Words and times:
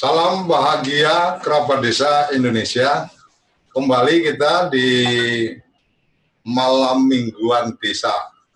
Salam 0.00 0.48
bahagia 0.48 1.36
kerabat 1.44 1.84
desa 1.84 2.32
Indonesia. 2.32 3.04
Kembali 3.68 4.32
kita 4.32 4.72
di 4.72 4.88
malam 6.40 7.04
mingguan 7.04 7.76
desa. 7.76 8.08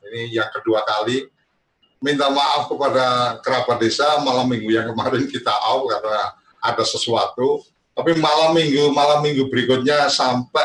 Ini 0.08 0.40
yang 0.40 0.48
kedua 0.48 0.80
kali. 0.88 1.28
Minta 2.00 2.32
maaf 2.32 2.64
kepada 2.72 3.36
kerabat 3.44 3.76
desa 3.76 4.24
malam 4.24 4.48
minggu 4.48 4.72
yang 4.72 4.88
kemarin 4.88 5.28
kita 5.28 5.52
out 5.52 5.84
karena 5.92 6.32
ada 6.64 6.80
sesuatu. 6.80 7.60
Tapi 7.92 8.16
malam 8.16 8.56
minggu 8.56 8.88
malam 8.96 9.20
minggu 9.20 9.44
berikutnya 9.52 10.08
sampai 10.08 10.64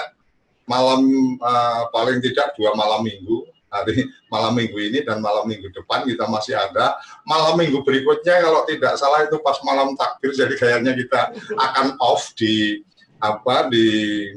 malam 0.64 1.04
uh, 1.44 1.92
paling 1.92 2.24
tidak 2.24 2.56
dua 2.56 2.72
malam 2.80 3.04
minggu 3.04 3.49
hari 3.70 4.10
malam 4.28 4.58
minggu 4.58 4.78
ini 4.78 5.00
dan 5.06 5.22
malam 5.22 5.46
minggu 5.46 5.70
depan 5.72 6.04
kita 6.06 6.26
masih 6.26 6.58
ada. 6.58 6.98
Malam 7.24 7.58
minggu 7.58 7.86
berikutnya 7.86 8.42
kalau 8.42 8.66
tidak 8.66 8.98
salah 8.98 9.24
itu 9.26 9.38
pas 9.40 9.58
malam 9.64 9.94
takbir 9.96 10.34
jadi 10.34 10.54
kayaknya 10.58 10.94
kita 10.98 11.34
akan 11.56 11.96
off 12.02 12.34
di 12.36 12.82
apa 13.20 13.68
di 13.68 13.86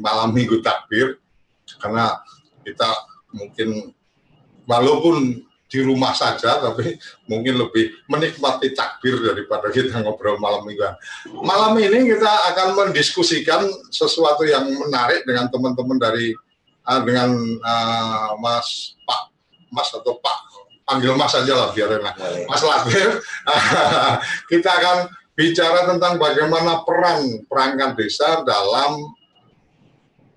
malam 0.03 0.35
minggu 0.35 0.61
takbir 0.61 1.19
karena 1.79 2.19
kita 2.67 2.89
mungkin 3.33 3.95
walaupun 4.67 5.43
di 5.73 5.81
rumah 5.81 6.13
saja 6.13 6.61
tapi 6.61 7.01
mungkin 7.25 7.57
lebih 7.57 7.97
menikmati 8.05 8.77
takbir 8.77 9.17
daripada 9.25 9.73
kita 9.73 10.05
ngobrol 10.05 10.37
malam 10.37 10.69
mingguan. 10.69 10.93
Malam 11.33 11.81
ini 11.81 12.13
kita 12.13 12.29
akan 12.53 12.77
mendiskusikan 12.77 13.65
sesuatu 13.89 14.45
yang 14.45 14.69
menarik 14.69 15.25
dengan 15.25 15.49
teman-teman 15.49 15.97
dari 15.97 16.37
uh, 16.87 17.01
dengan 17.03 17.31
uh, 17.63 18.39
Mas 18.39 18.99
Pak 19.07 19.23
Mas 19.73 19.89
atau 19.95 20.19
Pak 20.19 20.39
panggil 20.83 21.15
Mas 21.15 21.33
saja 21.33 21.55
lah 21.55 21.69
biar 21.73 22.03
enak. 22.03 22.15
Mas 22.51 22.61
Latif, 22.61 23.23
kita 24.51 24.69
akan 24.69 24.97
bicara 25.33 25.89
tentang 25.89 26.21
bagaimana 26.21 26.85
peran 26.85 27.47
perangkat 27.49 27.97
desa 27.97 28.45
dalam 28.45 29.01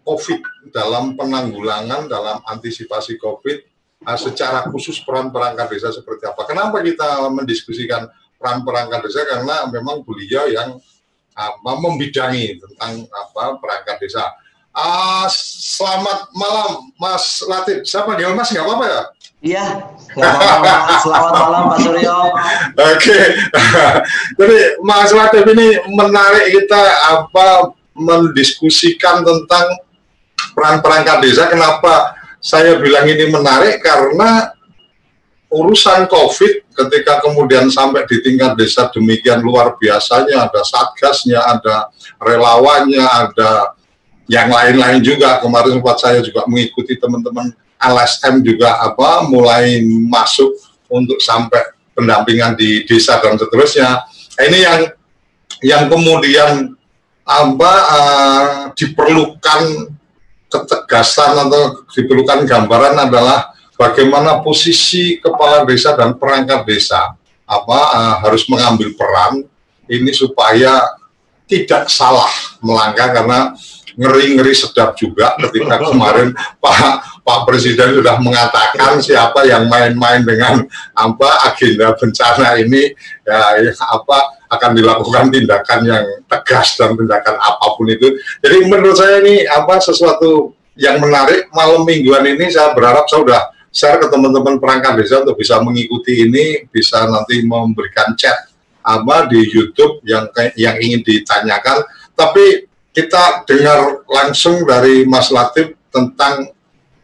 COVID, 0.05 0.71
dalam 0.71 1.17
penanggulangan, 1.17 2.05
dalam 2.05 2.37
antisipasi 2.45 3.17
COVID, 3.17 3.57
uh, 4.05 4.19
secara 4.19 4.69
khusus 4.69 5.01
peran 5.01 5.33
perangkat 5.33 5.75
desa 5.75 5.91
seperti 5.91 6.29
apa. 6.29 6.45
Kenapa 6.45 6.79
kita 6.85 7.25
mendiskusikan 7.33 8.07
peran 8.37 8.61
perangkat 8.63 9.09
desa? 9.09 9.25
Karena 9.25 9.65
memang 9.67 10.05
beliau 10.05 10.45
yang 10.47 10.77
apa, 11.35 11.71
membidangi 11.75 12.55
tentang 12.63 13.03
apa 13.11 13.59
perangkat 13.59 13.99
desa 13.99 14.23
Uh, 14.75 15.23
selamat 15.31 16.35
malam 16.35 16.91
Mas 16.99 17.39
Latif. 17.47 17.87
Saya 17.87 18.03
panggil 18.03 18.35
Mas 18.35 18.51
nggak 18.51 18.67
apa-apa 18.67 18.85
ya? 18.91 19.01
Iya, 19.45 19.65
Selamat 20.99 21.31
malam 21.31 21.61
Pak 21.71 21.79
Suryo. 21.79 22.17
Oke. 22.75 22.99
Okay. 22.99 23.25
Jadi 24.39 24.57
Mas 24.83 25.15
Latif 25.15 25.47
ini 25.47 25.79
menarik 25.95 26.59
kita 26.59 26.81
apa 27.07 27.71
mendiskusikan 27.95 29.23
tentang 29.23 29.79
peran 30.51 30.83
perangkat 30.83 31.23
desa. 31.23 31.47
Kenapa 31.47 32.19
saya 32.43 32.75
bilang 32.75 33.07
ini 33.07 33.31
menarik? 33.31 33.79
Karena 33.79 34.51
urusan 35.55 36.11
COVID 36.11 36.75
ketika 36.75 37.23
kemudian 37.23 37.71
sampai 37.71 38.03
di 38.11 38.19
tingkat 38.19 38.59
desa 38.59 38.91
demikian 38.91 39.39
luar 39.39 39.79
biasanya 39.79 40.51
ada 40.51 40.67
satgasnya, 40.67 41.39
ada 41.39 41.87
relawannya, 42.19 43.03
ada 43.03 43.74
yang 44.25 44.49
lain-lain 44.49 45.01
juga 45.05 45.37
kemarin 45.37 45.77
sempat 45.77 45.97
saya 46.01 46.19
juga 46.21 46.45
mengikuti 46.49 46.97
teman-teman 46.97 47.53
LSM 47.77 48.41
juga 48.41 48.81
apa 48.81 49.25
mulai 49.29 49.85
masuk 49.85 50.57
untuk 50.89 51.21
sampai 51.21 51.61
pendampingan 51.93 52.57
di 52.57 52.83
desa 52.89 53.21
dan 53.21 53.37
seterusnya. 53.37 54.03
Ini 54.35 54.57
yang 54.59 54.81
yang 55.63 55.83
kemudian 55.87 56.75
apa 57.25 57.73
uh, 57.89 58.53
diperlukan 58.77 59.61
ketegasan 60.49 61.49
atau 61.49 61.85
diperlukan 61.89 62.45
gambaran 62.45 63.09
adalah 63.09 63.53
bagaimana 63.73 64.45
posisi 64.45 65.17
kepala 65.17 65.65
desa 65.65 65.97
dan 65.97 66.15
perangkat 66.21 66.63
desa 66.69 67.17
apa 67.45 67.79
uh, 67.93 68.15
harus 68.25 68.45
mengambil 68.45 68.93
peran 68.93 69.41
ini 69.89 70.13
supaya 70.13 70.81
tidak 71.45 71.89
salah 71.89 72.29
melangkah 72.61 73.09
karena 73.13 73.53
ngeri-ngeri 73.95 74.53
sedap 74.53 74.95
juga 74.99 75.35
ketika 75.39 75.81
kemarin 75.89 76.35
Pak 76.59 77.23
Pak 77.25 77.39
Presiden 77.49 77.97
sudah 77.97 78.21
mengatakan 78.21 79.01
siapa 79.01 79.47
yang 79.49 79.65
main-main 79.65 80.21
dengan 80.21 80.61
apa 80.93 81.49
agenda 81.49 81.95
bencana 81.97 82.59
ini 82.61 82.93
ya, 83.25 83.65
ya 83.65 83.71
apa 83.73 84.35
akan 84.45 84.71
dilakukan 84.77 85.33
tindakan 85.33 85.79
yang 85.89 86.05
tegas 86.29 86.77
dan 86.77 86.93
tindakan 86.93 87.35
apa 87.41 87.65
pun 87.73 87.89
itu. 87.89 88.13
Jadi 88.45 88.69
menurut 88.69 88.95
saya 88.95 89.25
ini 89.25 89.41
apa 89.49 89.81
sesuatu 89.81 90.53
yang 90.77 91.01
menarik 91.01 91.49
malam 91.55 91.87
mingguan 91.87 92.23
ini 92.27 92.51
saya 92.51 92.75
berharap 92.75 93.07
saya 93.09 93.23
sudah 93.25 93.41
share 93.75 93.97
ke 93.99 94.07
teman-teman 94.07 94.61
perangkat 94.61 95.01
desa 95.01 95.25
untuk 95.25 95.39
bisa 95.39 95.59
mengikuti 95.59 96.23
ini, 96.29 96.63
bisa 96.71 97.03
nanti 97.09 97.43
memberikan 97.43 98.15
chat 98.15 98.47
apa 98.85 99.25
di 99.25 99.41
YouTube 99.49 100.05
yang 100.05 100.29
yang 100.55 100.77
ingin 100.77 101.01
ditanyakan. 101.01 101.83
Tapi 102.15 102.69
kita 102.95 103.43
dengar 103.43 104.07
langsung 104.07 104.63
dari 104.63 105.03
Mas 105.03 105.27
Latif 105.27 105.75
tentang 105.91 106.47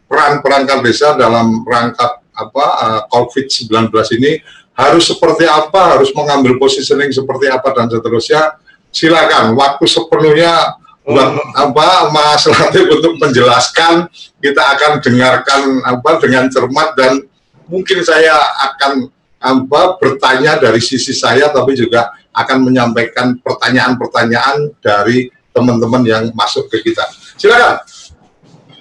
peran 0.08 0.40
perangkat 0.40 0.80
desa 0.80 1.12
dalam 1.12 1.60
rangka 1.68 2.24
apa 2.32 2.64
uh, 2.64 2.88
eh, 2.96 3.00
COVID-19 3.12 3.92
ini 4.16 4.40
harus 4.72 5.04
seperti 5.04 5.44
apa, 5.44 6.00
harus 6.00 6.08
mengambil 6.16 6.56
positioning 6.56 7.12
seperti 7.12 7.52
apa 7.52 7.76
dan 7.76 7.92
seterusnya. 7.92 8.56
Silakan, 8.92 9.56
waktu 9.56 9.84
sepenuhnya 9.88 10.80
buat 11.04 11.28
hmm. 11.34 11.64
apa 11.68 12.08
Mas 12.08 12.48
Latif 12.48 12.88
untuk 12.88 13.20
menjelaskan. 13.20 14.08
Kita 14.42 14.62
akan 14.74 14.98
dengarkan 14.98 15.62
apa 15.86 16.10
dengan 16.18 16.48
cermat 16.48 16.98
dan 16.98 17.22
mungkin 17.68 18.02
saya 18.02 18.34
akan 18.72 19.06
apa 19.42 19.82
bertanya 20.00 20.56
dari 20.56 20.80
sisi 20.80 21.12
saya, 21.12 21.52
tapi 21.52 21.76
juga 21.76 22.10
akan 22.32 22.64
menyampaikan 22.64 23.36
pertanyaan-pertanyaan 23.38 24.72
dari 24.80 25.28
teman-teman 25.52 26.02
yang 26.04 26.24
masuk 26.32 26.68
ke 26.72 26.80
kita. 26.80 27.04
Silakan. 27.36 27.84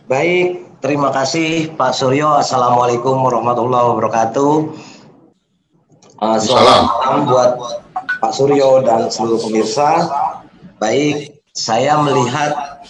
Baik, 0.07 0.67
terima 0.83 1.11
kasih 1.11 1.71
Pak 1.75 1.95
Suryo. 1.95 2.39
Assalamualaikum 2.39 3.15
warahmatullahi 3.23 3.95
wabarakatuh. 3.95 4.53
Uh, 6.21 6.37
selamat 6.37 6.79
malam 7.01 7.21
buat 7.27 7.51
Pak 8.19 8.31
Suryo 8.35 8.83
dan 8.83 9.07
seluruh 9.07 9.39
pemirsa. 9.39 10.07
Baik, 10.79 11.39
saya 11.55 11.99
melihat 11.99 12.83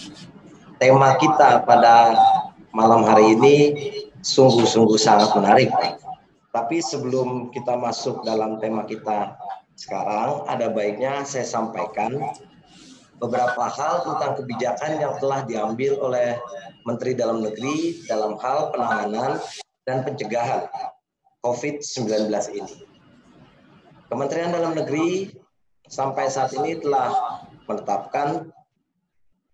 tema 0.82 1.14
kita 1.18 1.62
pada 1.62 2.16
malam 2.74 3.06
hari 3.06 3.38
ini 3.38 3.56
sungguh-sungguh 4.22 4.98
sangat 4.98 5.30
menarik. 5.36 5.70
Tapi 6.52 6.84
sebelum 6.84 7.48
kita 7.48 7.78
masuk 7.80 8.26
dalam 8.28 8.60
tema 8.60 8.84
kita 8.84 9.38
sekarang, 9.72 10.44
ada 10.46 10.68
baiknya 10.68 11.24
saya 11.24 11.48
sampaikan 11.48 12.20
beberapa 13.22 13.70
hal 13.70 14.02
tentang 14.02 14.34
kebijakan 14.42 14.98
yang 14.98 15.14
telah 15.22 15.46
diambil 15.46 15.94
oleh 16.02 16.42
Menteri 16.82 17.14
Dalam 17.14 17.38
Negeri 17.38 18.02
dalam 18.10 18.34
hal 18.42 18.74
penanganan 18.74 19.38
dan 19.86 20.02
pencegahan 20.02 20.66
COVID-19 21.46 22.26
ini. 22.58 22.74
Kementerian 24.10 24.50
Dalam 24.50 24.74
Negeri 24.74 25.30
sampai 25.86 26.26
saat 26.26 26.50
ini 26.58 26.82
telah 26.82 27.14
menetapkan 27.70 28.50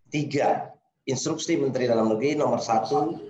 tiga 0.09 0.73
instruksi 1.05 1.61
Menteri 1.61 1.85
Dalam 1.85 2.09
Negeri 2.09 2.41
nomor 2.41 2.65
satu 2.65 3.21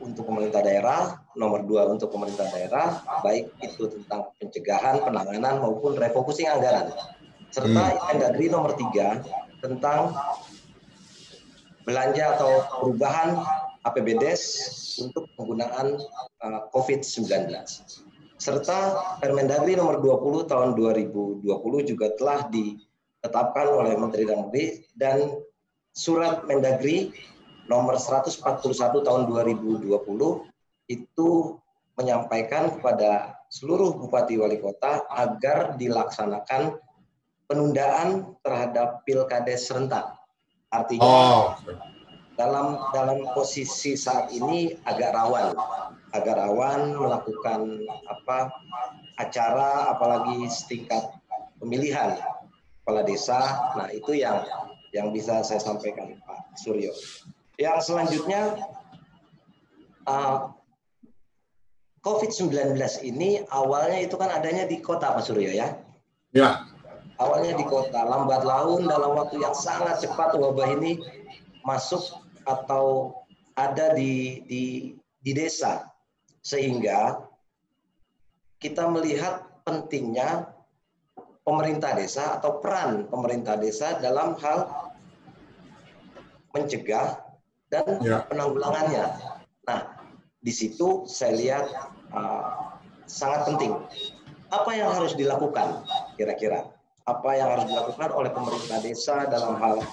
untuk 0.00 0.24
pemerintah 0.24 0.64
daerah, 0.64 1.20
nomor 1.36 1.64
dua 1.64 1.88
untuk 1.92 2.08
pemerintah 2.08 2.48
daerah, 2.48 3.04
baik 3.20 3.52
itu 3.60 3.88
tentang 3.88 4.32
pencegahan, 4.40 5.00
penanganan 5.04 5.60
maupun 5.60 5.96
refocusing 5.96 6.48
anggaran, 6.48 6.92
serta 7.52 7.84
hmm. 7.84 8.00
Mendagri 8.12 8.46
nomor 8.52 8.76
tiga 8.76 9.22
tentang 9.64 10.12
belanja 11.88 12.36
atau 12.36 12.52
perubahan 12.84 13.40
APBDes 13.88 14.42
untuk 15.00 15.24
penggunaan 15.40 15.96
uh, 16.44 16.68
COVID-19. 16.72 17.48
Serta 18.36 18.78
Permendagri 19.24 19.72
nomor 19.72 20.04
20 20.04 20.52
tahun 20.52 20.68
2020 20.76 21.48
juga 21.88 22.12
telah 22.20 22.44
ditetapkan 22.52 23.66
oleh 23.72 23.96
Menteri 23.96 24.28
Dalam 24.28 24.52
Negeri 24.52 24.84
dan 24.92 25.32
surat 25.96 26.44
Mendagri 26.44 27.12
nomor 27.64 27.96
141 27.96 28.44
tahun 29.00 29.22
2020 29.32 29.88
itu 30.92 31.30
menyampaikan 31.94 32.74
kepada 32.76 33.38
seluruh 33.48 33.96
bupati 33.96 34.36
wali 34.36 34.58
kota 34.58 35.06
agar 35.08 35.78
dilaksanakan 35.78 36.76
penundaan 37.54 38.34
terhadap 38.42 39.06
pilkades 39.06 39.70
serentak. 39.70 40.18
Artinya 40.74 41.06
oh. 41.06 41.54
dalam 42.34 42.82
dalam 42.90 43.22
posisi 43.30 43.94
saat 43.94 44.34
ini 44.34 44.74
agak 44.82 45.14
rawan, 45.14 45.54
agak 46.10 46.34
rawan 46.34 46.98
melakukan 46.98 47.78
apa 48.10 48.50
acara 49.22 49.94
apalagi 49.94 50.50
setingkat 50.50 51.14
pemilihan 51.62 52.18
kepala 52.82 53.06
desa. 53.06 53.38
Nah, 53.78 53.86
itu 53.94 54.18
yang 54.18 54.42
yang 54.90 55.14
bisa 55.14 55.46
saya 55.46 55.62
sampaikan 55.62 56.18
Pak 56.26 56.58
Suryo. 56.58 56.90
Yang 57.54 57.86
selanjutnya 57.86 58.58
uh, 60.10 60.50
COVID-19 62.02 62.50
ini 63.06 63.46
awalnya 63.46 64.02
itu 64.02 64.18
kan 64.18 64.34
adanya 64.34 64.66
di 64.66 64.82
kota 64.82 65.14
Pak 65.14 65.22
Suryo 65.22 65.54
ya. 65.54 65.78
Ya. 66.34 66.73
Awalnya 67.14 67.54
di 67.54 67.64
kota, 67.70 68.02
lambat 68.02 68.42
laun 68.42 68.90
dalam 68.90 69.14
waktu 69.14 69.38
yang 69.38 69.54
sangat 69.54 70.02
cepat 70.02 70.34
wabah 70.34 70.74
ini 70.74 70.98
masuk 71.62 72.02
atau 72.42 73.14
ada 73.54 73.94
di 73.94 74.42
di 74.50 74.62
di 75.22 75.30
desa 75.30 75.86
sehingga 76.42 77.22
kita 78.58 78.90
melihat 78.90 79.46
pentingnya 79.62 80.50
pemerintah 81.46 81.94
desa 81.94 82.40
atau 82.40 82.58
peran 82.58 83.06
pemerintah 83.06 83.54
desa 83.56 83.96
dalam 84.02 84.34
hal 84.42 84.90
mencegah 86.50 87.22
dan 87.70 87.86
ya. 88.02 88.26
penanggulangannya. 88.26 89.04
Nah, 89.70 89.80
di 90.42 90.52
situ 90.52 91.06
saya 91.06 91.32
lihat 91.38 91.64
uh, 92.10 92.74
sangat 93.06 93.46
penting. 93.48 93.72
Apa 94.52 94.70
yang 94.76 94.92
harus 94.92 95.16
dilakukan 95.16 95.82
kira-kira? 96.20 96.73
Apa 97.04 97.36
yang 97.36 97.52
harus 97.52 97.68
dilakukan 97.68 98.10
oleh 98.16 98.30
pemerintah 98.32 98.78
desa 98.80 99.28
dalam 99.28 99.60
hal 99.60 99.84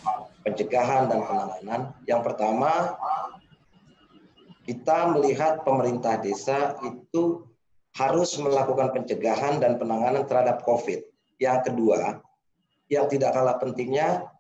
pencegahan 0.48 1.12
dan 1.12 1.20
penanganan? 1.28 1.82
Yang 2.08 2.22
pertama, 2.32 2.96
kita 4.64 5.12
melihat 5.12 5.68
pemerintah 5.68 6.16
desa 6.24 6.80
itu 6.88 7.44
harus 8.00 8.40
melakukan 8.40 8.96
pencegahan 8.96 9.60
dan 9.60 9.76
penanganan 9.76 10.24
terhadap 10.24 10.64
COVID. 10.64 11.04
Yang 11.44 11.60
kedua, 11.68 12.24
yang 12.88 13.12
tidak 13.12 13.36
kalah 13.36 13.60
pentingnya, 13.60 14.32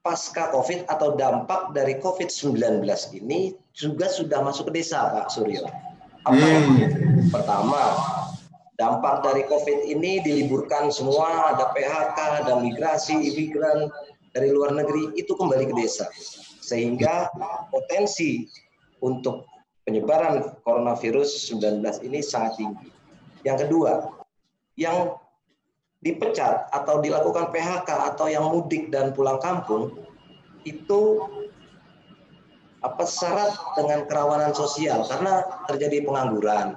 pasca 0.00 0.48
COVID 0.50 0.88
atau 0.88 1.14
dampak 1.14 1.76
dari 1.76 2.00
COVID-19 2.00 2.80
ini 3.20 3.52
juga 3.76 4.08
sudah 4.08 4.40
masuk 4.40 4.72
ke 4.72 4.80
desa, 4.80 5.12
Pak 5.12 5.28
Suryo. 5.28 5.68
Apa 6.22 6.38
hmm. 6.38 7.28
Pertama, 7.34 7.82
dampak 8.80 9.24
dari 9.24 9.42
COVID 9.48 9.88
ini 9.88 10.24
diliburkan 10.24 10.88
semua, 10.88 11.52
ada 11.52 11.72
PHK, 11.76 12.18
ada 12.44 12.54
migrasi, 12.60 13.16
imigran 13.16 13.92
dari 14.32 14.48
luar 14.48 14.72
negeri, 14.72 15.12
itu 15.16 15.32
kembali 15.36 15.68
ke 15.68 15.74
desa. 15.76 16.08
Sehingga 16.62 17.28
potensi 17.68 18.48
untuk 19.04 19.44
penyebaran 19.84 20.56
coronavirus 20.62 21.52
19 21.52 22.06
ini 22.06 22.20
sangat 22.22 22.56
tinggi. 22.56 22.88
Yang 23.42 23.66
kedua, 23.66 23.92
yang 24.78 25.18
dipecat 26.02 26.70
atau 26.74 26.98
dilakukan 26.98 27.54
PHK 27.54 28.14
atau 28.14 28.26
yang 28.26 28.50
mudik 28.50 28.90
dan 28.90 29.14
pulang 29.14 29.38
kampung 29.38 29.94
itu 30.66 31.22
apa 32.82 33.06
syarat 33.06 33.54
dengan 33.78 34.10
kerawanan 34.10 34.50
sosial 34.50 35.06
karena 35.06 35.46
terjadi 35.70 36.02
pengangguran 36.02 36.74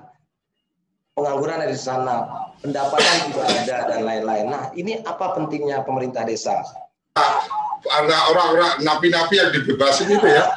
pengangguran 1.16 1.64
dari 1.64 1.80
sana 1.80 2.28
pendapatan 2.60 3.16
juga 3.32 3.44
ada 3.48 3.78
dan 3.90 4.02
lain-lain 4.04 4.46
nah 4.52 4.64
ini 4.76 5.00
apa 5.02 5.34
pentingnya 5.34 5.82
pemerintah 5.88 6.28
desa 6.28 6.60
ada 7.86 8.18
orang-orang 8.34 8.82
napi-napi 8.82 9.38
yang 9.38 9.54
dibebasin 9.54 10.10
itu 10.10 10.26
ya. 10.26 10.50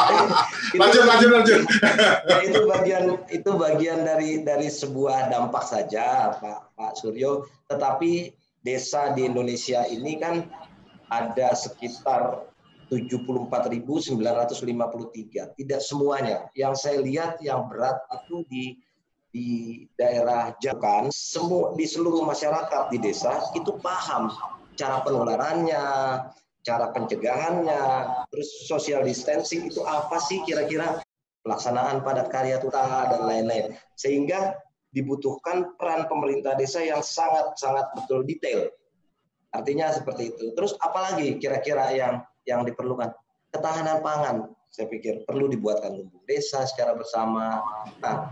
lanjut, 0.80 1.02
lanjut, 1.08 1.30
lanjut. 1.32 1.60
Ya, 2.28 2.36
itu 2.44 2.60
bagian 2.68 3.04
itu 3.32 3.50
bagian 3.56 4.04
dari 4.04 4.44
dari 4.44 4.68
sebuah 4.68 5.32
dampak 5.32 5.64
saja, 5.64 6.36
Pak 6.36 6.76
Pak 6.76 6.92
Suryo. 7.00 7.48
Tetapi 7.72 8.28
desa 8.60 9.16
di 9.16 9.24
Indonesia 9.24 9.88
ini 9.88 10.20
kan 10.20 10.44
ada 11.08 11.56
sekitar 11.56 12.44
74.953. 12.92 14.20
Tidak 15.58 15.80
semuanya. 15.80 16.46
Yang 16.52 16.74
saya 16.76 16.98
lihat 17.00 17.40
yang 17.40 17.66
berat 17.72 17.98
itu 18.12 18.44
di 18.52 18.76
di 19.34 19.82
daerah 19.98 20.54
Jakan, 20.62 21.10
semua 21.10 21.74
di 21.74 21.90
seluruh 21.90 22.22
masyarakat 22.22 22.94
di 22.94 23.02
desa 23.02 23.42
itu 23.58 23.74
paham 23.82 24.30
cara 24.78 25.02
penularannya, 25.02 25.86
cara 26.62 26.94
pencegahannya, 26.94 27.82
terus 28.30 28.70
social 28.70 29.02
distancing 29.02 29.66
itu 29.66 29.82
apa 29.82 30.22
sih 30.22 30.38
kira-kira 30.46 31.02
pelaksanaan 31.42 32.06
padat 32.06 32.30
karya 32.30 32.62
tuta 32.62 33.10
dan 33.10 33.26
lain-lain. 33.26 33.74
Sehingga 33.98 34.54
dibutuhkan 34.94 35.74
peran 35.74 36.06
pemerintah 36.06 36.54
desa 36.54 36.78
yang 36.86 37.02
sangat-sangat 37.02 37.90
betul 37.98 38.22
detail. 38.22 38.70
Artinya 39.50 39.90
seperti 39.90 40.30
itu. 40.30 40.54
Terus 40.54 40.78
apalagi 40.78 41.42
kira-kira 41.42 41.90
yang 41.90 42.22
yang 42.46 42.62
diperlukan? 42.62 43.10
Ketahanan 43.50 43.98
pangan, 44.02 44.36
saya 44.70 44.90
pikir 44.90 45.22
perlu 45.26 45.46
dibuatkan 45.46 45.94
lumbung 45.94 46.22
desa 46.26 46.66
secara 46.66 46.98
bersama. 46.98 47.62
Nah, 48.02 48.26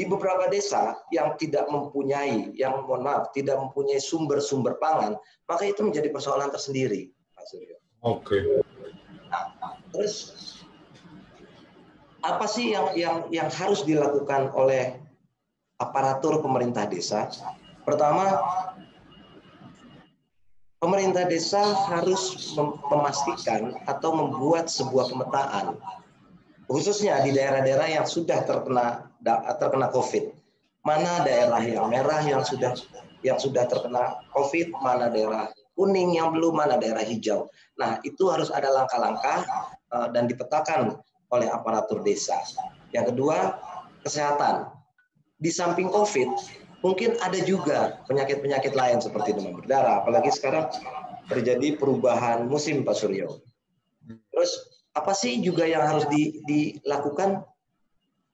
di 0.00 0.08
beberapa 0.08 0.48
desa 0.48 0.96
yang 1.12 1.36
tidak 1.36 1.68
mempunyai, 1.68 2.56
yang 2.56 2.88
mohon 2.88 3.04
maaf, 3.04 3.36
tidak 3.36 3.60
mempunyai 3.60 4.00
sumber-sumber 4.00 4.80
pangan, 4.80 5.12
maka 5.44 5.68
itu 5.68 5.84
menjadi 5.84 6.08
persoalan 6.08 6.48
tersendiri, 6.48 7.12
Pak 7.36 7.44
Suryo. 7.44 7.76
Oke. 8.00 8.40
Okay. 8.40 8.42
Nah, 9.28 9.76
terus 9.92 10.16
apa 12.24 12.48
sih 12.48 12.72
yang 12.72 12.96
yang 12.96 13.16
yang 13.28 13.52
harus 13.52 13.84
dilakukan 13.84 14.48
oleh 14.56 14.96
aparatur 15.76 16.40
pemerintah 16.40 16.88
desa? 16.88 17.28
Pertama, 17.84 18.40
pemerintah 20.80 21.28
desa 21.28 21.60
harus 21.92 22.56
memastikan 22.88 23.76
atau 23.84 24.16
membuat 24.16 24.72
sebuah 24.72 25.12
pemetaan 25.12 25.76
khususnya 26.72 27.20
di 27.20 27.36
daerah-daerah 27.36 28.00
yang 28.00 28.06
sudah 28.06 28.46
terkena 28.46 29.09
terkena 29.58 29.88
COVID. 29.92 30.32
Mana 30.80 31.20
daerah 31.24 31.60
yang 31.60 31.92
merah 31.92 32.24
yang 32.24 32.40
sudah 32.40 32.72
yang 33.20 33.36
sudah 33.36 33.68
terkena 33.68 34.16
COVID, 34.32 34.72
mana 34.80 35.12
daerah 35.12 35.52
kuning 35.76 36.16
yang 36.16 36.32
belum, 36.32 36.56
mana 36.56 36.80
daerah 36.80 37.04
hijau. 37.04 37.48
Nah, 37.76 38.00
itu 38.04 38.28
harus 38.28 38.48
ada 38.52 38.68
langkah-langkah 38.68 39.44
uh, 39.92 40.08
dan 40.12 40.28
dipetakan 40.28 41.00
oleh 41.32 41.48
aparatur 41.48 42.04
desa. 42.04 42.36
Yang 42.92 43.14
kedua, 43.16 43.56
kesehatan. 44.04 44.68
Di 45.40 45.48
samping 45.48 45.88
COVID, 45.88 46.28
mungkin 46.84 47.16
ada 47.24 47.40
juga 47.40 48.00
penyakit-penyakit 48.08 48.76
lain 48.76 49.00
seperti 49.00 49.36
demam 49.36 49.56
berdarah, 49.56 50.04
apalagi 50.04 50.28
sekarang 50.32 50.68
terjadi 51.32 51.80
perubahan 51.80 52.44
musim 52.44 52.84
Pak 52.84 52.96
Suryo. 53.00 53.40
Terus 54.04 54.52
apa 54.92 55.14
sih 55.14 55.40
juga 55.40 55.64
yang 55.64 55.86
harus 55.86 56.04
di, 56.10 56.42
dilakukan 56.44 57.46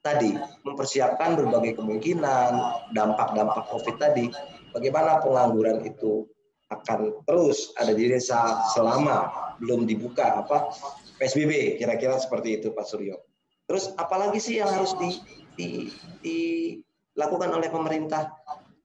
tadi 0.07 0.39
mempersiapkan 0.63 1.35
berbagai 1.35 1.83
kemungkinan 1.83 2.51
dampak-dampak 2.95 3.67
COVID 3.75 3.97
tadi 3.99 4.31
bagaimana 4.71 5.19
pengangguran 5.19 5.83
itu 5.83 6.31
akan 6.71 7.27
terus 7.27 7.75
ada 7.79 7.91
di 7.91 8.07
desa 8.07 8.63
selama 8.75 9.51
belum 9.59 9.87
dibuka 9.87 10.47
apa 10.47 10.71
PSBB 11.19 11.83
kira-kira 11.83 12.19
seperti 12.23 12.63
itu 12.63 12.71
Pak 12.71 12.87
Suryo. 12.87 13.19
Terus 13.67 13.91
apalagi 13.99 14.39
sih 14.39 14.63
yang 14.63 14.71
harus 14.71 14.95
di, 14.95 15.11
di, 15.59 15.91
dilakukan 16.23 17.51
oleh 17.51 17.67
pemerintah 17.67 18.31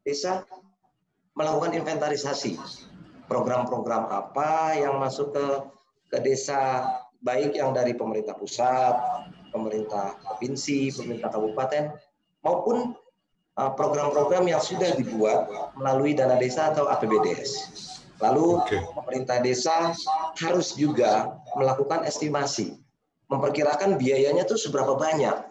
desa 0.01 0.41
melakukan 1.37 1.77
inventarisasi 1.77 2.57
program-program 3.29 4.09
apa 4.09 4.73
yang 4.77 4.97
masuk 4.97 5.33
ke 5.37 5.47
ke 6.11 6.17
desa 6.21 6.85
baik 7.21 7.53
yang 7.53 7.71
dari 7.71 7.93
pemerintah 7.93 8.33
pusat, 8.33 8.97
pemerintah 9.51 10.17
provinsi, 10.23 10.95
pemerintah 10.95 11.29
kabupaten, 11.29 11.83
maupun 12.41 12.95
uh, 13.59 13.71
program-program 13.77 14.47
yang 14.47 14.63
sudah 14.63 14.95
dibuat 14.97 15.51
melalui 15.77 16.15
dana 16.15 16.39
desa 16.39 16.71
atau 16.73 16.87
APBDes. 16.87 17.51
Lalu 18.21 18.61
okay. 18.61 18.81
pemerintah 18.93 19.41
desa 19.41 19.93
harus 20.37 20.77
juga 20.77 21.41
melakukan 21.57 22.05
estimasi, 22.05 22.77
memperkirakan 23.27 23.97
biayanya 23.97 24.45
itu 24.45 24.55
seberapa 24.55 24.93
banyak. 24.93 25.49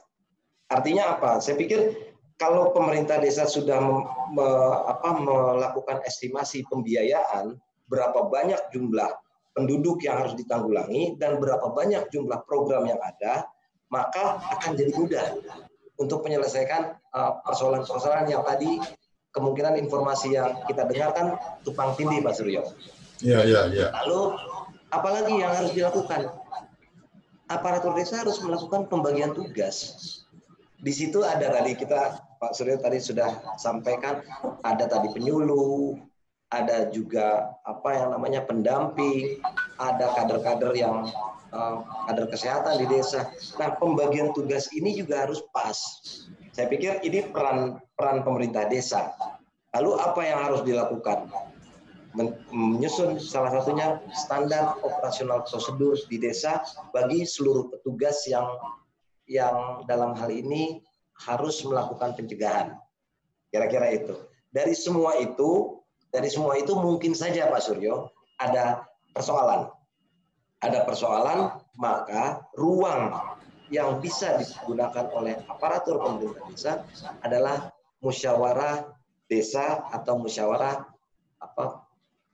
Artinya 0.71 1.19
apa? 1.19 1.42
Saya 1.42 1.59
pikir 1.59 1.99
kalau 2.38 2.71
pemerintah 2.71 3.19
desa 3.19 3.45
sudah 3.45 3.83
me, 3.83 4.07
me, 4.33 4.49
apa, 4.87 5.19
melakukan 5.19 5.99
estimasi 6.07 6.62
pembiayaan, 6.71 7.59
berapa 7.90 8.30
banyak 8.30 8.71
jumlah 8.71 9.11
penduduk 9.50 10.07
yang 10.07 10.23
harus 10.23 10.38
ditanggulangi 10.38 11.19
dan 11.19 11.42
berapa 11.42 11.75
banyak 11.75 12.07
jumlah 12.14 12.38
program 12.47 12.87
yang 12.87 13.02
ada, 13.02 13.50
maka 13.90 14.38
akan 14.59 14.78
jadi 14.78 14.92
mudah 14.94 15.26
untuk 16.00 16.25
menyelesaikan 16.25 16.97
uh, 17.12 17.42
persoalan-persoalan 17.44 18.30
yang 18.30 18.40
tadi 18.47 18.80
kemungkinan 19.37 19.76
informasi 19.78 20.35
yang 20.35 20.64
kita 20.66 20.88
dengarkan 20.88 21.37
tupang 21.62 21.94
tindih 21.94 22.25
Pak 22.25 22.35
Suryo. 22.35 22.62
Iya, 23.20 23.44
iya, 23.44 23.61
iya. 23.68 23.87
Lalu 24.02 24.38
apalagi 24.90 25.35
yang 25.38 25.52
harus 25.52 25.76
dilakukan? 25.76 26.32
Aparatur 27.50 27.99
desa 27.99 28.23
harus 28.23 28.38
melakukan 28.40 28.87
pembagian 28.87 29.35
tugas. 29.35 29.90
Di 30.80 30.94
situ 30.94 31.20
ada 31.26 31.50
tadi 31.50 31.76
kita 31.76 32.23
Pak 32.40 32.56
Suryo 32.56 32.80
tadi 32.80 33.02
sudah 33.02 33.59
sampaikan 33.61 34.23
ada 34.64 34.87
tadi 34.87 35.12
penyuluh, 35.12 35.99
ada 36.49 36.88
juga 36.88 37.52
apa 37.62 37.90
yang 37.94 38.09
namanya 38.16 38.47
pendamping, 38.47 39.38
ada 39.81 40.13
kader-kader 40.13 40.77
yang 40.77 41.09
uh, 41.57 41.81
kader 42.07 42.29
kesehatan 42.29 42.85
di 42.85 42.87
desa. 42.87 43.33
Nah, 43.57 43.75
pembagian 43.81 44.37
tugas 44.37 44.69
ini 44.77 44.93
juga 44.93 45.25
harus 45.25 45.41
pas. 45.57 45.77
Saya 46.53 46.69
pikir 46.69 47.01
ini 47.01 47.25
peran 47.33 47.81
peran 47.97 48.21
pemerintah 48.21 48.69
desa. 48.69 49.17
Lalu 49.73 49.97
apa 49.97 50.21
yang 50.21 50.39
harus 50.45 50.61
dilakukan? 50.63 51.33
menyusun 52.51 53.23
salah 53.23 53.55
satunya 53.55 54.03
standar 54.11 54.75
operasional 54.83 55.47
prosedur 55.47 55.95
di 56.11 56.19
desa 56.19 56.59
bagi 56.91 57.23
seluruh 57.23 57.71
petugas 57.71 58.27
yang 58.27 58.51
yang 59.31 59.87
dalam 59.87 60.19
hal 60.19 60.27
ini 60.27 60.83
harus 61.15 61.63
melakukan 61.63 62.19
pencegahan. 62.19 62.75
Kira-kira 63.55 63.95
itu. 63.95 64.19
Dari 64.51 64.75
semua 64.75 65.15
itu 65.23 65.79
dari 66.11 66.27
semua 66.27 66.59
itu 66.59 66.75
mungkin 66.75 67.15
saja 67.15 67.47
Pak 67.47 67.63
Suryo 67.63 68.11
ada 68.43 68.83
persoalan. 69.14 69.71
Ada 70.61 70.85
persoalan, 70.85 71.57
maka 71.81 72.45
ruang 72.52 73.17
yang 73.71 74.02
bisa 74.02 74.37
digunakan 74.37 75.07
oleh 75.14 75.38
aparatur 75.47 76.02
pemerintah 76.02 76.43
desa 76.50 76.73
adalah 77.23 77.71
musyawarah 78.02 78.90
desa 79.31 79.87
atau 79.95 80.19
musyawarah 80.19 80.85
apa 81.38 81.64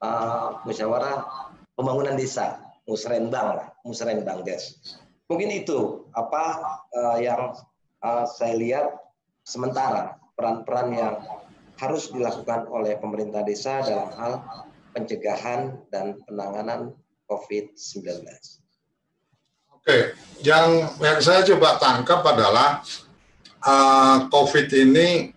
uh, 0.01 0.65
musyawarah 0.65 1.29
pembangunan 1.77 2.17
desa 2.17 2.57
musrenbang 2.89 3.61
lah 3.61 3.69
musrenbang 3.85 4.41
des 4.49 4.81
mungkin 5.29 5.53
itu 5.53 6.09
apa 6.17 6.43
uh, 6.97 7.19
yang 7.21 7.53
uh, 8.01 8.25
saya 8.25 8.57
lihat 8.57 8.87
sementara 9.45 10.17
peran-peran 10.35 10.89
yang 10.97 11.15
harus 11.77 12.09
dilakukan 12.09 12.65
oleh 12.73 12.97
pemerintah 12.97 13.45
desa 13.45 13.85
dalam 13.85 14.09
hal 14.17 14.33
pencegahan 14.97 15.77
dan 15.93 16.17
penanganan 16.25 16.97
COVID-19. 17.29 18.25
Oke, 19.77 20.17
yang 20.41 20.89
yang 20.97 21.21
saya 21.21 21.45
coba 21.45 21.77
tangkap 21.77 22.25
adalah 22.25 22.81
uh, 23.61 24.25
COVID 24.33 24.73
ini 24.73 25.37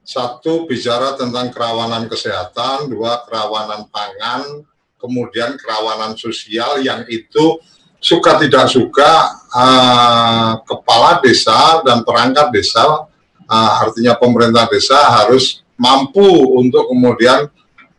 satu 0.00 0.64
bicara 0.64 1.20
tentang 1.20 1.52
kerawanan 1.52 2.08
kesehatan, 2.08 2.88
dua 2.88 3.28
kerawanan 3.28 3.84
pangan, 3.92 4.64
kemudian 4.96 5.60
kerawanan 5.60 6.16
sosial 6.16 6.80
yang 6.80 7.04
itu 7.12 7.60
suka 8.00 8.40
tidak 8.40 8.72
suka 8.72 9.12
uh, 9.52 10.60
kepala 10.64 11.20
desa 11.20 11.84
dan 11.84 12.04
perangkat 12.04 12.52
desa, 12.52 13.04
uh, 13.48 13.72
artinya 13.84 14.16
pemerintah 14.16 14.64
desa 14.68 14.96
harus 15.20 15.60
mampu 15.76 16.24
untuk 16.56 16.88
kemudian 16.88 17.48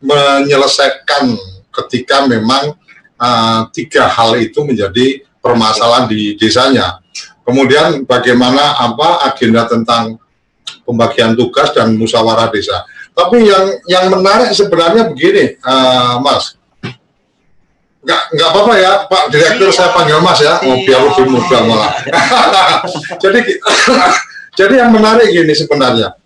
menyelesaikan 0.04 1.36
ketika 1.72 2.28
memang 2.28 2.76
uh, 3.20 3.68
tiga 3.72 4.08
hal 4.08 4.36
itu 4.40 4.64
menjadi 4.64 5.24
permasalahan 5.40 6.08
di 6.10 6.36
desanya. 6.40 7.00
Kemudian 7.46 8.04
bagaimana 8.10 8.82
apa 8.82 9.30
agenda 9.30 9.70
tentang 9.70 10.18
pembagian 10.82 11.38
tugas 11.38 11.70
dan 11.78 11.94
musyawarah 11.94 12.50
desa. 12.50 12.82
Tapi 13.14 13.48
yang 13.48 13.66
yang 13.86 14.06
menarik 14.12 14.52
sebenarnya 14.52 15.08
begini, 15.14 15.56
uh, 15.62 16.18
Mas. 16.20 16.58
Enggak 18.06 18.22
enggak 18.34 18.50
apa-apa 18.54 18.74
ya, 18.78 18.92
Pak 19.10 19.24
Direktur 19.34 19.70
saya 19.74 19.90
panggil 19.94 20.20
Mas 20.22 20.42
ya, 20.42 20.58
mau 20.66 20.78
biar 20.82 21.02
lebih 21.06 21.26
mudah 21.30 21.62
malah. 21.70 21.92
jadi 23.24 23.40
jadi 24.60 24.74
yang 24.86 24.92
menarik 24.94 25.30
gini 25.30 25.54
sebenarnya 25.54 26.18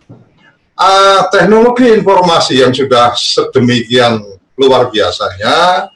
uh, 0.80 1.28
teknologi 1.28 1.92
informasi 1.92 2.64
yang 2.64 2.72
sudah 2.72 3.12
sedemikian 3.14 4.24
luar 4.56 4.88
biasanya, 4.88 5.88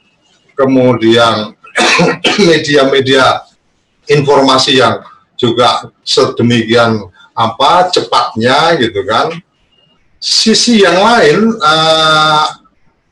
kemudian 0.52 1.56
media-media 2.48 3.42
informasi 4.06 4.78
yang 4.78 5.00
juga 5.34 5.88
sedemikian 6.04 7.00
apa 7.34 7.90
cepatnya 7.90 8.78
gitu 8.78 9.02
kan. 9.08 9.32
Sisi 10.20 10.80
yang 10.80 11.04
lain 11.04 11.52
uh, 11.60 12.46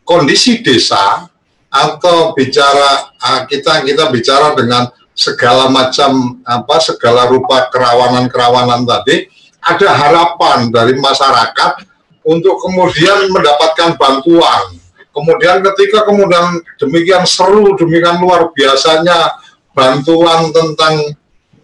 kondisi 0.06 0.64
desa 0.64 1.28
atau 1.68 2.32
bicara 2.32 3.12
uh, 3.20 3.42
kita 3.44 3.84
kita 3.84 4.08
bicara 4.08 4.56
dengan 4.56 4.88
segala 5.12 5.68
macam 5.68 6.40
apa 6.40 6.80
segala 6.80 7.28
rupa 7.28 7.68
kerawanan-kerawanan 7.68 8.88
tadi 8.88 9.28
ada 9.62 9.88
harapan 9.94 10.74
dari 10.74 10.98
masyarakat 10.98 11.86
untuk 12.26 12.58
kemudian 12.62 13.30
mendapatkan 13.30 13.94
bantuan. 13.94 14.74
Kemudian 15.12 15.60
ketika 15.60 16.08
kemudian 16.08 16.58
demikian 16.80 17.22
seru, 17.28 17.76
demikian 17.76 18.18
luar 18.18 18.50
biasanya 18.50 19.38
bantuan 19.70 20.50
tentang 20.50 21.14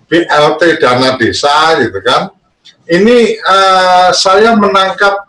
BLT 0.09 0.79
dana 0.79 1.17
desa 1.17 1.81
gitu 1.81 1.99
kan. 2.05 2.31
Ini 2.89 3.37
uh, 3.45 4.09
saya 4.13 4.57
menangkap 4.57 5.29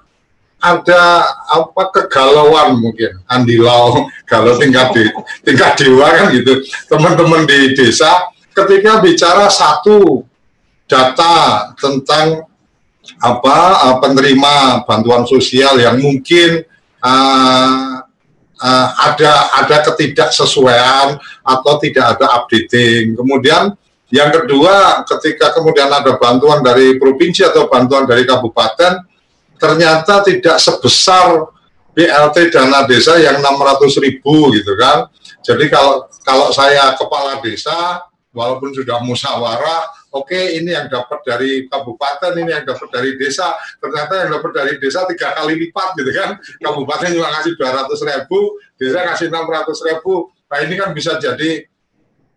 ada 0.60 1.24
apa 1.48 1.84
kegalauan 1.96 2.84
mungkin 2.84 3.24
andilau 3.32 4.04
kalau 4.32 4.60
tingkat 4.60 4.92
di 4.92 5.04
tingkat 5.48 5.80
dewa 5.80 6.12
kan 6.12 6.36
gitu 6.36 6.60
teman-teman 6.92 7.48
di 7.48 7.72
desa 7.80 8.28
ketika 8.52 9.00
bicara 9.00 9.48
satu 9.48 10.28
data 10.84 11.72
tentang 11.80 12.44
apa 13.20 13.58
uh, 13.84 13.96
penerima 14.00 14.88
bantuan 14.88 15.28
sosial 15.28 15.76
yang 15.76 16.00
mungkin 16.00 16.64
uh, 17.04 18.00
uh, 18.60 18.88
ada 19.12 19.32
ada 19.60 19.78
ketidaksesuaian 19.92 21.20
atau 21.44 21.74
tidak 21.84 22.16
ada 22.16 22.26
updating. 22.40 23.20
Kemudian 23.20 23.76
yang 24.10 24.34
kedua, 24.34 25.06
ketika 25.06 25.54
kemudian 25.54 25.92
ada 25.92 26.18
bantuan 26.18 26.66
dari 26.66 26.98
provinsi 26.98 27.46
atau 27.46 27.70
bantuan 27.70 28.10
dari 28.10 28.26
kabupaten, 28.26 29.06
ternyata 29.62 30.26
tidak 30.26 30.58
sebesar 30.58 31.46
BLT 31.94 32.50
dana 32.50 32.88
desa 32.88 33.20
yang 33.20 33.38
600 33.44 34.00
ribu 34.02 34.56
gitu 34.56 34.74
kan. 34.80 35.12
Jadi 35.46 35.70
kalau 35.70 36.08
kalau 36.26 36.50
saya 36.50 36.96
kepala 36.98 37.38
desa, 37.44 38.02
walaupun 38.34 38.74
sudah 38.74 38.98
musyawarah, 39.04 39.99
oke 40.10 40.30
okay, 40.30 40.58
ini 40.58 40.74
yang 40.74 40.90
dapat 40.90 41.20
dari 41.22 41.66
kabupaten, 41.70 42.34
ini 42.38 42.50
yang 42.50 42.66
dapat 42.66 42.88
dari 42.90 43.12
desa, 43.16 43.54
ternyata 43.78 44.26
yang 44.26 44.30
dapat 44.38 44.52
dari 44.54 44.74
desa 44.82 45.06
tiga 45.06 45.38
kali 45.38 45.54
lipat 45.68 45.90
gitu 45.98 46.12
kan, 46.14 46.30
kabupaten 46.62 47.10
cuma 47.14 47.30
ngasih 47.38 47.54
200 47.58 48.10
ribu, 48.10 48.40
desa 48.76 48.98
ngasih 49.06 49.28
600 49.30 49.88
ribu, 49.90 50.14
nah 50.50 50.60
ini 50.66 50.74
kan 50.78 50.90
bisa 50.94 51.18
jadi 51.22 51.66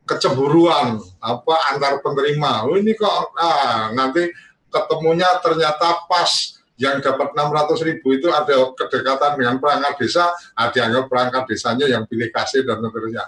kecemburuan 0.05 1.01
apa 1.23 1.55
antar 1.73 2.03
penerima, 2.05 2.69
oh 2.69 2.77
ini 2.77 2.93
kok 2.93 3.33
ah, 3.39 3.89
nanti 3.97 4.29
ketemunya 4.69 5.29
ternyata 5.41 6.05
pas 6.09 6.61
yang 6.81 6.99
dapat 6.99 7.37
600 7.37 7.89
ribu 7.89 8.17
itu 8.17 8.29
ada 8.33 8.75
kedekatan 8.75 9.39
dengan 9.39 9.57
perangkat 9.63 9.95
desa, 10.03 10.35
ada 10.57 10.77
yang 10.77 11.07
perangkat 11.09 11.49
desanya 11.49 11.87
yang 11.89 12.05
pilih 12.09 12.29
kasih 12.29 12.67
dan 12.67 12.83
seterusnya 12.85 13.25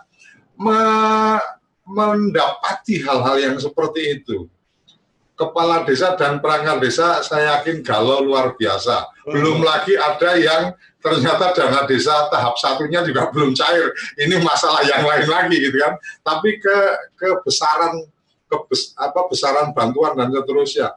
mendapati 1.85 3.05
hal-hal 3.05 3.37
yang 3.41 3.57
seperti 3.61 4.21
itu. 4.21 4.49
Kepala 5.35 5.83
desa 5.83 6.15
dan 6.15 6.39
perangkat 6.39 6.79
desa 6.79 7.19
saya 7.27 7.59
yakin 7.59 7.83
galau 7.83 8.23
luar 8.23 8.55
biasa. 8.55 9.11
Belum 9.27 9.67
lagi 9.67 9.99
ada 9.99 10.39
yang 10.39 10.65
ternyata 11.03 11.53
dana 11.53 11.83
desa 11.85 12.31
tahap 12.31 12.55
satunya 12.57 13.03
juga 13.03 13.29
belum 13.35 13.53
cair. 13.53 13.91
Ini 14.17 14.41
masalah 14.41 14.87
yang 14.87 15.03
lain 15.03 15.27
lagi 15.27 15.57
gitu 15.59 15.77
kan. 15.77 15.99
Tapi 16.23 16.57
ke 16.63 16.77
kebesaran 17.19 18.07
ke 18.47 18.57
apa 18.95 19.21
besaran 19.27 19.75
bantuan 19.75 20.15
dan 20.15 20.31
seterusnya. 20.31 20.95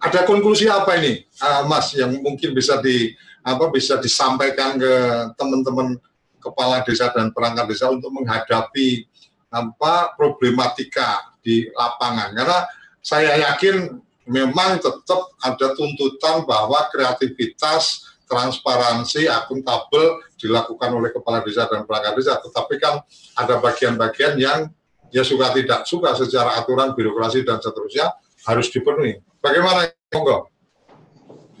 Ada 0.00 0.24
konklusi 0.24 0.64
apa 0.64 0.96
ini, 0.96 1.28
uh, 1.44 1.68
Mas, 1.68 1.92
yang 1.92 2.08
mungkin 2.24 2.56
bisa 2.56 2.80
di 2.80 3.12
apa 3.44 3.68
bisa 3.68 4.00
disampaikan 4.00 4.80
ke 4.80 4.92
teman-teman 5.36 6.00
kepala 6.40 6.80
desa 6.80 7.12
dan 7.12 7.28
perangkat 7.36 7.68
desa 7.68 7.92
untuk 7.92 8.08
menghadapi 8.08 9.04
apa 9.50 10.14
problematika 10.14 11.34
di 11.42 11.66
lapangan. 11.74 12.32
Karena 12.32 12.58
saya 13.02 13.36
yakin 13.50 13.98
memang 14.30 14.78
tetap 14.78 15.34
ada 15.42 15.74
tuntutan 15.74 16.46
bahwa 16.46 16.86
kreativitas 16.94 18.06
transparansi 18.30 19.26
akuntabel 19.26 20.22
dilakukan 20.38 20.90
oleh 20.94 21.10
kepala 21.10 21.42
desa 21.42 21.66
dan 21.66 21.82
perangkat 21.82 22.14
desa. 22.14 22.38
Tetapi 22.38 22.74
kan 22.78 23.02
ada 23.34 23.58
bagian-bagian 23.58 24.38
yang 24.38 24.70
ya 25.10 25.26
suka 25.26 25.50
tidak 25.50 25.82
suka 25.90 26.14
secara 26.14 26.54
aturan 26.62 26.94
birokrasi 26.94 27.42
dan 27.42 27.58
seterusnya 27.58 28.14
harus 28.46 28.70
dipenuhi. 28.70 29.18
Bagaimana 29.42 29.90
monggo? 30.14 30.46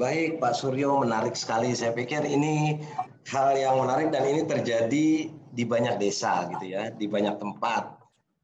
Baik 0.00 0.40
Pak 0.40 0.56
Suryo 0.56 1.02
menarik 1.04 1.36
sekali. 1.36 1.76
Saya 1.76 1.92
pikir 1.92 2.24
ini 2.24 2.80
hal 3.28 3.52
yang 3.52 3.84
menarik 3.84 4.08
dan 4.08 4.24
ini 4.24 4.48
terjadi 4.48 5.28
di 5.50 5.66
banyak 5.66 5.98
desa 5.98 6.46
gitu 6.56 6.74
ya, 6.74 6.90
di 6.94 7.06
banyak 7.10 7.36
tempat 7.38 8.00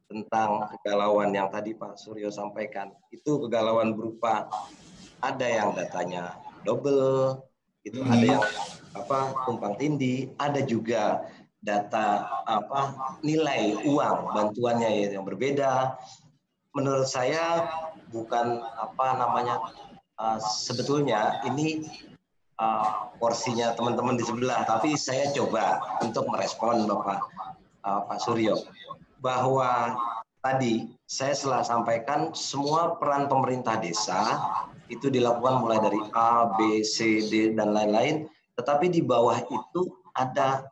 tentang 0.06 0.70
kegalauan 0.70 1.34
yang 1.34 1.50
tadi 1.50 1.74
Pak 1.74 1.98
Suryo 1.98 2.30
sampaikan. 2.30 2.94
Itu 3.10 3.42
kegalauan 3.42 3.94
berupa 3.98 4.46
ada 5.22 5.46
yang 5.46 5.74
datanya 5.74 6.38
double, 6.62 7.42
itu 7.86 8.02
hmm. 8.02 8.12
ada 8.12 8.26
yang 8.38 8.44
apa 8.94 9.18
tumpang 9.46 9.74
tindih, 9.78 10.30
ada 10.38 10.62
juga 10.62 11.26
data 11.62 12.26
apa 12.46 12.94
nilai 13.26 13.74
uang 13.86 14.34
bantuannya 14.34 15.10
yang 15.10 15.26
berbeda. 15.26 15.98
Menurut 16.74 17.08
saya 17.08 17.66
bukan 18.12 18.62
apa 18.62 19.06
namanya 19.18 19.58
uh, 20.20 20.38
sebetulnya 20.38 21.42
ini 21.48 21.82
uh, 22.60 23.12
porsinya 23.20 23.72
teman-teman 23.76 24.16
di 24.16 24.24
sebelah, 24.24 24.64
tapi 24.64 24.96
saya 24.96 25.32
coba 25.32 25.80
untuk 26.00 26.28
merespon 26.28 26.84
Bapak 26.88 27.20
uh, 27.84 28.00
Pak 28.08 28.18
Suryo 28.20 28.60
bahwa 29.20 29.96
tadi 30.44 30.92
saya 31.08 31.34
telah 31.34 31.62
sampaikan 31.64 32.30
semua 32.36 32.98
peran 33.00 33.26
pemerintah 33.26 33.80
desa 33.80 34.38
itu 34.86 35.10
dilakukan 35.10 35.58
mulai 35.58 35.82
dari 35.82 35.98
A, 36.14 36.54
B, 36.54 36.86
C, 36.86 37.26
D 37.26 37.56
dan 37.56 37.74
lain-lain 37.74 38.30
tetapi 38.56 38.88
di 38.88 39.04
bawah 39.04 39.36
itu 39.36 39.82
ada 40.16 40.64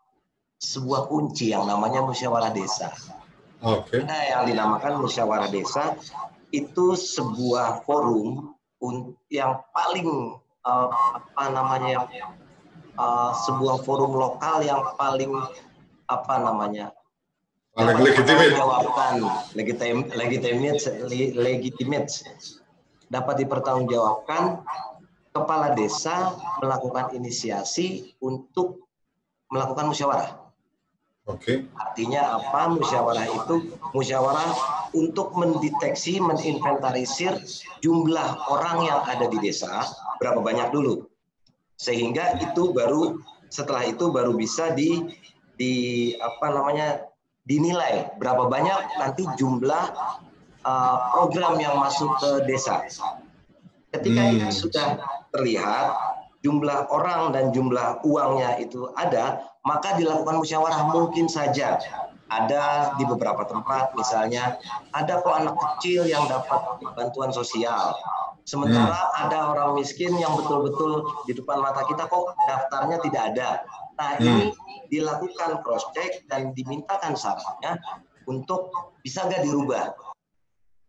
sebuah 0.56 1.12
kunci 1.12 1.52
yang 1.52 1.68
namanya 1.68 2.00
musyawarah 2.00 2.48
desa. 2.56 2.88
Oke. 3.60 4.00
Okay. 4.00 4.08
Nah, 4.08 4.22
yang 4.24 4.42
dinamakan 4.48 5.04
musyawarah 5.04 5.52
desa 5.52 5.92
itu 6.48 6.96
sebuah 6.96 7.84
forum 7.84 8.56
yang 9.28 9.60
paling 9.72 10.40
uh, 10.64 10.88
apa 10.90 11.44
namanya 11.52 12.08
uh, 12.98 13.30
sebuah 13.46 13.84
forum 13.84 14.16
lokal 14.16 14.64
yang 14.64 14.82
paling 14.96 15.32
apa 16.08 16.34
namanya 16.40 16.92
paling 17.72 17.98
legitimate 18.00 18.54
jawabkan 18.54 19.14
legitim 19.56 20.06
legitimate 20.12 20.80
legitimate 21.36 22.10
dapat 23.08 23.44
dipertanggungjawabkan 23.44 24.64
kepala 25.34 25.74
desa 25.74 26.34
melakukan 26.62 27.10
inisiasi 27.18 28.14
untuk 28.22 28.86
melakukan 29.50 29.90
musyawarah. 29.90 30.30
Oke. 31.24 31.40
Okay. 31.40 31.56
Artinya 31.74 32.38
apa? 32.38 32.70
Musyawarah 32.70 33.26
itu 33.26 33.54
musyawarah 33.96 34.50
untuk 34.94 35.34
mendeteksi, 35.34 36.20
meninventarisir 36.22 37.34
jumlah 37.82 38.46
orang 38.46 38.86
yang 38.86 39.00
ada 39.08 39.26
di 39.26 39.40
desa 39.42 39.82
berapa 40.20 40.40
banyak 40.40 40.68
dulu, 40.74 41.06
sehingga 41.78 42.38
itu 42.40 42.70
baru 42.74 43.18
setelah 43.48 43.86
itu 43.86 44.10
baru 44.10 44.34
bisa 44.34 44.74
di 44.74 45.14
di 45.54 45.72
apa 46.18 46.50
namanya 46.50 47.06
dinilai 47.46 48.10
berapa 48.18 48.50
banyak 48.50 48.98
nanti 48.98 49.22
jumlah 49.38 49.84
uh, 50.66 50.96
program 51.14 51.60
yang 51.60 51.78
masuk 51.78 52.10
ke 52.18 52.30
desa. 52.48 52.82
Ketika 53.94 54.22
hmm. 54.26 54.32
itu 54.34 54.66
sudah 54.66 54.98
terlihat 55.30 55.94
jumlah 56.42 56.90
orang 56.90 57.30
dan 57.30 57.54
jumlah 57.54 58.02
uangnya 58.02 58.58
itu 58.58 58.90
ada, 58.98 59.40
maka 59.62 59.94
dilakukan 59.96 60.42
musyawarah 60.42 60.90
mungkin 60.90 61.30
saja 61.30 61.78
ada 62.28 62.96
di 62.96 63.04
beberapa 63.06 63.44
tempat 63.46 63.92
misalnya 63.94 64.58
ada 64.96 65.20
kok 65.20 65.34
anak 65.34 65.54
kecil 65.54 66.08
yang 66.08 66.24
dapat 66.26 66.60
bantuan 66.96 67.30
sosial 67.30 67.94
sementara 68.44 68.92
hmm. 68.92 69.22
ada 69.28 69.38
orang 69.56 69.70
miskin 69.80 70.12
yang 70.20 70.36
betul-betul 70.36 71.08
di 71.28 71.32
depan 71.36 71.60
mata 71.64 71.84
kita 71.88 72.04
kok 72.08 72.36
daftarnya 72.48 73.00
tidak 73.04 73.22
ada 73.34 73.48
nah 73.96 74.10
hmm. 74.16 74.22
ini 74.22 74.36
dilakukan 74.92 75.64
cross 75.64 75.88
check 75.96 76.24
dan 76.28 76.52
dimintakan 76.52 77.16
syaratnya 77.16 77.80
untuk 78.28 78.72
bisa 79.00 79.24
nggak 79.24 79.44
dirubah 79.44 79.96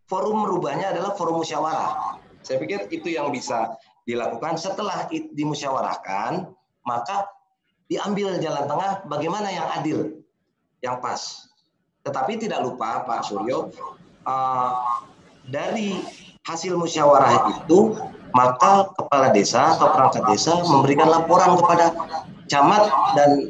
forum 0.08 0.46
merubahnya 0.46 0.92
adalah 0.92 1.16
forum 1.16 1.42
musyawarah 1.42 2.22
saya 2.46 2.62
pikir 2.62 2.94
itu 2.94 3.10
yang 3.10 3.34
bisa 3.34 3.74
dilakukan 4.06 4.56
setelah 4.56 5.10
dimusyawarahkan, 5.10 6.46
maka 6.86 7.26
diambil 7.90 8.38
jalan 8.38 8.70
tengah 8.70 8.92
bagaimana 9.10 9.50
yang 9.50 9.68
adil, 9.74 10.00
yang 10.86 11.02
pas. 11.02 11.50
Tetapi 12.06 12.38
tidak 12.38 12.62
lupa 12.62 13.02
Pak 13.02 13.26
Suryo, 13.26 13.74
uh, 14.30 15.02
dari 15.50 16.06
hasil 16.46 16.78
musyawarah 16.78 17.58
itu 17.58 17.98
maka 18.38 18.92
kepala 18.94 19.34
desa 19.34 19.74
atau 19.74 19.90
perangkat 19.96 20.24
desa 20.30 20.62
memberikan 20.62 21.10
laporan 21.10 21.58
kepada 21.58 21.96
camat 22.46 22.84
dan 23.18 23.50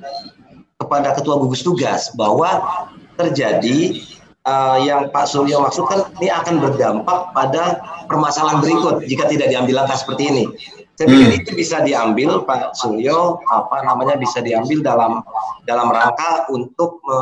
kepada 0.80 1.12
ketua 1.18 1.36
gugus 1.42 1.66
tugas 1.66 2.14
bahwa 2.16 2.86
terjadi 3.20 4.00
uh, 4.48 4.78
yang 4.80 5.12
Pak 5.12 5.26
Suryo 5.28 5.60
maksudkan 5.66 6.08
ini 6.22 6.32
akan 6.32 6.62
berdampak 6.64 7.36
pada 7.36 7.82
permasalahan 8.08 8.62
berikut 8.64 9.04
jika 9.10 9.28
tidak 9.28 9.52
diambil 9.52 9.84
langkah 9.84 9.98
seperti 10.00 10.32
ini. 10.32 10.46
Saya 10.96 11.12
pikir 11.12 11.28
hmm. 11.28 11.40
itu 11.44 11.52
bisa 11.60 11.84
diambil 11.84 12.48
Pak 12.48 12.80
Suryo 12.80 13.44
apa 13.52 13.84
namanya 13.84 14.16
bisa 14.16 14.40
diambil 14.40 14.80
dalam 14.80 15.20
dalam 15.68 15.92
rangka 15.92 16.48
untuk 16.48 17.04
me, 17.04 17.20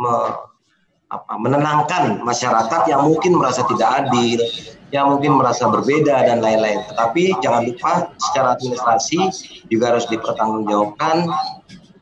me, 0.00 0.14
apa, 1.12 1.32
menenangkan 1.36 2.24
masyarakat 2.24 2.88
yang 2.88 3.04
mungkin 3.04 3.36
merasa 3.36 3.68
tidak 3.68 4.08
adil, 4.08 4.40
yang 4.92 5.08
mungkin 5.08 5.40
merasa 5.40 5.66
berbeda 5.72 6.28
dan 6.28 6.44
lain-lain. 6.44 6.84
Tetapi 6.92 7.40
jangan 7.40 7.64
lupa 7.64 8.12
secara 8.20 8.54
administrasi 8.54 9.18
juga 9.72 9.96
harus 9.96 10.04
dipertanggungjawabkan 10.12 11.32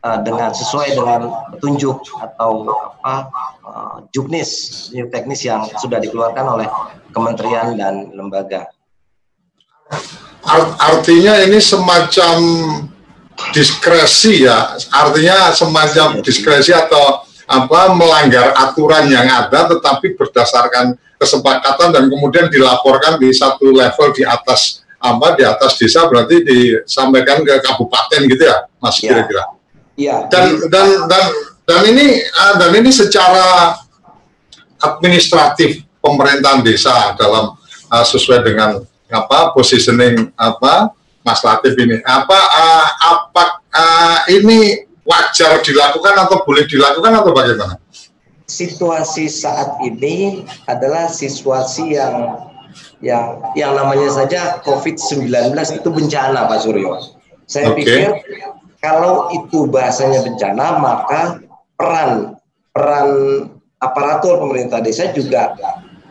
uh, 0.03 0.19
dengan 0.27 0.51
sesuai 0.51 0.99
dengan 0.99 1.21
petunjuk 1.55 2.03
atau 2.19 2.67
apa 3.01 3.17
uh, 3.63 3.97
juknis 4.11 4.91
teknis 5.15 5.47
yang 5.47 5.71
sudah 5.79 6.03
dikeluarkan 6.03 6.45
oleh 6.45 6.69
kementerian 7.15 7.79
dan 7.79 8.11
lembaga. 8.11 8.67
Artinya 10.83 11.47
ini 11.47 11.63
semacam 11.63 12.37
diskresi 13.55 14.47
ya, 14.47 14.75
artinya 14.91 15.55
semacam 15.55 16.23
diskresi 16.23 16.75
atau 16.75 17.23
apa 17.51 17.91
melanggar 17.99 18.55
aturan 18.55 19.11
yang 19.11 19.27
ada, 19.27 19.67
tetapi 19.67 20.15
berdasarkan 20.15 20.95
kesepakatan 21.21 21.93
dan 21.93 22.05
kemudian 22.09 22.49
dilaporkan 22.49 23.21
di 23.21 23.29
satu 23.37 23.69
level 23.69 24.09
di 24.17 24.25
atas 24.25 24.81
apa 25.01 25.37
di 25.37 25.45
atas 25.45 25.77
desa 25.77 26.09
berarti 26.09 26.45
disampaikan 26.45 27.45
ke 27.45 27.61
kabupaten 27.61 28.21
gitu 28.25 28.45
ya, 28.49 28.65
Mas 28.81 28.97
ya. 29.01 29.13
kira-kira. 29.13 29.45
Iya. 30.01 30.17
Dan 30.33 30.45
dan 30.73 30.87
dan 31.09 31.25
dan 31.69 31.81
ini 31.93 32.25
ah, 32.41 32.57
dan 32.57 32.73
ini 32.73 32.89
secara 32.89 33.77
administratif 34.81 35.85
pemerintahan 36.01 36.65
desa 36.65 37.13
dalam 37.21 37.53
uh, 37.93 38.05
sesuai 38.05 38.41
dengan 38.41 38.81
apa 39.13 39.53
positioning 39.53 40.33
apa 40.41 40.89
Mas 41.21 41.45
Latif 41.45 41.77
ini 41.77 42.01
apa 42.01 42.39
uh, 42.39 42.87
apa 42.97 43.45
uh, 43.77 44.19
ini 44.33 44.89
wajar 45.05 45.61
dilakukan 45.61 46.15
atau 46.17 46.41
boleh 46.47 46.65
dilakukan 46.65 47.13
atau 47.13 47.33
bagaimana? 47.35 47.77
Situasi 48.51 49.31
saat 49.31 49.79
ini 49.79 50.43
adalah 50.67 51.07
situasi 51.07 51.95
yang 51.95 52.35
yang 52.99 53.39
yang 53.55 53.79
namanya 53.79 54.11
saja 54.11 54.59
COVID-19 54.67 55.31
itu 55.55 55.89
bencana 55.89 56.51
Pak 56.51 56.59
Suryo. 56.67 56.99
Saya 57.47 57.71
okay. 57.71 57.79
pikir 57.79 58.09
kalau 58.83 59.31
itu 59.31 59.71
bahasanya 59.71 60.27
bencana 60.27 60.83
maka 60.83 61.39
peran 61.79 62.35
peran 62.75 63.09
aparatur 63.79 64.43
pemerintah 64.43 64.83
desa 64.83 65.15
juga 65.15 65.55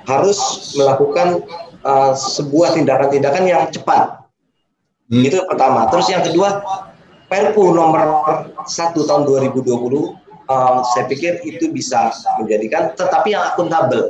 harus 0.08 0.39
melakukan 0.80 1.43
uh, 1.84 2.15
sebuah 2.15 2.80
tindakan-tindakan 2.80 3.43
yang 3.43 3.63
cepat. 3.67 4.23
Hmm. 5.12 5.28
Itu 5.28 5.43
pertama. 5.43 5.91
Terus 5.91 6.08
yang 6.08 6.23
kedua, 6.23 6.63
Perpu 7.30 7.78
nomor 7.78 8.25
1 8.65 8.65
tahun 9.06 9.21
2020 9.30 9.62
eh, 10.50 10.80
saya 10.94 11.06
pikir 11.06 11.46
itu 11.46 11.70
bisa 11.70 12.10
menjadikan 12.42 12.92
tetapi 12.98 13.38
yang 13.38 13.46
akuntabel. 13.54 14.10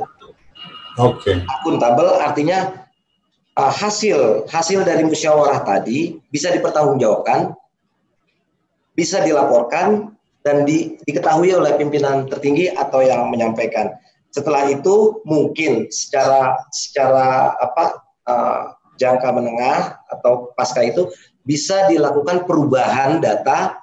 Oke. 0.98 1.22
Okay. 1.22 1.36
Akuntabel 1.46 2.18
artinya 2.18 2.80
uh, 3.60 3.72
hasil 3.72 4.48
hasil 4.48 4.80
dari 4.82 5.04
musyawarah 5.04 5.62
tadi 5.62 6.18
bisa 6.32 6.52
dipertanggungjawabkan, 6.52 7.52
bisa 8.96 9.22
dilaporkan 9.24 10.14
dan 10.40 10.64
di, 10.64 10.96
diketahui 11.04 11.52
oleh 11.52 11.76
pimpinan 11.76 12.24
tertinggi 12.28 12.72
atau 12.72 13.04
yang 13.04 13.28
menyampaikan. 13.28 13.92
Setelah 14.30 14.70
itu 14.70 15.20
mungkin 15.26 15.90
secara 15.90 16.54
secara 16.70 17.52
apa 17.58 17.84
uh, 18.30 18.60
jangka 18.96 19.28
menengah 19.34 19.98
atau 20.06 20.54
pasca 20.54 20.84
itu 20.86 21.10
bisa 21.42 21.88
dilakukan 21.90 22.46
perubahan 22.46 23.18
data 23.18 23.80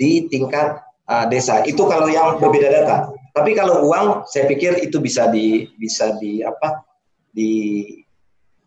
di 0.00 0.30
tingkat 0.32 0.80
uh, 1.10 1.26
desa. 1.26 1.66
Itu 1.66 1.90
kalau 1.90 2.06
yang 2.06 2.38
berbeda 2.38 2.70
data. 2.70 3.10
Tapi 3.34 3.54
kalau 3.58 3.90
uang, 3.90 4.26
saya 4.30 4.46
pikir 4.46 4.78
itu 4.82 5.02
bisa 5.02 5.26
di 5.30 5.66
bisa 5.78 6.14
di 6.18 6.42
apa 6.46 6.86
di 7.30 7.84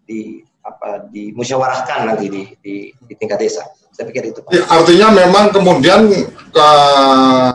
di 0.03 0.43
apa 0.63 1.07
dimusyawarahkan 1.11 1.99
nanti 2.07 2.25
di, 2.27 2.43
di 2.59 2.73
di 2.91 3.13
tingkat 3.15 3.39
desa. 3.39 3.63
Saya 3.95 4.09
pikir 4.09 4.35
itu. 4.35 4.39
Ya, 4.51 4.63
artinya 4.67 5.07
memang 5.13 5.53
kemudian 5.53 6.09
uh, 6.55 7.49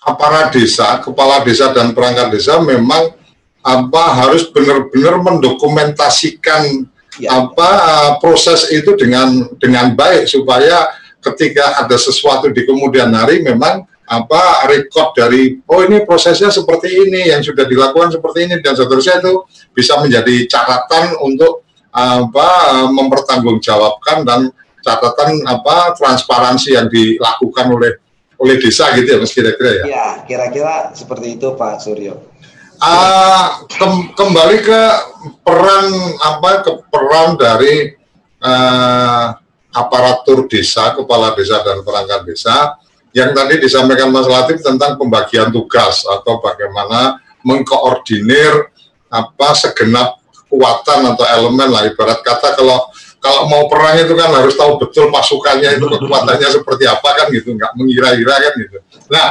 aparat 0.00 0.54
desa, 0.54 0.98
kepala 1.02 1.44
desa 1.44 1.74
dan 1.74 1.92
perangkat 1.92 2.32
desa 2.32 2.62
memang 2.62 3.12
apa 3.60 4.04
harus 4.24 4.48
benar-benar 4.48 5.20
mendokumentasikan 5.20 6.88
ya. 7.20 7.44
apa 7.44 7.70
uh, 7.76 8.10
proses 8.16 8.72
itu 8.72 8.96
dengan 8.96 9.52
dengan 9.60 9.92
baik 9.92 10.24
supaya 10.24 10.88
ketika 11.20 11.84
ada 11.84 12.00
sesuatu 12.00 12.48
di 12.48 12.64
kemudian 12.64 13.12
hari 13.12 13.44
memang 13.44 13.84
apa 14.10 14.66
record 14.66 15.14
dari 15.14 15.62
oh 15.70 15.86
ini 15.86 16.02
prosesnya 16.02 16.50
seperti 16.50 16.90
ini 16.90 17.30
yang 17.30 17.46
sudah 17.46 17.62
dilakukan 17.62 18.10
seperti 18.10 18.50
ini 18.50 18.58
dan 18.58 18.74
seterusnya 18.74 19.22
itu 19.22 19.46
bisa 19.70 20.02
menjadi 20.02 20.50
catatan 20.50 21.14
untuk 21.22 21.62
apa 21.94 22.82
mempertanggungjawabkan 22.90 24.26
dan 24.26 24.50
catatan 24.82 25.46
apa 25.46 25.94
transparansi 25.94 26.74
yang 26.74 26.90
dilakukan 26.90 27.70
oleh 27.70 27.92
oleh 28.42 28.56
desa 28.58 28.90
gitu 28.98 29.14
ya 29.14 29.18
mas 29.22 29.30
kira-kira 29.30 29.70
ya? 29.70 29.84
Ya 29.86 30.06
kira-kira 30.26 30.90
seperti 30.90 31.38
itu 31.38 31.54
Pak 31.54 31.78
Suryo. 31.78 32.18
Uh, 32.80 33.68
ke, 33.68 33.86
kembali 34.16 34.58
ke 34.64 34.82
peran 35.44 35.86
apa 36.24 36.64
ke 36.64 36.72
peran 36.88 37.36
dari 37.36 37.92
uh, 38.40 39.36
aparatur 39.70 40.48
desa, 40.48 40.96
kepala 40.96 41.36
desa 41.36 41.60
dan 41.60 41.84
perangkat 41.84 42.24
desa 42.24 42.80
yang 43.10 43.34
tadi 43.34 43.58
disampaikan 43.58 44.10
Mas 44.14 44.26
Latif 44.30 44.62
tentang 44.62 44.94
pembagian 44.94 45.50
tugas 45.50 46.06
atau 46.06 46.38
bagaimana 46.38 47.18
mengkoordinir 47.42 48.70
apa 49.10 49.48
segenap 49.58 50.22
kekuatan 50.30 51.14
atau 51.14 51.24
elemen 51.26 51.68
lah 51.70 51.86
ibarat 51.86 52.22
kata 52.22 52.54
kalau 52.54 52.86
kalau 53.20 53.50
mau 53.50 53.68
perang 53.68 54.00
itu 54.00 54.14
kan 54.16 54.32
harus 54.32 54.56
tahu 54.56 54.80
betul 54.80 55.12
pasukannya 55.12 55.76
itu 55.76 55.86
kekuatannya 55.86 56.48
seperti 56.48 56.88
apa 56.88 57.08
kan 57.18 57.26
gitu 57.34 57.52
nggak 57.52 57.72
mengira-gira 57.76 58.34
kan 58.38 58.52
gitu. 58.56 58.78
Nah 59.12 59.28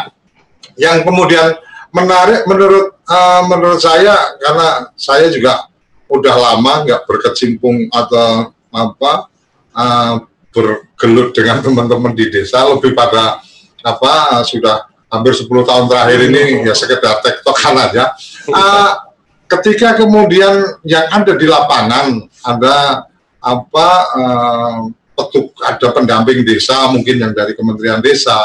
yang 0.78 1.02
kemudian 1.04 1.58
menarik 1.90 2.46
menurut 2.46 3.00
uh, 3.10 3.42
menurut 3.50 3.82
saya 3.82 4.38
karena 4.38 4.94
saya 4.94 5.32
juga 5.34 5.66
udah 6.10 6.36
lama 6.38 6.74
nggak 6.86 7.02
berkecimpung 7.10 7.90
atau 7.90 8.54
apa 8.70 9.30
uh, 9.74 10.14
bergelut 10.54 11.34
dengan 11.34 11.62
teman-teman 11.62 12.14
di 12.14 12.30
desa 12.30 12.66
lebih 12.70 12.94
pada 12.94 13.42
apa 13.84 14.44
sudah 14.44 14.90
hampir 15.10 15.34
10 15.34 15.50
tahun 15.50 15.86
terakhir 15.90 16.20
ini 16.30 16.44
ya 16.64 16.74
sekedar 16.78 17.20
tektokan 17.26 17.76
aja. 17.76 18.14
Uh, 18.50 18.92
ketika 19.50 19.98
kemudian 19.98 20.78
yang 20.86 21.10
ada 21.10 21.34
di 21.34 21.50
lapangan 21.50 22.30
ada 22.46 22.76
apa 23.42 23.88
uh, 24.14 24.80
petuk 25.18 25.52
ada 25.66 25.88
pendamping 25.92 26.46
desa 26.46 26.88
mungkin 26.94 27.20
yang 27.20 27.34
dari 27.36 27.58
Kementerian 27.58 28.00
Desa, 28.00 28.38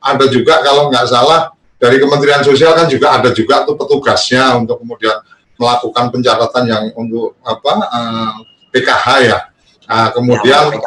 ada 0.00 0.24
juga 0.30 0.62
kalau 0.64 0.88
nggak 0.88 1.06
salah 1.10 1.52
dari 1.76 1.98
Kementerian 1.98 2.46
Sosial 2.46 2.72
kan 2.78 2.86
juga 2.86 3.18
ada 3.18 3.34
juga 3.34 3.66
tuh 3.66 3.74
petugasnya 3.74 4.54
untuk 4.56 4.80
kemudian 4.80 5.18
melakukan 5.58 6.14
pencatatan 6.14 6.64
yang 6.70 6.84
untuk 6.94 7.36
apa 7.42 7.72
uh, 7.90 7.90
eh, 7.98 8.32
PKH 8.72 9.06
ya 9.26 9.38
Nah, 9.82 10.08
kemudian 10.14 10.72
ya, 10.72 10.78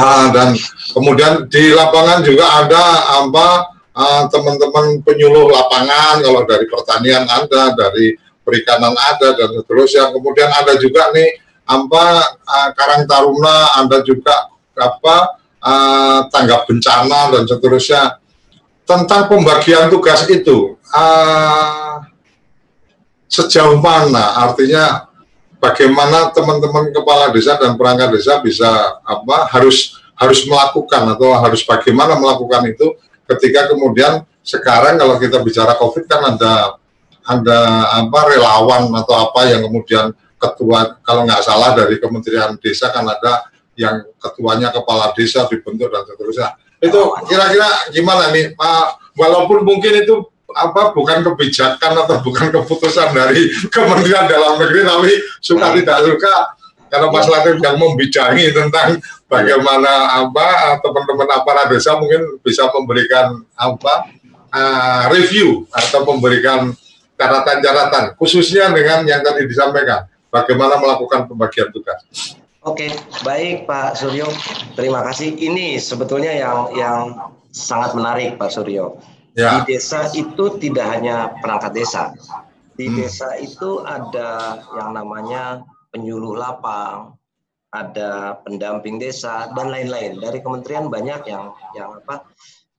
uh, 0.00 0.26
dan 0.30 0.54
kemudian 0.94 1.44
di 1.50 1.74
lapangan 1.74 2.22
juga 2.24 2.46
ada 2.62 2.84
apa 3.20 3.48
uh, 3.92 4.24
teman-teman 4.30 5.02
penyuluh 5.02 5.50
lapangan 5.50 6.22
kalau 6.22 6.42
dari 6.46 6.64
pertanian 6.70 7.26
ada, 7.26 7.74
dari 7.74 8.14
perikanan 8.46 8.94
ada 8.94 9.34
dan 9.34 9.50
seterusnya. 9.60 10.14
Kemudian 10.14 10.50
ada 10.50 10.72
juga 10.78 11.10
nih 11.12 11.36
apa 11.68 12.04
uh, 12.46 12.68
Karang 12.72 13.04
Taruna, 13.04 13.76
ada 13.82 13.98
juga 14.06 14.48
apa 14.78 15.16
uh, 15.60 16.20
tanggap 16.30 16.64
bencana 16.70 17.34
dan 17.34 17.44
seterusnya. 17.44 18.16
Tentang 18.88 19.30
pembagian 19.30 19.86
tugas 19.86 20.26
itu 20.26 20.74
uh, 20.90 22.02
sejauh 23.30 23.78
mana 23.78 24.34
artinya 24.42 25.09
bagaimana 25.60 26.32
teman-teman 26.32 26.90
kepala 26.90 27.30
desa 27.30 27.60
dan 27.60 27.76
perangkat 27.76 28.16
desa 28.16 28.40
bisa 28.40 28.98
apa 29.04 29.46
harus 29.52 30.00
harus 30.16 30.40
melakukan 30.48 31.16
atau 31.16 31.36
harus 31.36 31.62
bagaimana 31.62 32.16
melakukan 32.16 32.64
itu 32.68 32.96
ketika 33.28 33.70
kemudian 33.70 34.24
sekarang 34.40 34.96
kalau 34.96 35.20
kita 35.20 35.38
bicara 35.44 35.76
COVID 35.76 36.04
kan 36.08 36.34
ada 36.34 36.80
ada 37.24 37.60
apa 38.00 38.20
relawan 38.32 38.88
atau 38.96 39.30
apa 39.30 39.52
yang 39.52 39.68
kemudian 39.68 40.10
ketua 40.40 40.96
kalau 41.04 41.28
nggak 41.28 41.44
salah 41.44 41.76
dari 41.76 42.00
Kementerian 42.00 42.56
Desa 42.56 42.88
kan 42.88 43.04
ada 43.04 43.52
yang 43.76 44.04
ketuanya 44.16 44.72
kepala 44.72 45.12
desa 45.16 45.48
dibentuk 45.48 45.88
dan 45.88 46.04
seterusnya. 46.04 46.56
Itu 46.80 47.16
kira-kira 47.28 47.92
gimana 47.92 48.32
nih 48.32 48.56
Pak? 48.56 49.16
Walaupun 49.16 49.64
mungkin 49.64 50.04
itu 50.04 50.28
apa 50.56 50.90
bukan 50.94 51.22
kebijakan 51.22 51.92
atau 52.06 52.18
bukan 52.22 52.50
keputusan 52.50 53.14
dari 53.14 53.50
Kementerian 53.74 54.26
Dalam 54.26 54.58
Negeri 54.58 54.80
tapi 54.86 55.12
suka 55.40 55.72
tidak 55.76 55.98
suka 56.06 56.34
karena 56.90 57.06
Mas 57.06 57.28
Latif 57.30 57.56
yang 57.62 57.78
membidangi 57.78 58.50
tentang 58.50 58.98
bagaimana 59.30 60.26
apa 60.26 60.78
teman-teman 60.82 61.28
aparat 61.30 61.70
desa 61.70 61.94
mungkin 61.94 62.42
bisa 62.42 62.66
memberikan 62.74 63.46
apa 63.54 64.10
uh, 64.50 65.02
review 65.14 65.70
atau 65.70 66.02
memberikan 66.02 66.74
catatan-catatan 67.14 68.18
khususnya 68.18 68.74
dengan 68.74 69.06
yang 69.06 69.22
tadi 69.22 69.46
disampaikan 69.46 70.10
bagaimana 70.34 70.82
melakukan 70.82 71.30
pembagian 71.30 71.70
tugas. 71.70 72.02
Oke, 72.60 72.92
baik 73.24 73.64
Pak 73.64 73.96
Suryo. 73.96 74.28
Terima 74.76 75.00
kasih. 75.00 75.32
Ini 75.32 75.80
sebetulnya 75.80 76.28
yang 76.28 76.58
yang 76.76 77.00
sangat 77.54 77.96
menarik 77.96 78.36
Pak 78.36 78.52
Suryo 78.52 79.00
Ya. 79.38 79.62
Di 79.62 79.76
desa 79.76 80.10
itu 80.14 80.58
tidak 80.58 80.86
hanya 80.90 81.30
perangkat 81.38 81.72
desa. 81.74 82.10
Di 82.74 82.90
hmm. 82.90 82.96
desa 82.98 83.28
itu 83.38 83.84
ada 83.86 84.58
yang 84.74 84.96
namanya 84.96 85.62
penyuluh 85.94 86.34
lapang, 86.34 87.14
ada 87.70 88.42
pendamping 88.42 88.98
desa 88.98 89.50
dan 89.54 89.70
lain-lain. 89.70 90.18
Dari 90.18 90.42
kementerian 90.42 90.90
banyak 90.90 91.22
yang 91.30 91.54
yang 91.76 92.00
apa? 92.02 92.26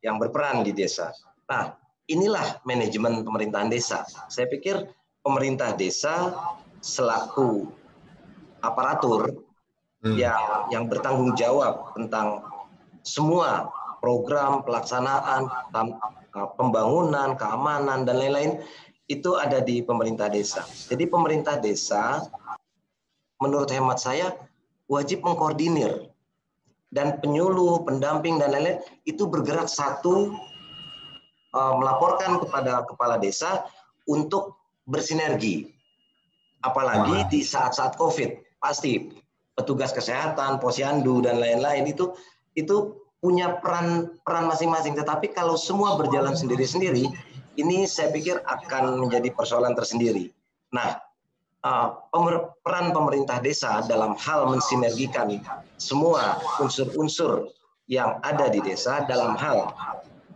yang 0.01 0.17
berperan 0.17 0.65
di 0.65 0.73
desa. 0.73 1.13
Nah, 1.45 1.77
inilah 2.09 2.57
manajemen 2.65 3.21
pemerintahan 3.21 3.69
desa. 3.69 4.01
Saya 4.33 4.49
pikir 4.49 4.89
pemerintah 5.21 5.77
desa 5.77 6.33
selaku 6.81 7.69
aparatur 8.65 9.45
hmm. 10.01 10.17
yang 10.17 10.41
yang 10.73 10.89
bertanggung 10.89 11.37
jawab 11.37 11.93
tentang 11.93 12.41
semua 13.05 13.69
program 14.01 14.65
pelaksanaan 14.65 15.45
pembangunan, 16.31 17.35
keamanan 17.35 18.07
dan 18.07 18.15
lain-lain 18.17 18.63
itu 19.11 19.35
ada 19.35 19.59
di 19.59 19.83
pemerintah 19.83 20.31
desa. 20.31 20.63
Jadi 20.87 21.03
pemerintah 21.07 21.59
desa 21.59 22.23
menurut 23.43 23.67
hemat 23.73 23.99
saya 23.99 24.31
wajib 24.87 25.23
mengkoordinir 25.27 26.11
dan 26.91 27.19
penyuluh, 27.19 27.83
pendamping 27.83 28.39
dan 28.39 28.55
lain-lain 28.55 28.79
itu 29.07 29.27
bergerak 29.27 29.67
satu 29.67 30.35
uh, 31.55 31.73
melaporkan 31.79 32.39
kepada 32.39 32.83
kepala 32.87 33.19
desa 33.19 33.67
untuk 34.07 34.59
bersinergi. 34.87 35.71
Apalagi 36.61 37.25
di 37.33 37.41
saat-saat 37.41 37.97
Covid, 37.97 38.61
pasti 38.61 39.09
petugas 39.57 39.89
kesehatan, 39.91 40.61
posyandu 40.61 41.25
dan 41.25 41.41
lain-lain 41.41 41.89
itu 41.89 42.13
itu 42.53 43.00
punya 43.21 43.61
peran 43.61 44.17
peran 44.25 44.49
masing-masing. 44.49 44.97
Tetapi 44.97 45.31
kalau 45.31 45.55
semua 45.55 45.95
berjalan 45.95 46.33
sendiri-sendiri, 46.33 47.07
ini 47.55 47.85
saya 47.85 48.09
pikir 48.09 48.41
akan 48.43 48.97
menjadi 48.97 49.29
persoalan 49.31 49.77
tersendiri. 49.77 50.33
Nah, 50.73 50.97
uh, 51.63 51.87
peran 52.65 52.91
pemerintah 52.91 53.37
desa 53.39 53.85
dalam 53.85 54.17
hal 54.17 54.49
mensinergikan 54.49 55.39
semua 55.77 56.41
unsur-unsur 56.57 57.53
yang 57.85 58.17
ada 58.25 58.49
di 58.49 58.59
desa 58.63 59.05
dalam 59.05 59.37
hal 59.37 59.69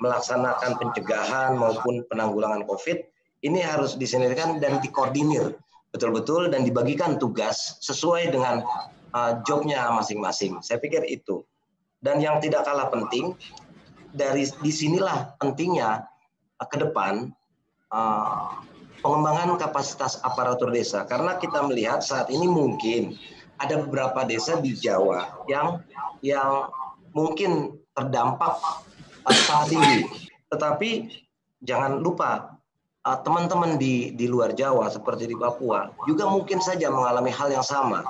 melaksanakan 0.03 0.75
pencegahan 0.77 1.55
maupun 1.55 2.03
penanggulangan 2.11 2.67
COVID 2.67 2.99
ini 3.47 3.63
harus 3.63 3.95
disinergikan 3.95 4.59
dan 4.59 4.83
dikoordinir 4.83 5.55
betul-betul 5.95 6.51
dan 6.51 6.67
dibagikan 6.67 7.15
tugas 7.15 7.79
sesuai 7.79 8.35
dengan 8.35 8.59
uh, 9.15 9.39
jobnya 9.47 9.87
masing-masing. 9.95 10.59
Saya 10.59 10.83
pikir 10.83 11.07
itu. 11.07 11.47
Dan 12.05 12.21
yang 12.21 12.37
tidak 12.37 12.69
kalah 12.69 12.93
penting, 12.93 13.33
dari 14.13 14.45
di 14.61 14.69
sinilah 14.69 15.33
pentingnya 15.41 16.05
uh, 16.61 16.67
ke 16.69 16.77
depan 16.77 17.33
uh, 17.89 18.61
pengembangan 19.01 19.57
kapasitas 19.57 20.21
aparatur 20.21 20.69
desa. 20.69 21.03
Karena 21.09 21.41
kita 21.41 21.65
melihat 21.65 22.05
saat 22.05 22.29
ini 22.29 22.45
mungkin 22.45 23.17
ada 23.57 23.81
beberapa 23.81 24.21
desa 24.21 24.61
di 24.61 24.77
Jawa 24.77 25.43
yang 25.49 25.81
yang 26.21 26.69
mungkin 27.17 27.81
terdampak 27.97 28.53
uh, 29.25 29.37
sangat 29.49 29.73
tinggi. 29.73 29.99
Tetapi 30.53 30.89
jangan 31.65 31.97
lupa 31.97 32.61
uh, 33.01 33.17
teman-teman 33.25 33.81
di 33.81 34.13
di 34.13 34.29
luar 34.29 34.53
Jawa 34.53 34.93
seperti 34.93 35.25
di 35.25 35.35
Papua 35.37 35.89
juga 36.05 36.29
mungkin 36.29 36.61
saja 36.61 36.89
mengalami 36.93 37.33
hal 37.33 37.49
yang 37.49 37.65
sama 37.65 38.05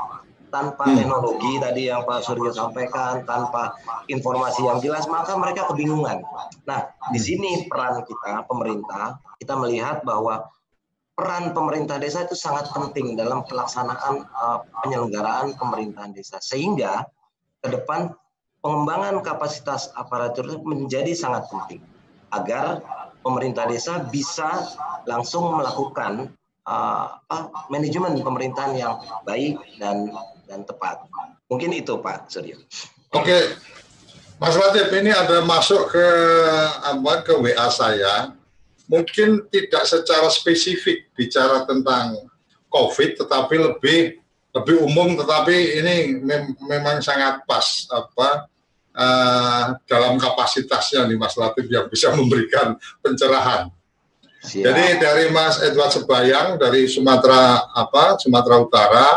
tanpa 0.49 0.85
hmm. 0.87 0.97
teknologi 0.97 1.53
tadi 1.61 1.89
yang 1.89 2.03
Pak 2.03 2.25
Suryo 2.25 2.51
sampaikan, 2.51 3.25
tanpa 3.25 3.75
informasi 4.09 4.65
yang 4.65 4.79
jelas, 4.79 5.05
maka 5.09 5.35
mereka 5.35 5.67
kebingungan. 5.71 6.21
Nah, 6.65 6.79
di 7.11 7.19
hmm. 7.19 7.25
sini 7.25 7.51
peran 7.67 8.01
kita, 8.05 8.45
pemerintah, 8.47 9.19
kita 9.37 9.53
melihat 9.59 10.01
bahwa 10.01 10.49
peran 11.15 11.55
pemerintah 11.55 11.95
desa 11.95 12.27
itu 12.27 12.35
sangat 12.35 12.69
penting 12.75 13.15
dalam 13.15 13.47
pelaksanaan 13.47 14.27
uh, 14.35 14.59
penyelenggaraan 14.83 15.55
pemerintahan 15.55 16.11
desa. 16.11 16.43
Sehingga 16.43 17.07
ke 17.63 17.71
depan 17.71 18.11
pengembangan 18.59 19.23
kapasitas 19.23 19.95
aparatur 19.95 20.59
menjadi 20.67 21.15
sangat 21.15 21.47
penting 21.47 21.81
agar 22.35 22.83
pemerintah 23.23 23.65
desa 23.65 24.03
bisa 24.05 24.67
langsung 25.07 25.55
melakukan 25.55 26.29
uh, 26.67 27.21
manajemen 27.71 28.19
pemerintahan 28.19 28.73
yang 28.75 28.99
baik 29.23 29.55
dan 29.79 30.11
dan 30.45 30.63
tepat. 30.63 31.05
Mungkin 31.49 31.73
itu 31.75 31.97
Pak 32.01 32.29
Suryo. 32.29 32.57
Oke, 33.13 33.53
Mas 34.41 34.55
Latif 34.59 34.91
ini 34.91 35.13
ada 35.13 35.45
masuk 35.45 35.93
ke 35.93 36.07
apa 36.83 37.23
ke 37.23 37.33
WA 37.37 37.67
saya. 37.71 38.35
Mungkin 38.85 39.49
tidak 39.49 39.83
secara 39.89 40.29
spesifik 40.29 41.09
bicara 41.17 41.65
tentang 41.65 42.29
COVID, 42.69 43.25
tetapi 43.25 43.55
lebih 43.57 44.21
lebih 44.55 44.75
umum, 44.83 45.19
tetapi 45.19 45.81
ini 45.83 45.95
mem 46.21 46.55
memang 46.63 47.01
sangat 47.03 47.43
pas 47.43 47.65
apa 47.91 48.47
uh, 48.95 49.63
dalam 49.83 50.15
kapasitasnya 50.15 51.07
nih 51.07 51.17
Mas 51.19 51.35
Latif 51.35 51.67
yang 51.67 51.91
bisa 51.91 52.11
memberikan 52.15 52.75
pencerahan. 53.03 53.71
Siap. 54.45 54.61
Jadi 54.61 54.85
dari 55.01 55.25
Mas 55.33 55.57
Edward 55.59 55.91
Sebayang 55.91 56.61
dari 56.61 56.85
Sumatera 56.85 57.65
apa 57.73 58.21
Sumatera 58.21 58.55
Utara 58.61 59.07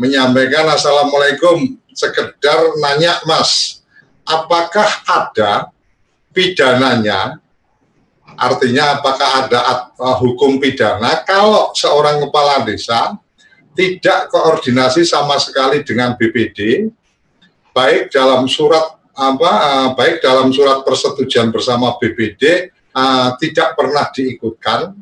menyampaikan 0.00 0.64
Assalamualaikum. 0.72 1.76
Sekedar 1.92 2.80
nanya 2.80 3.20
Mas 3.28 3.84
apakah 4.24 4.88
ada 5.04 5.68
pidananya? 6.32 7.36
Artinya 8.40 8.96
apakah 8.96 9.44
ada 9.44 9.92
uh, 10.00 10.16
hukum 10.16 10.56
pidana? 10.56 11.20
Kalau 11.28 11.76
seorang 11.76 12.24
kepala 12.24 12.64
desa 12.64 13.20
tidak 13.76 14.32
koordinasi 14.32 15.04
sama 15.04 15.36
sekali 15.36 15.84
dengan 15.84 16.16
BPD 16.16 16.88
baik 17.76 18.08
dalam 18.08 18.48
surat 18.48 18.96
apa 19.12 19.52
uh, 19.52 19.88
baik 19.92 20.24
dalam 20.24 20.48
surat 20.56 20.80
persetujuan 20.80 21.52
bersama 21.52 21.92
BPD 22.00 22.72
uh, 22.96 23.36
tidak 23.36 23.76
pernah 23.76 24.08
diikutkan. 24.08 24.96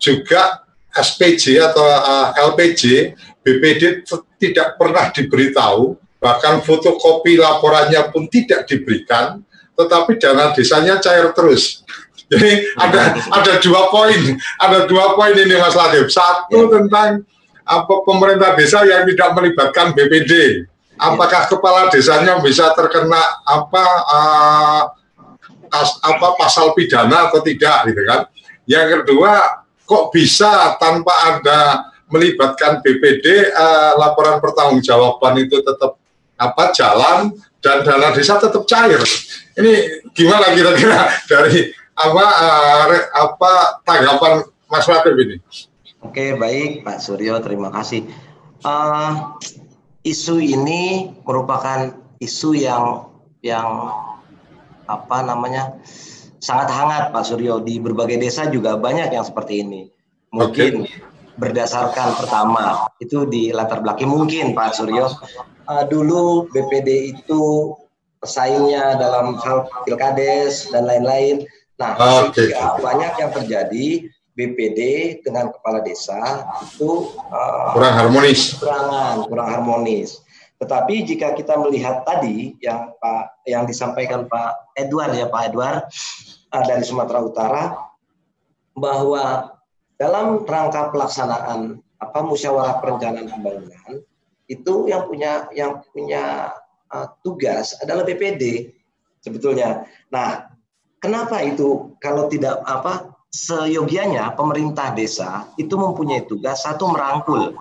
Juga 0.00 0.64
SPJ 0.90 1.60
atau 1.60 1.86
uh, 1.86 2.34
LPJ 2.50 3.14
BPD 3.40 4.04
tidak 4.36 4.76
pernah 4.76 5.08
diberitahu, 5.08 5.96
bahkan 6.20 6.60
fotokopi 6.60 7.40
laporannya 7.40 8.12
pun 8.12 8.28
tidak 8.28 8.68
diberikan, 8.68 9.40
tetapi 9.76 10.20
dana 10.20 10.52
desanya 10.52 11.00
cair 11.00 11.32
terus. 11.32 11.80
Jadi 12.30 12.62
ada 12.78 13.18
ada 13.32 13.52
dua 13.58 13.90
poin, 13.90 14.38
ada 14.60 14.86
dua 14.86 15.18
poin 15.18 15.34
ini 15.34 15.56
Mas 15.58 15.74
Latif. 15.74 16.14
Satu 16.14 16.68
ya. 16.68 16.78
tentang 16.78 17.26
apa 17.66 17.94
pemerintah 18.06 18.54
desa 18.54 18.86
yang 18.86 19.02
tidak 19.08 19.30
melibatkan 19.34 19.90
BPD. 19.96 20.62
Apakah 21.00 21.48
ya. 21.48 21.50
kepala 21.50 21.90
desanya 21.90 22.38
bisa 22.38 22.70
terkena 22.76 23.18
apa 23.42 23.84
uh, 24.14 24.82
as, 25.74 25.96
apa 26.06 26.38
pasal 26.38 26.70
pidana 26.76 27.32
atau 27.32 27.42
tidak 27.42 27.88
gitu 27.90 28.02
kan? 28.06 28.30
Yang 28.68 29.02
kedua, 29.02 29.64
kok 29.82 30.14
bisa 30.14 30.78
tanpa 30.78 31.10
ada 31.34 31.90
melibatkan 32.10 32.82
BPD 32.82 33.26
uh, 33.26 33.40
eh, 33.54 33.92
laporan 33.96 34.42
pertanggungjawaban 34.42 35.46
itu 35.46 35.62
tetap 35.62 35.96
apa 36.36 36.74
jalan 36.74 37.30
dan 37.62 37.86
dana 37.86 38.10
desa 38.12 38.36
tetap 38.36 38.66
cair. 38.66 39.00
Ini 39.56 40.02
gimana 40.12 40.50
kira-kira 40.52 41.08
dari 41.30 41.70
apa 41.94 42.26
uh, 42.26 42.84
apa 43.14 43.52
tanggapan 43.86 44.44
Mas 44.66 44.86
Latif 44.90 45.14
ini? 45.16 45.36
Oke 46.00 46.34
baik 46.34 46.82
Pak 46.82 46.98
Suryo 46.98 47.38
terima 47.44 47.70
kasih. 47.70 48.08
Uh, 48.60 49.36
isu 50.02 50.40
ini 50.40 51.12
merupakan 51.22 51.94
isu 52.20 52.56
yang 52.56 53.08
yang 53.40 53.92
apa 54.88 55.22
namanya 55.22 55.78
sangat 56.40 56.72
hangat 56.72 57.04
Pak 57.12 57.24
Suryo 57.28 57.60
di 57.60 57.76
berbagai 57.78 58.16
desa 58.16 58.48
juga 58.48 58.80
banyak 58.80 59.12
yang 59.12 59.22
seperti 59.22 59.62
ini. 59.62 59.92
Mungkin 60.32 60.88
okay 60.88 61.09
berdasarkan 61.40 62.20
pertama 62.20 62.84
itu 63.00 63.24
di 63.24 63.48
latar 63.50 63.80
belakang 63.80 64.12
mungkin 64.12 64.52
Pak 64.52 64.76
Suryo 64.76 65.08
uh, 65.64 65.84
dulu 65.88 66.52
BPD 66.52 67.16
itu 67.16 67.72
pesaingnya 68.20 69.00
dalam 69.00 69.40
hal 69.40 69.64
pilkades 69.88 70.68
dan 70.68 70.84
lain-lain. 70.84 71.48
Nah, 71.80 71.96
okay. 72.28 72.52
banyak 72.76 73.12
yang 73.16 73.32
terjadi 73.32 73.86
BPD 74.36 74.80
dengan 75.24 75.48
kepala 75.48 75.80
desa 75.80 76.44
itu 76.60 77.08
uh, 77.32 77.72
kurang 77.72 77.94
harmonis. 77.96 78.60
Kurangan, 78.60 79.24
kurang 79.24 79.48
harmonis. 79.48 80.20
Tetapi 80.60 81.08
jika 81.08 81.32
kita 81.32 81.56
melihat 81.56 82.04
tadi 82.04 82.52
yang 82.60 82.92
Pak 83.00 83.48
yang 83.48 83.64
disampaikan 83.64 84.28
Pak 84.28 84.76
Edward 84.76 85.16
ya 85.16 85.32
Pak 85.32 85.42
Edward 85.48 85.88
uh, 86.52 86.64
dari 86.68 86.84
Sumatera 86.84 87.24
Utara 87.24 87.64
bahwa 88.76 89.56
dalam 90.00 90.48
rangka 90.48 90.88
pelaksanaan 90.88 91.76
apa 92.00 92.18
musyawarah 92.24 92.80
perencanaan 92.80 93.28
pembangunan 93.28 94.00
itu 94.48 94.88
yang 94.88 95.04
punya 95.04 95.44
yang 95.52 95.84
punya 95.92 96.56
uh, 96.88 97.06
tugas 97.20 97.76
adalah 97.84 98.02
BPD 98.08 98.72
sebetulnya. 99.20 99.84
Nah, 100.08 100.48
kenapa 101.04 101.44
itu 101.44 101.92
kalau 102.00 102.32
tidak 102.32 102.64
apa 102.64 103.12
seyogianya 103.30 104.32
pemerintah 104.34 104.96
desa 104.96 105.46
itu 105.60 105.76
mempunyai 105.76 106.26
tugas 106.26 106.66
satu 106.66 106.90
merangkul 106.90 107.54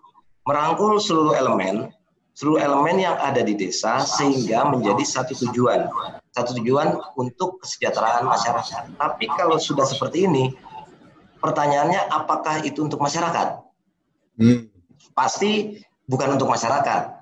merangkul 0.48 0.98
seluruh 0.98 1.38
elemen 1.38 1.94
seluruh 2.34 2.58
elemen 2.58 3.04
yang 3.04 3.20
ada 3.22 3.46
di 3.46 3.54
desa 3.54 4.02
sehingga 4.02 4.66
menjadi 4.66 5.04
satu 5.06 5.38
tujuan 5.46 5.86
satu 6.34 6.58
tujuan 6.58 6.96
untuk 7.20 7.60
kesejahteraan 7.62 8.26
masyarakat. 8.26 8.96
Tapi 8.98 9.26
kalau 9.36 9.60
sudah 9.62 9.86
seperti 9.86 10.26
ini 10.26 10.56
pertanyaannya 11.40 12.12
apakah 12.12 12.62
itu 12.64 12.86
untuk 12.86 13.00
masyarakat? 13.00 13.64
Hmm. 14.40 14.70
Pasti 15.16 15.84
bukan 16.08 16.40
untuk 16.40 16.48
masyarakat. 16.48 17.20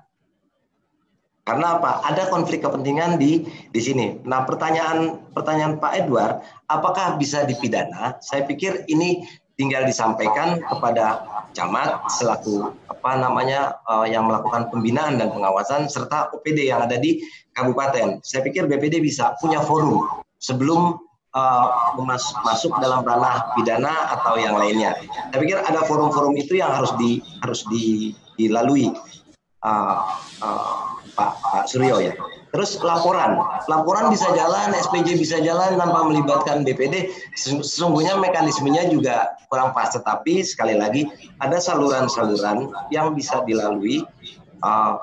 Karena 1.48 1.80
apa? 1.80 2.04
Ada 2.04 2.28
konflik 2.28 2.60
kepentingan 2.60 3.16
di 3.16 3.48
di 3.72 3.80
sini. 3.80 4.20
Nah, 4.28 4.44
pertanyaan 4.44 5.16
pertanyaan 5.32 5.80
Pak 5.80 5.92
Edward, 5.96 6.44
apakah 6.68 7.16
bisa 7.16 7.48
dipidana? 7.48 8.20
Saya 8.20 8.44
pikir 8.44 8.84
ini 8.92 9.24
tinggal 9.56 9.88
disampaikan 9.88 10.60
kepada 10.60 11.24
camat 11.56 12.04
selaku 12.14 12.70
apa 12.86 13.10
namanya 13.18 13.80
uh, 13.88 14.04
yang 14.04 14.28
melakukan 14.28 14.70
pembinaan 14.70 15.16
dan 15.16 15.32
pengawasan 15.32 15.88
serta 15.88 16.30
OPD 16.36 16.68
yang 16.68 16.84
ada 16.84 17.00
di 17.00 17.24
kabupaten. 17.56 18.20
Saya 18.22 18.44
pikir 18.44 18.68
BPD 18.68 19.00
bisa 19.00 19.34
punya 19.40 19.64
forum 19.64 20.04
sebelum 20.38 21.00
uh, 21.34 21.96
masuk 22.44 22.72
dalam 22.80 23.04
ranah 23.04 23.52
pidana 23.58 24.14
atau 24.18 24.38
yang 24.40 24.56
lainnya. 24.56 24.96
Saya 25.32 25.38
pikir 25.40 25.58
ada 25.60 25.84
forum-forum 25.84 26.36
itu 26.38 26.60
yang 26.60 26.72
harus 26.72 26.92
di 26.96 27.20
harus 27.44 27.64
di, 27.68 28.14
dilalui 28.40 28.92
uh, 29.64 29.96
uh, 30.40 30.76
Pak 31.18 31.32
Pak 31.42 31.64
Suryo 31.68 32.00
ya. 32.00 32.14
Terus 32.48 32.80
laporan, 32.80 33.36
laporan 33.68 34.08
bisa 34.08 34.24
jalan, 34.32 34.72
SPJ 34.72 35.20
bisa 35.20 35.36
jalan 35.44 35.76
tanpa 35.76 36.00
melibatkan 36.08 36.64
BPD. 36.64 37.12
Sesungguhnya 37.36 38.16
mekanismenya 38.16 38.88
juga 38.88 39.36
kurang 39.52 39.76
pas, 39.76 39.92
tetapi 39.92 40.40
sekali 40.40 40.72
lagi 40.80 41.04
ada 41.44 41.60
saluran-saluran 41.60 42.72
yang 42.88 43.12
bisa 43.12 43.44
dilalui 43.44 44.00
uh, 44.64 44.96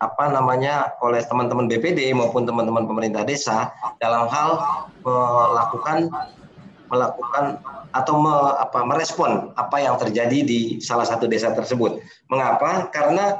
apa 0.00 0.32
namanya 0.32 0.96
oleh 1.04 1.20
teman-teman 1.20 1.68
BPD 1.68 2.16
maupun 2.16 2.48
teman-teman 2.48 2.88
pemerintah 2.88 3.20
desa 3.22 3.68
dalam 4.00 4.26
hal 4.32 4.56
melakukan 5.04 6.08
melakukan 6.90 7.60
atau 7.92 8.14
me, 8.18 8.34
apa 8.58 8.82
merespon 8.82 9.52
apa 9.54 9.76
yang 9.78 9.94
terjadi 10.00 10.42
di 10.42 10.60
salah 10.82 11.06
satu 11.06 11.30
desa 11.30 11.54
tersebut. 11.54 12.00
Mengapa? 12.32 12.90
Karena 12.90 13.38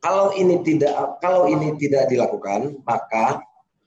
kalau 0.00 0.34
ini 0.34 0.64
tidak 0.64 1.20
kalau 1.22 1.46
ini 1.46 1.76
tidak 1.78 2.08
dilakukan, 2.10 2.80
maka 2.88 3.42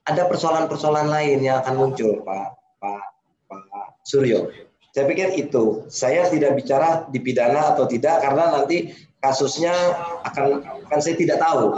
ada 0.08 0.24
persoalan-persoalan 0.28 1.08
lain 1.10 1.44
yang 1.44 1.60
akan 1.66 1.76
muncul, 1.76 2.24
Pak 2.24 2.48
Pak 2.80 3.04
Pak 3.50 3.88
Suryo. 4.06 4.52
Saya 4.92 5.08
pikir 5.08 5.40
itu. 5.40 5.88
Saya 5.88 6.28
tidak 6.28 6.60
bicara 6.60 7.08
dipidana 7.08 7.72
atau 7.72 7.88
tidak 7.88 8.20
karena 8.20 8.60
nanti 8.60 8.92
kasusnya 9.22 9.74
akan 10.26 10.66
kan 10.90 11.00
saya 11.00 11.16
tidak 11.16 11.38
tahu. 11.40 11.74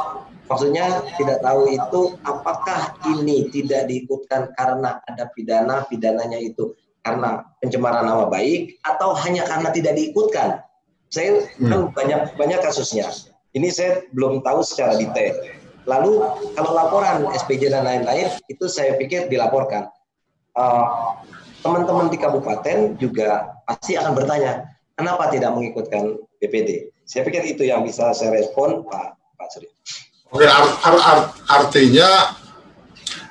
Maksudnya 0.48 1.04
tidak 1.16 1.40
tahu 1.40 1.72
itu 1.72 2.02
apakah 2.28 3.00
ini 3.08 3.48
tidak 3.52 3.88
diikutkan 3.88 4.52
karena 4.60 5.00
ada 5.08 5.32
pidana, 5.32 5.88
pidananya 5.88 6.36
itu 6.36 6.76
karena 7.04 7.48
pencemaran 7.64 8.08
nama 8.08 8.28
baik 8.28 8.80
atau 8.84 9.16
hanya 9.24 9.48
karena 9.48 9.72
tidak 9.72 9.96
diikutkan. 9.96 10.64
Saya 11.12 11.48
hmm. 11.60 11.70
kan 11.70 11.80
banyak 11.96 12.22
banyak 12.36 12.60
kasusnya. 12.60 13.08
Ini 13.54 13.70
saya 13.70 14.04
belum 14.12 14.42
tahu 14.42 14.66
secara 14.66 14.98
detail. 14.98 15.36
Lalu 15.84 16.24
kalau 16.56 16.72
laporan 16.74 17.28
SPJ 17.36 17.70
dan 17.76 17.84
lain-lain 17.84 18.32
itu 18.48 18.66
saya 18.72 18.96
pikir 18.96 19.28
dilaporkan. 19.28 19.92
Uh, 20.56 21.18
teman-teman 21.64 22.12
di 22.12 22.18
kabupaten 22.20 23.00
juga 23.00 23.58
pasti 23.66 23.96
akan 23.96 24.14
bertanya, 24.16 24.68
kenapa 24.96 25.32
tidak 25.32 25.56
mengikutkan 25.56 26.20
BPD? 26.40 26.93
Saya 27.04 27.28
pikir 27.28 27.44
itu 27.46 27.68
yang 27.68 27.84
bisa 27.84 28.16
saya 28.16 28.32
respon, 28.32 28.88
Pak 28.88 29.20
Pak 29.36 29.48
Surya. 29.52 29.72
Oke, 30.34 30.48
art, 30.50 30.72
art, 30.82 31.02
art, 31.04 31.24
artinya 31.46 32.34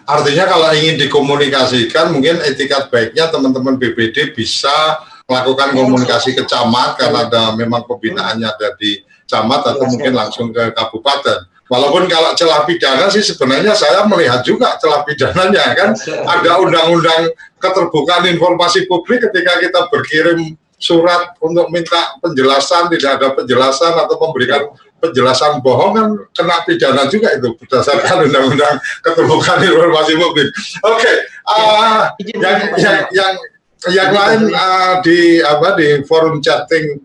artinya 0.07 0.45
kalau 0.47 0.71
ingin 0.77 1.01
dikomunikasikan 1.03 2.15
mungkin 2.15 2.39
etikat 2.47 2.93
baiknya 2.93 3.27
teman-teman 3.33 3.75
BPD 3.81 4.37
bisa 4.37 5.03
melakukan 5.27 5.75
komunikasi 5.75 6.37
ke 6.37 6.47
camat 6.47 7.01
karena 7.01 7.27
ada 7.27 7.43
memang 7.59 7.89
pembinaannya 7.89 8.47
ada 8.47 8.69
di 8.79 9.03
camat 9.27 9.73
atau 9.73 9.89
mungkin 9.89 10.13
langsung 10.13 10.53
ke 10.53 10.71
kabupaten. 10.77 11.49
Walaupun 11.73 12.05
kalau 12.05 12.37
celah 12.37 12.69
pidana 12.69 13.09
sih 13.09 13.25
sebenarnya 13.25 13.73
saya 13.73 14.05
melihat 14.05 14.45
juga 14.45 14.77
celah 14.77 15.09
pidananya 15.09 15.73
kan? 15.73 15.91
Ada 16.05 16.61
undang-undang 16.61 17.33
keterbukaan 17.57 18.29
informasi 18.29 18.85
publik 18.85 19.25
ketika 19.25 19.57
kita 19.57 19.81
berkirim 19.89 20.53
surat 20.83 21.39
untuk 21.39 21.71
minta 21.71 22.19
penjelasan 22.19 22.91
tidak 22.91 23.23
ada 23.23 23.29
penjelasan 23.39 23.95
atau 23.95 24.19
memberikan 24.19 24.67
penjelasan 24.99 25.63
bohong 25.63 25.93
kan 25.95 26.09
kena 26.35 26.57
pidana 26.67 27.07
juga 27.07 27.31
itu 27.39 27.55
berdasarkan 27.55 28.23
undang-undang 28.27 28.83
keterbukaan 29.07 29.63
informasi 29.63 30.13
publik. 30.19 30.51
Oke, 30.83 30.99
okay, 30.99 31.17
uh, 31.47 32.11
yang, 32.35 32.59
yang 32.75 32.99
yang 33.15 33.33
yang 33.91 34.11
lain 34.11 34.41
uh, 34.51 34.99
di 35.03 35.39
apa 35.43 35.79
di 35.79 36.03
forum 36.07 36.43
chatting 36.43 36.99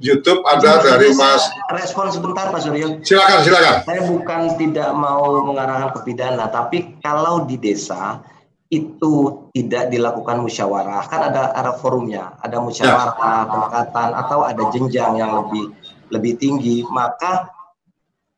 YouTube 0.00 0.40
ada 0.48 0.80
dari 0.80 1.12
Mas. 1.12 1.44
Respon 1.76 2.08
sebentar 2.08 2.48
Pak 2.48 2.64
Suryo. 2.64 3.04
Silakan, 3.04 3.38
silakan. 3.44 3.76
Saya 3.84 4.02
bukan 4.08 4.40
tidak 4.56 4.90
mau 4.96 5.44
mengarahkan 5.44 5.92
ke 5.92 6.00
pidana, 6.08 6.48
tapi 6.48 6.96
kalau 7.04 7.44
di 7.44 7.60
desa 7.60 8.24
itu 8.70 9.44
tidak 9.50 9.90
dilakukan 9.90 10.38
musyawarah. 10.46 11.02
Kan 11.10 11.20
ada 11.34 11.50
ada 11.52 11.74
forumnya 11.74 12.38
ada 12.38 12.62
musyawarah 12.62 13.18
ya. 13.18 13.50
pemekatan 13.50 14.08
atau 14.14 14.38
ada 14.46 14.62
jenjang 14.70 15.18
yang 15.18 15.34
lebih 15.42 15.74
lebih 16.14 16.38
tinggi. 16.38 16.86
Maka 16.86 17.50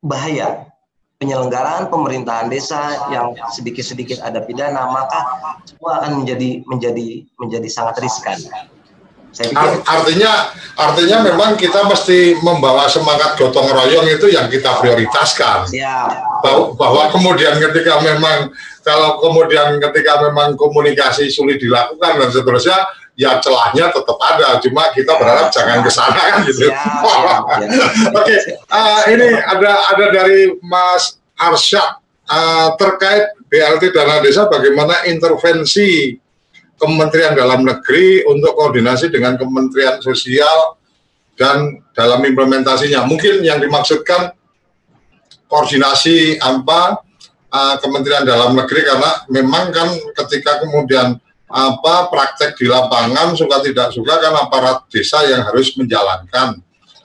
bahaya 0.01 0.73
penyelenggaraan 1.23 1.87
pemerintahan 1.87 2.51
desa 2.51 3.07
yang 3.07 3.31
sedikit-sedikit 3.55 4.19
ada 4.19 4.43
pidana 4.43 4.91
maka 4.91 5.19
semua 5.63 6.03
akan 6.03 6.19
menjadi 6.19 6.59
menjadi 6.67 7.23
menjadi 7.39 7.69
sangat 7.71 8.03
riskan 8.03 8.35
saya 9.33 9.49
pikir, 9.49 9.81
artinya 9.89 10.31
artinya 10.77 11.17
memang 11.25 11.57
kita 11.57 11.89
mesti 11.89 12.37
membawa 12.45 12.85
semangat 12.85 13.33
gotong 13.33 13.65
royong 13.65 14.05
itu 14.05 14.29
yang 14.29 14.45
kita 14.45 14.77
prioritaskan. 14.77 15.73
Ya. 15.73 16.05
Bahwa, 16.45 16.77
bahwa 16.77 17.09
kemudian 17.09 17.57
ketika 17.57 17.97
memang 17.97 18.53
kalau 18.85 19.17
kemudian 19.17 19.81
ketika 19.81 20.21
memang 20.29 20.53
komunikasi 20.53 21.33
sulit 21.33 21.57
dilakukan 21.57 22.21
dan 22.21 22.29
seterusnya 22.29 22.77
ya 23.17 23.41
celahnya 23.41 23.89
tetap 23.89 24.17
ada 24.21 24.57
cuma 24.61 24.89
kita 24.93 25.17
berharap 25.17 25.49
ya. 25.49 25.53
jangan 25.57 25.77
ke 25.81 25.91
sana 25.91 26.21
kan 26.29 26.39
gitu. 26.45 26.69
Ya, 26.69 26.77
ya, 26.77 27.35
ya. 27.65 27.85
Oke, 28.13 28.37
okay. 28.37 28.37
uh, 28.69 29.01
ini 29.09 29.27
ada 29.33 29.71
ada 29.97 30.05
dari 30.13 30.53
Mas 30.61 31.17
Arsyad 31.41 31.97
uh, 32.29 32.77
terkait 32.77 33.33
BLT 33.49 33.93
dana 33.97 34.21
desa 34.21 34.45
bagaimana 34.45 35.09
intervensi 35.09 36.21
Kementerian 36.83 37.31
Dalam 37.31 37.63
Negeri 37.63 38.27
untuk 38.27 38.59
koordinasi 38.59 39.07
dengan 39.07 39.39
Kementerian 39.39 40.03
Sosial 40.03 40.75
dan 41.39 41.79
dalam 41.95 42.19
implementasinya. 42.19 43.07
Mungkin 43.07 43.39
yang 43.39 43.63
dimaksudkan 43.63 44.35
koordinasi 45.47 46.43
apa 46.43 46.99
uh, 47.47 47.75
Kementerian 47.79 48.27
Dalam 48.27 48.51
Negeri 48.51 48.83
karena 48.83 49.11
memang 49.31 49.71
kan 49.71 49.89
ketika 50.19 50.59
kemudian 50.59 51.15
apa 51.53 52.09
praktek 52.11 52.57
di 52.57 52.65
lapangan 52.65 53.37
suka 53.37 53.61
tidak 53.61 53.93
suka 53.93 54.17
kan 54.17 54.33
aparat 54.41 54.89
desa 54.89 55.21
yang 55.23 55.45
harus 55.45 55.77
menjalankan 55.77 56.57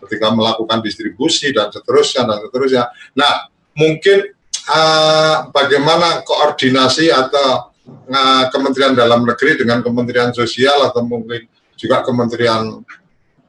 ketika 0.08 0.32
melakukan 0.32 0.80
distribusi 0.80 1.52
dan 1.52 1.68
seterusnya 1.68 2.24
dan 2.24 2.38
seterusnya. 2.48 2.84
Nah, 3.12 3.52
mungkin 3.76 4.24
uh, 4.72 5.52
bagaimana 5.52 6.24
koordinasi 6.24 7.12
atau 7.12 7.67
Nah, 8.08 8.48
Kementerian 8.48 8.96
Dalam 8.96 9.24
Negeri 9.24 9.60
dengan 9.60 9.84
Kementerian 9.84 10.32
Sosial 10.32 10.80
atau 10.88 11.04
mungkin 11.04 11.44
juga 11.76 12.00
Kementerian 12.04 12.80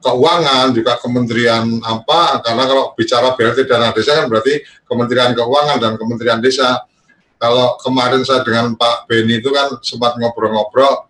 Keuangan, 0.00 0.72
juga 0.72 0.96
Kementerian 0.96 1.80
apa, 1.84 2.40
karena 2.40 2.64
kalau 2.64 2.84
bicara 2.96 3.36
BLT 3.36 3.68
dana 3.68 3.92
desa 3.92 4.16
kan 4.16 4.32
berarti 4.32 4.64
Kementerian 4.88 5.36
Keuangan 5.36 5.76
dan 5.76 5.92
Kementerian 6.00 6.40
Desa. 6.40 6.88
Kalau 7.40 7.80
kemarin 7.80 8.20
saya 8.20 8.44
dengan 8.44 8.76
Pak 8.76 9.08
Beni 9.08 9.40
itu 9.40 9.48
kan 9.48 9.72
sempat 9.80 10.16
ngobrol-ngobrol, 10.20 11.08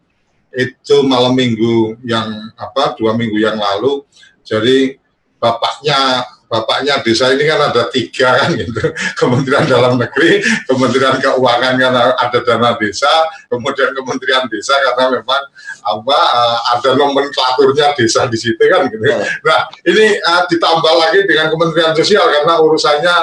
itu 0.55 1.07
malam 1.07 1.35
minggu 1.35 1.99
yang 2.07 2.51
apa, 2.59 2.95
dua 2.99 3.15
minggu 3.15 3.39
yang 3.39 3.59
lalu, 3.59 4.03
jadi 4.43 4.99
bapaknya 5.39 6.27
bapaknya 6.51 6.99
desa 7.07 7.31
ini 7.31 7.47
kan 7.47 7.71
ada 7.71 7.87
tiga 7.95 8.35
kan 8.43 8.51
gitu. 8.59 8.83
Kementerian 9.21 9.71
Dalam 9.71 9.95
Negeri 9.95 10.43
Kementerian 10.67 11.23
Keuangan 11.23 11.75
kan 11.79 11.93
ada 12.19 12.39
dana 12.43 12.75
desa 12.75 13.31
kemudian 13.47 13.95
Kementerian 13.95 14.51
Desa 14.51 14.75
karena 14.75 15.23
memang 15.23 15.43
apa 15.81 16.19
uh, 16.19 16.59
ada 16.75 16.91
nomenklaturnya 16.99 17.95
desa 17.95 18.27
di 18.27 18.35
situ 18.35 18.59
kan 18.59 18.91
gitu. 18.91 18.99
Ya. 19.07 19.23
nah 19.47 19.71
ini 19.87 20.19
uh, 20.19 20.43
ditambah 20.51 20.95
lagi 20.99 21.23
dengan 21.31 21.55
Kementerian 21.55 21.95
Sosial 21.95 22.27
karena 22.27 22.59
urusannya 22.59 23.17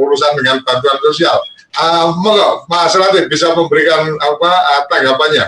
urusan 0.00 0.32
dengan 0.40 0.64
bantuan 0.64 0.96
sosial. 1.04 1.36
Uh, 1.76 2.10
monggo 2.18 2.66
Mas 2.66 2.96
Latif 2.98 3.30
bisa 3.30 3.52
memberikan 3.54 4.02
apa 4.18 4.50
uh, 4.50 4.82
tanggapannya 4.90 5.46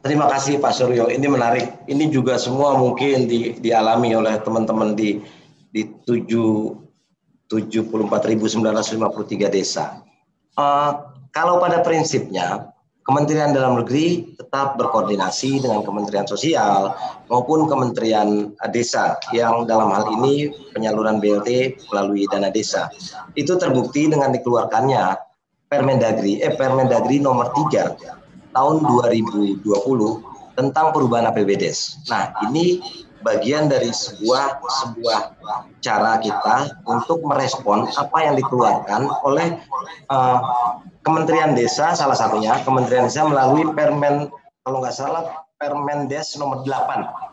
Terima 0.00 0.32
kasih 0.32 0.56
Pak 0.64 0.72
Suryo. 0.72 1.12
Ini 1.12 1.28
menarik. 1.28 1.84
Ini 1.84 2.08
juga 2.08 2.40
semua 2.40 2.72
mungkin 2.80 3.28
di, 3.28 3.52
dialami 3.60 4.16
oleh 4.16 4.40
teman-teman 4.40 4.96
di 4.96 5.20
di 5.70 5.84
74.953 6.08 7.52
desa. 9.52 10.00
Uh, 10.56 10.92
kalau 11.30 11.60
pada 11.60 11.84
prinsipnya 11.84 12.72
Kementerian 13.04 13.52
Dalam 13.52 13.76
Negeri 13.80 14.36
tetap 14.40 14.80
berkoordinasi 14.80 15.66
dengan 15.68 15.84
Kementerian 15.84 16.24
Sosial 16.24 16.94
maupun 17.28 17.68
Kementerian 17.68 18.56
Desa 18.72 19.20
yang 19.36 19.68
dalam 19.68 19.92
hal 19.92 20.08
ini 20.20 20.48
penyaluran 20.72 21.20
BLT 21.20 21.76
melalui 21.92 22.24
dana 22.30 22.48
desa. 22.48 22.88
Itu 23.36 23.60
terbukti 23.60 24.08
dengan 24.08 24.32
dikeluarkannya 24.32 25.28
Permendagri 25.70 26.42
eh 26.42 26.54
Permendagri 26.54 27.22
nomor 27.22 27.54
3 27.54 28.19
tahun 28.52 28.82
2020 28.84 29.64
tentang 30.58 30.86
perubahan 30.92 31.30
APBDes. 31.32 32.04
Nah, 32.10 32.34
ini 32.50 32.82
bagian 33.20 33.68
dari 33.68 33.92
sebuah 33.92 34.64
sebuah 34.64 35.20
cara 35.84 36.20
kita 36.20 36.80
untuk 36.88 37.20
merespon 37.24 37.88
apa 37.96 38.18
yang 38.24 38.34
dikeluarkan 38.36 39.08
oleh 39.24 39.60
uh, 40.08 40.40
Kementerian 41.04 41.52
Desa 41.52 41.92
salah 41.92 42.16
satunya 42.16 42.60
Kementerian 42.64 43.08
Desa 43.08 43.28
melalui 43.28 43.68
Permen 43.76 44.32
kalau 44.64 44.80
nggak 44.80 44.96
salah 44.96 45.44
Permendes 45.60 46.36
nomor 46.40 46.64
8 46.64 47.28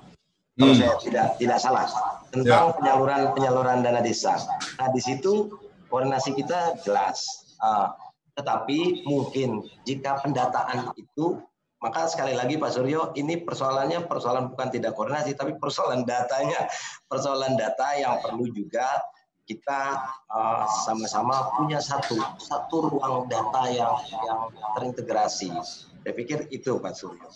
kalau 0.58 0.74
hmm. 0.74 0.80
saya 0.82 0.96
tidak 1.00 1.28
tidak 1.38 1.60
salah 1.62 1.86
tentang 2.34 2.74
ya. 2.74 2.76
penyaluran 2.82 3.22
penyaluran 3.38 3.86
dana 3.86 4.02
desa. 4.02 4.42
Nah 4.82 4.90
di 4.90 4.98
situ 4.98 5.54
koordinasi 5.94 6.34
kita 6.34 6.82
jelas. 6.82 7.46
Uh, 7.62 7.94
tetapi 8.38 9.02
mungkin 9.10 9.66
jika 9.82 10.22
pendataan 10.22 10.94
itu 10.94 11.42
maka 11.78 12.10
sekali 12.10 12.34
lagi 12.34 12.58
Pak 12.58 12.74
Suryo 12.74 13.14
ini 13.18 13.42
persoalannya 13.42 14.06
persoalan 14.06 14.54
bukan 14.54 14.70
tidak 14.74 14.94
koordinasi 14.98 15.34
tapi 15.34 15.58
persoalan 15.58 16.06
datanya 16.06 16.70
persoalan 17.10 17.58
data 17.58 17.98
yang 17.98 18.18
perlu 18.22 18.50
juga 18.50 19.02
kita 19.48 19.96
uh, 20.28 20.66
sama-sama 20.84 21.56
punya 21.56 21.80
satu 21.80 22.20
satu 22.36 22.92
ruang 22.92 23.32
data 23.32 23.72
yang 23.72 23.96
yang 24.28 24.52
terintegrasi. 24.76 25.56
Saya 26.04 26.14
pikir 26.14 26.52
itu 26.52 26.76
Pak 26.84 26.94
Suryo. 26.94 27.32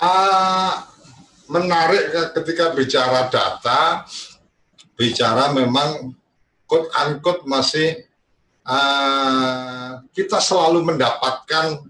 Uh, 0.00 0.80
menarik 1.52 2.08
ketika 2.32 2.72
bicara 2.72 3.28
data, 3.28 4.08
bicara 4.96 5.52
memang 5.52 6.16
quote 6.64 6.88
unquote 6.96 7.44
masih 7.44 8.00
uh, 8.64 9.79
kita 10.10 10.38
selalu 10.42 10.94
mendapatkan 10.94 11.80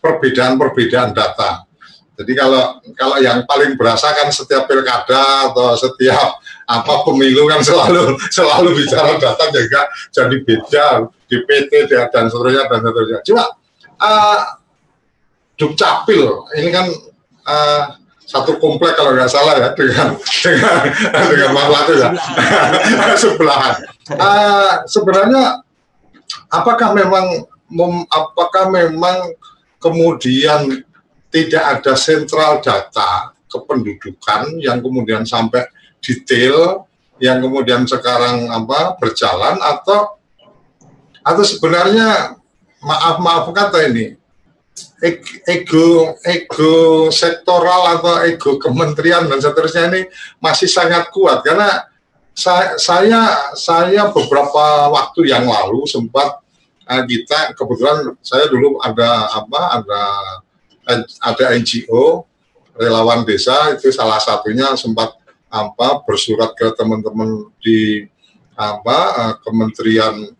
perbedaan-perbedaan 0.00 1.12
data. 1.12 1.68
Jadi 2.20 2.36
kalau 2.36 2.84
kalau 2.92 3.16
yang 3.16 3.48
paling 3.48 3.80
berasa 3.80 4.12
kan 4.12 4.28
setiap 4.28 4.68
pilkada 4.68 5.48
atau 5.48 5.72
setiap 5.72 6.36
apa 6.76 6.94
pemilu 7.08 7.48
kan 7.48 7.64
selalu 7.64 8.14
selalu 8.28 8.76
bicara 8.76 9.16
data 9.16 9.44
juga 9.50 9.88
jadi 10.12 10.36
beda 10.44 10.86
DPT 11.26 11.88
dan 11.88 12.28
seterusnya 12.28 12.68
dan 12.68 12.80
seterusnya. 12.84 13.20
Cuma 13.24 13.44
uh, 14.04 14.40
Dukcapil 15.56 16.24
ini 16.60 16.68
kan 16.72 16.88
uh, 17.44 17.82
satu 18.24 18.60
komplek 18.62 18.94
kalau 19.00 19.16
nggak 19.16 19.28
salah 19.28 19.56
ya 19.56 19.68
dengan 19.74 20.14
dengan 20.20 20.76
dengan 21.10 21.50
Mas 21.56 21.88
ya 21.88 22.08
sebelahan. 23.16 23.76
Uh, 24.10 24.82
sebenarnya 24.90 25.62
apakah 26.50 26.98
memang 26.98 27.46
mem, 27.70 28.04
apakah 28.10 28.68
memang 28.68 29.34
kemudian 29.80 30.84
tidak 31.30 31.64
ada 31.78 31.94
sentral 31.94 32.58
data 32.60 33.32
kependudukan 33.46 34.58
yang 34.58 34.82
kemudian 34.82 35.22
sampai 35.22 35.66
detail 36.02 36.86
yang 37.22 37.38
kemudian 37.38 37.84
sekarang 37.86 38.50
apa 38.50 38.98
berjalan 38.98 39.56
atau 39.60 40.18
atau 41.20 41.44
sebenarnya 41.44 42.40
maaf 42.80 43.20
maaf 43.20 43.46
kata 43.52 43.92
ini 43.92 44.20
ego 45.48 46.16
ego 46.24 46.74
sektoral 47.12 48.00
atau 48.00 48.24
ego 48.24 48.56
kementerian 48.60 49.28
dan 49.28 49.40
seterusnya 49.40 49.88
ini 49.92 50.02
masih 50.40 50.68
sangat 50.68 51.08
kuat. 51.12 51.44
Karena 51.44 51.88
saya 52.32 52.76
saya, 52.80 53.52
saya 53.56 54.08
beberapa 54.12 54.88
waktu 54.92 55.28
yang 55.28 55.48
lalu 55.48 55.84
sempat 55.84 56.40
kita 57.06 57.54
kebetulan 57.54 58.18
saya 58.18 58.50
dulu 58.50 58.82
ada 58.82 59.30
apa 59.30 59.60
ada 59.78 60.02
ada 61.22 61.44
NGO 61.54 62.26
relawan 62.74 63.22
desa 63.22 63.70
itu 63.78 63.94
salah 63.94 64.18
satunya 64.18 64.74
sempat 64.74 65.14
apa 65.50 66.02
bersurat 66.02 66.54
ke 66.54 66.66
teman-teman 66.74 67.50
di 67.62 68.06
apa 68.54 68.98
uh, 69.14 69.34
kementerian 69.42 70.34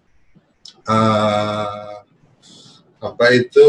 uh, 0.87 1.95
apa 3.01 3.25
itu 3.33 3.69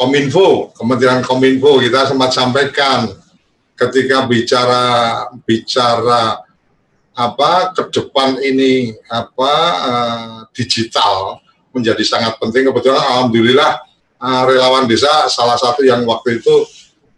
Kominfo, 0.00 0.72
Kementerian 0.72 1.20
Kominfo 1.20 1.76
kita 1.76 2.08
sempat 2.08 2.32
sampaikan 2.32 3.04
ketika 3.76 4.24
bicara 4.24 4.84
bicara 5.44 6.40
apa 7.20 7.76
ke 7.76 7.92
depan 7.92 8.40
ini 8.40 8.96
apa 9.12 9.52
uh, 9.84 10.38
digital 10.56 11.44
menjadi 11.76 12.00
sangat 12.00 12.40
penting 12.40 12.72
kebetulan 12.72 12.96
alhamdulillah 12.96 13.76
uh, 14.16 14.42
relawan 14.48 14.88
desa 14.88 15.28
salah 15.28 15.60
satu 15.60 15.84
yang 15.84 16.08
waktu 16.08 16.40
itu 16.40 16.54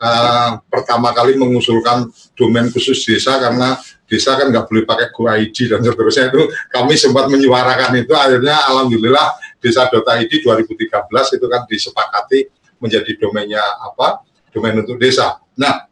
uh, 0.02 0.58
pertama 0.66 1.14
kali 1.14 1.38
mengusulkan 1.38 2.10
domain 2.34 2.66
khusus 2.74 2.98
desa 3.06 3.38
karena 3.38 3.78
desa 4.10 4.34
kan 4.34 4.50
nggak 4.50 4.66
boleh 4.66 4.84
pakai 4.84 5.08
Go 5.14 5.30
ID 5.30 5.70
dan 5.70 5.80
seterusnya 5.86 6.34
itu 6.34 6.50
kami 6.68 6.98
sempat 6.98 7.30
menyuarakan 7.30 8.02
itu 8.02 8.12
akhirnya 8.12 8.58
alhamdulillah 8.74 9.38
desa.id 9.62 10.32
2013 10.42 11.38
itu 11.38 11.46
kan 11.46 11.62
disepakati 11.70 12.50
menjadi 12.82 13.14
domainnya 13.22 13.62
apa 13.62 14.26
domain 14.50 14.74
untuk 14.82 14.98
desa. 14.98 15.38
Nah 15.54 15.86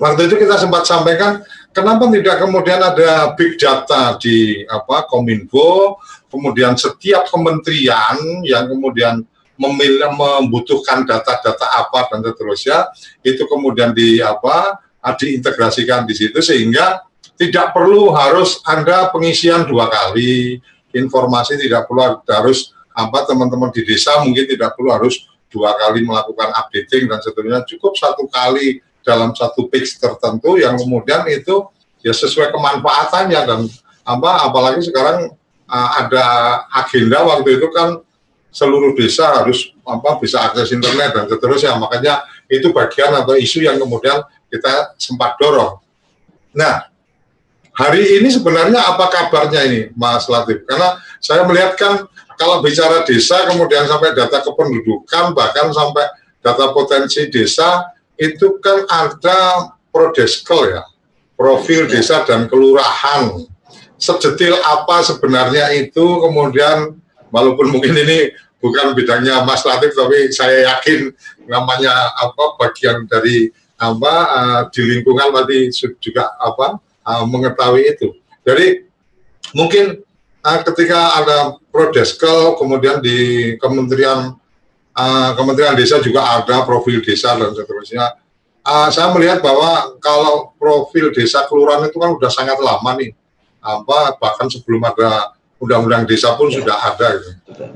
waktu 0.00 0.32
itu 0.32 0.40
kita 0.40 0.56
sempat 0.56 0.88
sampaikan 0.88 1.44
kenapa 1.74 2.06
tidak 2.08 2.40
kemudian 2.40 2.80
ada 2.80 3.34
big 3.34 3.58
data 3.58 4.14
di 4.16 4.62
apa 4.64 5.04
kominfo 5.10 5.98
kemudian 6.30 6.78
setiap 6.78 7.26
kementerian 7.28 8.16
yang 8.46 8.70
kemudian 8.70 9.26
memilih 9.54 10.10
membutuhkan 10.14 11.06
data-data 11.06 11.66
apa 11.78 12.10
dan 12.10 12.26
seterusnya 12.26 12.90
itu 13.22 13.46
kemudian 13.46 13.94
di 13.94 14.18
apa 14.18 14.82
diintegrasikan 15.12 16.08
di 16.08 16.16
situ 16.16 16.40
sehingga 16.40 17.04
tidak 17.36 17.74
perlu 17.74 18.14
harus 18.14 18.62
ada 18.64 19.10
pengisian 19.10 19.66
dua 19.66 19.90
kali. 19.90 20.62
Informasi 20.94 21.58
tidak 21.58 21.90
perlu 21.90 22.22
harus 22.30 22.70
apa 22.94 23.26
teman-teman 23.26 23.74
di 23.74 23.82
desa 23.82 24.22
mungkin 24.22 24.46
tidak 24.46 24.78
perlu 24.78 24.94
harus 24.94 25.26
dua 25.50 25.74
kali 25.74 26.06
melakukan 26.06 26.54
updating 26.54 27.10
dan 27.10 27.18
seterusnya. 27.18 27.66
Cukup 27.66 27.98
satu 27.98 28.30
kali 28.30 28.78
dalam 29.04 29.36
satu 29.36 29.68
page 29.68 30.00
tertentu 30.00 30.56
yang 30.56 30.74
kemudian 30.80 31.28
itu 31.28 31.68
ya 32.00 32.10
sesuai 32.10 32.50
kemanfaatannya 32.50 33.40
dan 33.44 33.60
apa 34.04 34.48
apalagi 34.48 34.80
sekarang 34.84 35.32
uh, 35.68 35.90
ada 36.00 36.26
agenda 36.72 37.24
waktu 37.24 37.60
itu 37.60 37.68
kan 37.72 38.00
seluruh 38.54 38.96
desa 38.96 39.42
harus 39.42 39.72
apa 39.84 40.16
bisa 40.20 40.40
akses 40.40 40.72
internet 40.72 41.12
dan 41.12 41.24
seterusnya 41.28 41.76
makanya 41.76 42.24
itu 42.46 42.70
bagian 42.70 43.12
atau 43.12 43.34
isu 43.34 43.64
yang 43.64 43.76
kemudian 43.80 44.22
kita 44.52 44.94
sempat 45.00 45.34
dorong. 45.40 45.82
Nah, 46.54 46.86
hari 47.74 48.22
ini 48.22 48.30
sebenarnya 48.30 48.78
apa 48.78 49.10
kabarnya 49.10 49.66
ini 49.66 49.80
Mas 49.98 50.30
Latif? 50.30 50.62
Karena 50.68 50.94
saya 51.18 51.42
melihat 51.42 51.74
kan 51.74 52.06
kalau 52.38 52.62
bicara 52.62 53.02
desa 53.02 53.42
kemudian 53.50 53.90
sampai 53.90 54.14
data 54.14 54.38
kependudukan 54.42 55.34
bahkan 55.34 55.74
sampai 55.74 56.06
data 56.38 56.70
potensi 56.70 57.26
desa 57.32 57.90
itu 58.18 58.58
kan 58.62 58.86
ada 58.86 59.70
prodeskel 59.90 60.74
ya 60.74 60.82
profil 61.34 61.86
ya. 61.86 61.98
desa 61.98 62.22
dan 62.22 62.46
kelurahan 62.46 63.46
sedetil 63.98 64.54
apa 64.62 65.02
sebenarnya 65.02 65.70
itu 65.74 66.02
kemudian 66.22 66.98
walaupun 67.30 67.74
mungkin 67.74 67.94
ini 67.94 68.30
bukan 68.62 68.96
bidangnya 68.96 69.44
Mas 69.44 69.66
Latif 69.66 69.92
tapi 69.92 70.30
saya 70.32 70.72
yakin 70.72 71.12
namanya 71.44 71.92
apa 72.16 72.56
bagian 72.56 73.04
dari 73.04 73.52
apa 73.76 74.14
uh, 74.30 74.60
di 74.70 74.82
lingkungan 74.86 75.34
tadi 75.34 75.68
juga 75.98 76.30
apa 76.38 76.78
uh, 77.04 77.24
mengetahui 77.26 77.84
itu 77.90 78.14
jadi 78.46 78.86
mungkin 79.52 80.00
uh, 80.40 80.58
ketika 80.62 81.20
ada 81.20 81.38
prodeskel 81.68 82.54
kemudian 82.56 83.02
di 83.02 83.52
Kementerian 83.58 84.38
uh, 84.94 85.30
Kementerian 85.34 85.74
Desa 85.76 85.98
juga 86.00 86.24
ada 86.24 86.62
profil 86.62 87.02
desa 87.02 87.34
dan 87.34 87.52
seterusnya. 87.52 88.16
Uh, 88.64 88.88
saya 88.88 89.12
melihat 89.12 89.44
bahwa 89.44 90.00
kalau 90.00 90.56
profil 90.56 91.12
desa 91.12 91.44
kelurahan 91.44 91.84
itu 91.84 92.00
kan 92.00 92.16
sudah 92.16 92.32
sangat 92.32 92.56
lama 92.56 92.96
nih, 92.96 93.12
apa 93.60 94.16
bahkan 94.16 94.48
sebelum 94.48 94.80
ada 94.88 95.36
undang-undang 95.60 96.08
desa 96.08 96.32
pun 96.32 96.48
ya. 96.48 96.64
sudah 96.64 96.76
ada. 96.80 97.06
Gitu. 97.20 97.30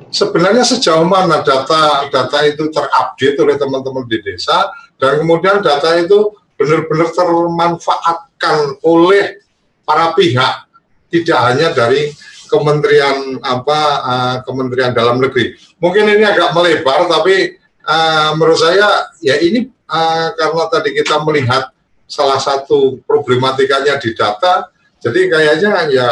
Sebenarnya 0.09 0.65
sejauh 0.65 1.05
mana 1.05 1.45
data 1.45 2.09
data 2.09 2.39
itu 2.49 2.73
terupdate 2.73 3.37
oleh 3.37 3.57
teman-teman 3.61 4.09
di 4.09 4.17
desa 4.25 4.73
dan 4.97 5.21
kemudian 5.21 5.61
data 5.61 5.93
itu 6.01 6.33
benar-benar 6.57 7.09
termanfaatkan 7.13 8.81
oleh 8.83 9.45
para 9.85 10.13
pihak, 10.17 10.69
tidak 11.09 11.39
hanya 11.53 11.69
dari 11.77 12.13
Kementerian 12.49 13.37
apa 13.45 13.81
uh, 14.03 14.37
Kementerian 14.43 14.97
Dalam 14.97 15.21
Negeri. 15.21 15.55
Mungkin 15.79 16.09
ini 16.09 16.25
agak 16.25 16.57
melebar 16.57 17.07
tapi 17.07 17.61
uh, 17.85 18.33
menurut 18.35 18.59
saya 18.59 19.13
ya 19.21 19.37
ini 19.39 19.69
uh, 19.87 20.33
karena 20.35 20.65
tadi 20.73 20.91
kita 20.97 21.21
melihat 21.23 21.71
salah 22.09 22.41
satu 22.41 23.05
problematikanya 23.05 24.01
di 24.01 24.17
data, 24.17 24.73
jadi 24.99 25.29
kayaknya 25.29 25.73
ya 25.93 26.09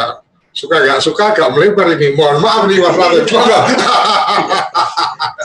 suka 0.53 0.77
nggak 0.81 1.01
suka 1.01 1.33
agak 1.33 1.49
melebar 1.53 1.89
ini. 1.97 2.13
Mohon 2.13 2.37
maaf 2.41 2.63
nih 2.69 2.77
Mas 2.81 2.97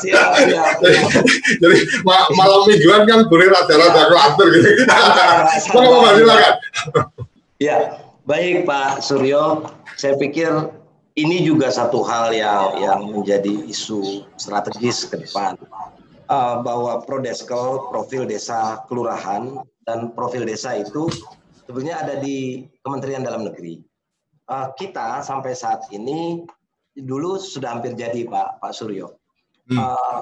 siap, 0.03 0.28
siap. 0.34 0.82
jadi, 0.82 0.99
jadi 1.61 1.78
malam 2.36 2.64
mingguan 2.66 3.03
kan 3.07 3.20
boleh 3.28 3.47
rada-rada 3.49 4.03
atur 4.09 4.49
gitu. 4.51 4.68
Silakan, 5.68 6.12
silakan. 6.16 6.55
Ya, 7.61 8.03
baik 8.26 8.66
Pak 8.66 9.05
Suryo. 9.05 9.68
Saya 9.95 10.18
pikir 10.18 10.51
ini 11.17 11.45
juga 11.45 11.69
satu 11.69 12.01
hal 12.05 12.33
yang 12.33 12.81
yang 12.81 13.01
menjadi 13.13 13.69
isu 13.69 14.25
strategis 14.41 15.05
ke 15.05 15.21
depan 15.21 15.61
uh, 16.33 16.65
bahwa 16.65 17.05
prodeskel 17.05 17.93
profil 17.93 18.25
desa 18.25 18.81
kelurahan 18.89 19.61
dan 19.85 20.15
profil 20.17 20.49
desa 20.49 20.79
itu 20.81 21.13
sebenarnya 21.69 21.97
ada 22.01 22.15
di 22.23 22.69
Kementerian 22.81 23.27
Dalam 23.27 23.45
Negeri. 23.45 23.85
Uh, 24.49 24.73
kita 24.77 25.21
sampai 25.21 25.53
saat 25.53 25.85
ini 25.93 26.45
dulu 26.97 27.37
sudah 27.41 27.79
hampir 27.79 27.93
jadi 27.93 28.25
Pak 28.29 28.61
Pak 28.65 28.73
Suryo. 28.73 29.17
Hmm. 29.69 29.79
Uh, 29.79 30.21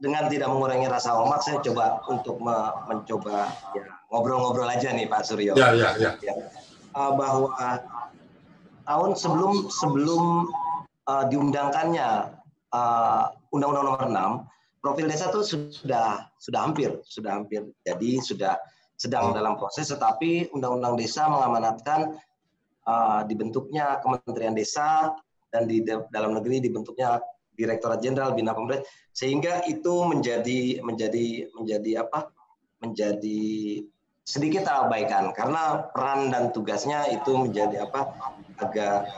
dengan 0.00 0.32
tidak 0.32 0.48
mengurangi 0.48 0.88
rasa 0.88 1.12
hormat, 1.12 1.44
saya 1.44 1.60
coba 1.60 2.00
untuk 2.08 2.40
me 2.40 2.56
mencoba 2.88 3.52
ya, 3.76 3.84
ngobrol-ngobrol 4.08 4.64
ya, 4.72 4.80
aja 4.80 4.88
nih 4.96 5.06
Pak 5.10 5.22
Suryo. 5.28 5.52
Ya, 5.58 5.76
ya, 5.76 5.92
ya. 6.00 6.10
ya. 6.24 6.34
Uh, 6.96 7.12
bahwa 7.14 7.52
tahun 8.90 9.14
sebelum 9.14 9.70
sebelum 9.70 10.50
uh, 11.06 11.24
diundangkannya 11.30 12.34
uh, 12.74 13.24
Undang-Undang 13.54 13.86
Nomor 13.86 14.42
6, 14.42 14.82
profil 14.82 15.06
desa 15.06 15.30
itu 15.30 15.40
sudah 15.46 16.26
sudah 16.42 16.60
hampir 16.66 16.98
sudah 17.06 17.38
hampir 17.38 17.70
jadi 17.86 18.10
sudah 18.18 18.58
sedang 18.98 19.30
dalam 19.32 19.54
proses 19.56 19.88
tetapi 19.88 20.50
Undang-Undang 20.52 21.00
Desa 21.00 21.24
mengamanatkan 21.28 22.20
uh, 22.84 23.22
dibentuknya 23.24 24.00
Kementerian 24.04 24.52
Desa 24.52 25.14
dan 25.52 25.70
di 25.70 25.84
dalam 25.86 26.36
negeri 26.36 26.60
dibentuknya 26.60 27.20
Direktorat 27.56 28.00
Jenderal 28.00 28.32
Bina 28.32 28.56
Pemerintah 28.56 28.84
sehingga 29.12 29.64
itu 29.68 30.04
menjadi 30.08 30.80
menjadi 30.82 31.48
menjadi 31.54 32.04
apa? 32.08 32.32
menjadi 32.80 33.84
sedikit 34.24 34.68
terabaikan 34.68 35.32
karena 35.34 35.90
peran 35.90 36.30
dan 36.30 36.54
tugasnya 36.54 37.08
itu 37.10 37.34
menjadi 37.34 37.88
apa 37.88 38.14
agak 38.60 39.08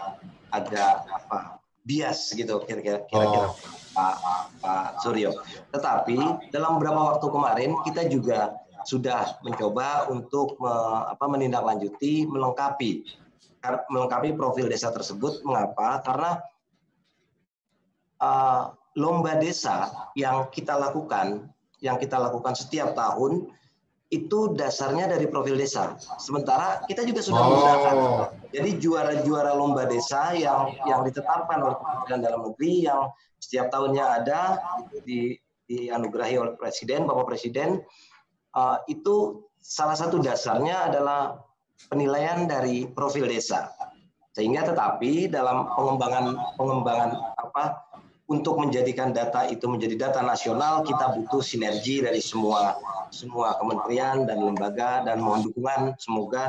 agak 0.52 0.94
apa 1.10 1.62
bias 1.82 2.30
gitu 2.32 2.62
kira-kira 2.62 3.02
kira-kira 3.10 3.50
oh. 3.50 3.56
Pak 3.92 4.16
Pak 4.62 4.86
Suryo. 5.04 5.36
Tetapi 5.74 6.48
dalam 6.54 6.80
beberapa 6.80 7.12
waktu 7.12 7.26
kemarin 7.28 7.70
kita 7.84 8.08
juga 8.08 8.56
sudah 8.82 9.38
mencoba 9.46 10.10
untuk 10.10 10.58
me, 10.58 10.72
apa 11.06 11.24
menindaklanjuti 11.28 12.26
melengkapi 12.26 13.04
melengkapi 13.62 14.34
profil 14.34 14.66
desa 14.66 14.90
tersebut. 14.90 15.44
Mengapa? 15.44 16.02
Karena 16.02 16.30
uh, 18.18 18.72
lomba 18.96 19.38
desa 19.38 19.90
yang 20.18 20.48
kita 20.50 20.78
lakukan 20.78 21.46
yang 21.82 21.98
kita 21.98 22.14
lakukan 22.16 22.54
setiap 22.54 22.94
tahun 22.94 23.50
itu 24.12 24.52
dasarnya 24.52 25.08
dari 25.08 25.24
profil 25.24 25.56
desa. 25.56 25.96
Sementara 26.20 26.84
kita 26.84 27.08
juga 27.08 27.24
sudah 27.24 27.40
oh. 27.40 27.48
menggunakan. 27.48 27.96
Jadi 28.52 28.70
juara-juara 28.76 29.56
lomba 29.56 29.88
desa 29.88 30.36
yang 30.36 30.76
yang 30.84 31.00
ditetapkan 31.00 31.64
oleh 31.64 31.76
Kementerian 31.80 32.20
Dalam 32.20 32.40
Negeri 32.52 32.72
yang 32.84 33.08
setiap 33.40 33.72
tahunnya 33.72 34.04
ada 34.22 34.40
di 35.02 35.32
dianugerahi 35.64 36.36
oleh 36.36 36.52
Presiden, 36.60 37.08
Bapak 37.08 37.32
Presiden, 37.32 37.80
uh, 38.52 38.76
itu 38.92 39.40
salah 39.56 39.96
satu 39.96 40.20
dasarnya 40.20 40.92
adalah 40.92 41.40
penilaian 41.88 42.44
dari 42.44 42.84
profil 42.84 43.24
desa. 43.24 43.72
Sehingga 44.36 44.68
tetapi 44.68 45.32
dalam 45.32 45.72
pengembangan 45.72 46.36
pengembangan 46.60 47.10
apa 47.40 47.64
untuk 48.32 48.56
menjadikan 48.56 49.12
data 49.12 49.44
itu 49.52 49.68
menjadi 49.68 50.08
data 50.08 50.24
nasional 50.24 50.80
kita 50.80 51.20
butuh 51.20 51.44
sinergi 51.44 52.00
dari 52.00 52.24
semua 52.24 52.80
semua 53.12 53.60
kementerian 53.60 54.24
dan 54.24 54.40
lembaga 54.40 55.04
dan 55.04 55.20
mohon 55.20 55.44
dukungan 55.44 55.92
semoga 56.00 56.48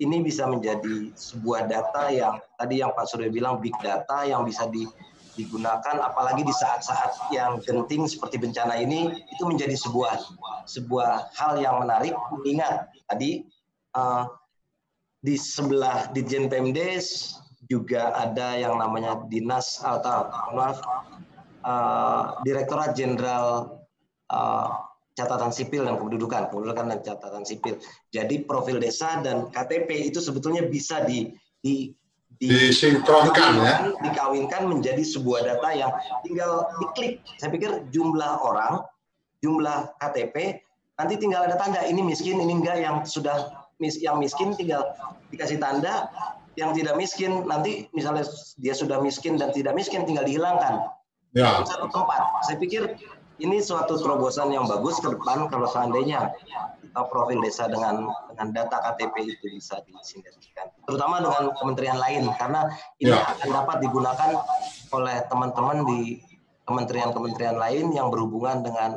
ini 0.00 0.24
bisa 0.24 0.48
menjadi 0.48 1.12
sebuah 1.12 1.68
data 1.68 2.08
yang 2.10 2.40
tadi 2.56 2.80
yang 2.80 2.90
Pak 2.96 3.04
Surya 3.06 3.28
bilang 3.28 3.60
big 3.60 3.76
data 3.84 4.24
yang 4.24 4.48
bisa 4.48 4.64
di, 4.72 4.88
digunakan 5.36 6.00
apalagi 6.00 6.40
di 6.40 6.50
saat-saat 6.56 7.30
yang 7.36 7.60
genting 7.60 8.08
seperti 8.08 8.40
bencana 8.40 8.80
ini 8.80 9.12
itu 9.28 9.42
menjadi 9.44 9.76
sebuah 9.76 10.16
sebuah 10.64 11.36
hal 11.36 11.60
yang 11.60 11.84
menarik. 11.84 12.16
Mengingat 12.32 12.88
tadi 13.12 13.44
uh, 13.92 14.24
di 15.20 15.36
sebelah 15.36 16.08
di 16.16 16.24
Pemdes 16.24 17.36
juga 17.68 18.16
ada 18.16 18.56
yang 18.56 18.80
namanya 18.80 19.20
dinas 19.28 19.84
atau 19.84 20.26
maaf 20.56 20.80
uh, 21.64 22.40
Direktorat 22.46 22.96
Jenderal 22.96 23.78
uh, 24.32 24.68
Catatan 25.14 25.52
Sipil 25.52 25.84
dan 25.84 26.00
Kependudukan, 26.00 26.48
Kependudukan 26.48 26.86
dan 26.90 26.98
Catatan 27.04 27.44
Sipil. 27.44 27.76
Jadi 28.14 28.46
profil 28.46 28.80
desa 28.80 29.20
dan 29.20 29.52
KTP 29.52 30.08
itu 30.08 30.22
sebetulnya 30.22 30.64
bisa 30.64 31.04
di, 31.04 31.34
di 31.60 31.92
disinkronkan 32.40 33.52
ya. 33.60 33.76
dikawinkan 34.00 34.64
menjadi 34.64 35.04
sebuah 35.04 35.44
data 35.44 35.76
yang 35.76 35.92
tinggal 36.24 36.72
diklik. 36.80 37.20
Saya 37.36 37.52
pikir 37.52 37.84
jumlah 37.92 38.40
orang 38.40 38.80
jumlah 39.44 39.92
KTP 40.00 40.64
nanti 41.00 41.14
tinggal 41.16 41.48
ada 41.48 41.56
tanda 41.56 41.80
ini 41.84 42.04
miskin 42.04 42.40
ini 42.40 42.60
enggak 42.60 42.80
yang 42.80 43.04
sudah 43.08 43.68
mis 43.80 43.96
yang 44.00 44.20
miskin 44.20 44.52
tinggal 44.52 44.84
dikasih 45.32 45.56
tanda 45.56 46.12
yang 46.60 46.76
tidak 46.76 46.96
miskin 47.00 47.48
nanti 47.48 47.88
misalnya 47.96 48.28
dia 48.60 48.76
sudah 48.76 49.00
miskin 49.00 49.40
dan 49.40 49.48
tidak 49.56 49.72
miskin 49.72 50.04
tinggal 50.04 50.28
dihilangkan 50.28 50.92
ya. 51.34 51.62
satu 51.66 51.86
tempat. 51.90 52.20
Saya 52.46 52.56
pikir 52.58 52.82
ini 53.40 53.58
suatu 53.64 53.96
terobosan 53.96 54.52
yang 54.52 54.68
bagus 54.68 55.00
ke 55.00 55.08
depan 55.16 55.48
kalau 55.48 55.64
seandainya 55.68 56.32
profil 57.08 57.40
desa 57.40 57.70
dengan 57.70 58.10
dengan 58.34 58.48
data 58.50 58.76
KTP 58.82 59.30
itu 59.30 59.46
bisa 59.54 59.78
disinergikan, 59.86 60.68
terutama 60.84 61.22
dengan 61.22 61.54
kementerian 61.56 61.98
lain 61.98 62.28
karena 62.34 62.66
ini 62.98 63.14
ya. 63.14 63.22
akan 63.30 63.48
dapat 63.48 63.76
digunakan 63.80 64.30
oleh 64.90 65.16
teman-teman 65.30 65.86
di 65.86 66.00
kementerian-kementerian 66.66 67.56
lain 67.58 67.94
yang 67.94 68.10
berhubungan 68.10 68.62
dengan 68.66 68.90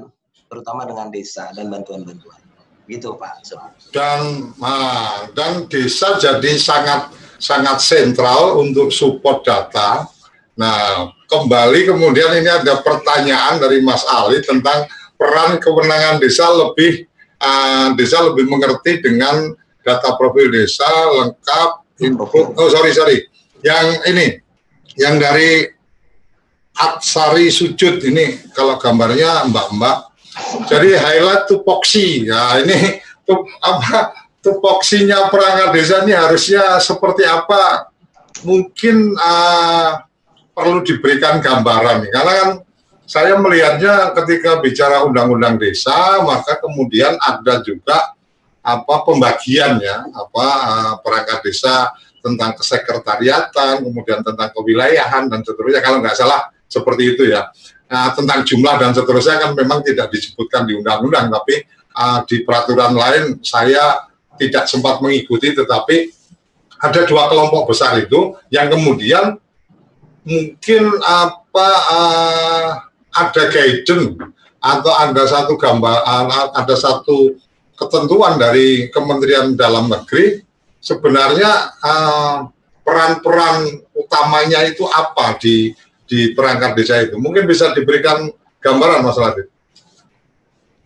terutama 0.50 0.86
dengan 0.86 1.10
desa 1.10 1.50
dan 1.54 1.70
bantuan-bantuan. 1.70 2.38
Gitu 2.86 3.16
Pak. 3.16 3.48
Dan 3.96 4.52
nah, 4.60 5.30
dan 5.32 5.66
desa 5.72 6.20
jadi 6.20 6.60
sangat 6.60 7.14
sangat 7.40 7.80
sentral 7.80 8.60
untuk 8.60 8.92
support 8.94 9.42
data. 9.48 10.10
Nah, 10.54 11.10
kembali 11.26 11.90
kemudian 11.90 12.30
ini 12.38 12.50
ada 12.50 12.78
pertanyaan 12.86 13.58
dari 13.58 13.82
Mas 13.82 14.06
Ali 14.06 14.38
tentang 14.46 14.86
peran 15.18 15.58
kewenangan 15.58 16.22
desa 16.22 16.46
lebih 16.54 17.10
uh, 17.42 17.98
desa 17.98 18.22
lebih 18.22 18.46
mengerti 18.46 19.02
dengan 19.02 19.50
data 19.82 20.14
profil 20.14 20.54
desa 20.54 20.86
lengkap 20.86 21.70
info 22.06 22.54
oh 22.54 22.70
sorry 22.70 22.94
sorry. 22.94 23.18
Yang 23.66 23.88
ini 24.14 24.28
yang 25.02 25.18
dari 25.18 25.66
Atsari 26.74 27.54
Sujud 27.54 28.02
ini 28.06 28.50
kalau 28.54 28.78
gambarnya 28.78 29.46
mbak-mbak. 29.50 30.10
Jadi 30.66 30.98
highlight 30.98 31.46
tupoksi. 31.46 32.26
Ya 32.30 32.62
ini 32.62 32.98
tup, 33.26 33.46
apa 33.62 34.14
tupoksinya 34.42 35.30
perangkat 35.30 35.70
desa 35.78 36.02
ini 36.06 36.14
harusnya 36.18 36.82
seperti 36.82 37.24
apa? 37.26 37.94
Mungkin 38.44 39.14
uh, 39.16 40.02
perlu 40.54 40.86
diberikan 40.86 41.42
gambaran 41.42 42.06
karena 42.14 42.34
kan 42.40 42.50
saya 43.04 43.36
melihatnya 43.36 44.16
ketika 44.16 44.64
bicara 44.64 45.04
undang-undang 45.04 45.60
desa, 45.60 46.24
maka 46.24 46.56
kemudian 46.64 47.20
ada 47.20 47.60
juga 47.60 48.16
apa 48.64 48.96
pembagiannya, 49.04 50.16
apa 50.16 50.48
uh, 50.48 50.94
perangkat 51.04 51.44
desa 51.44 51.92
tentang 52.24 52.56
kesekretariatan, 52.56 53.84
kemudian 53.84 54.24
tentang 54.24 54.50
kewilayahan 54.56 55.28
dan 55.28 55.44
seterusnya. 55.44 55.84
Kalau 55.84 56.00
nggak 56.00 56.16
salah 56.16 56.48
seperti 56.72 57.04
itu 57.14 57.24
ya. 57.28 57.52
Nah, 57.92 58.16
tentang 58.16 58.48
jumlah 58.48 58.80
dan 58.80 58.96
seterusnya 58.96 59.38
kan 59.44 59.52
memang 59.52 59.84
tidak 59.84 60.08
disebutkan 60.08 60.64
di 60.64 60.80
undang-undang, 60.80 61.28
tapi 61.28 61.60
uh, 62.00 62.24
di 62.24 62.48
peraturan 62.48 62.96
lain 62.96 63.44
saya 63.44 64.08
tidak 64.40 64.72
sempat 64.72 65.04
mengikuti, 65.04 65.52
tetapi 65.52 66.08
ada 66.80 67.04
dua 67.04 67.28
kelompok 67.28 67.76
besar 67.76 68.00
itu 68.00 68.40
yang 68.48 68.72
kemudian 68.72 69.44
mungkin 70.24 70.84
apa 71.04 71.70
uh, 71.92 72.68
ada 73.14 73.44
guidance 73.52 74.18
atau 74.64 74.94
ada 74.96 75.24
satu 75.28 75.54
gambar 75.60 75.98
ada 76.56 76.76
satu 76.80 77.36
ketentuan 77.76 78.40
dari 78.40 78.88
Kementerian 78.88 79.60
Dalam 79.60 79.92
Negeri 79.92 80.40
sebenarnya 80.80 81.76
peran-peran 82.84 83.58
uh, 83.68 84.00
utamanya 84.00 84.64
itu 84.64 84.88
apa 84.88 85.36
di 85.40 85.76
di 86.08 86.32
perangkat 86.32 86.76
desa 86.80 87.04
itu 87.04 87.20
mungkin 87.20 87.44
bisa 87.48 87.72
diberikan 87.76 88.32
gambaran 88.64 89.04
Mas 89.04 89.20
Ladit. 89.20 89.48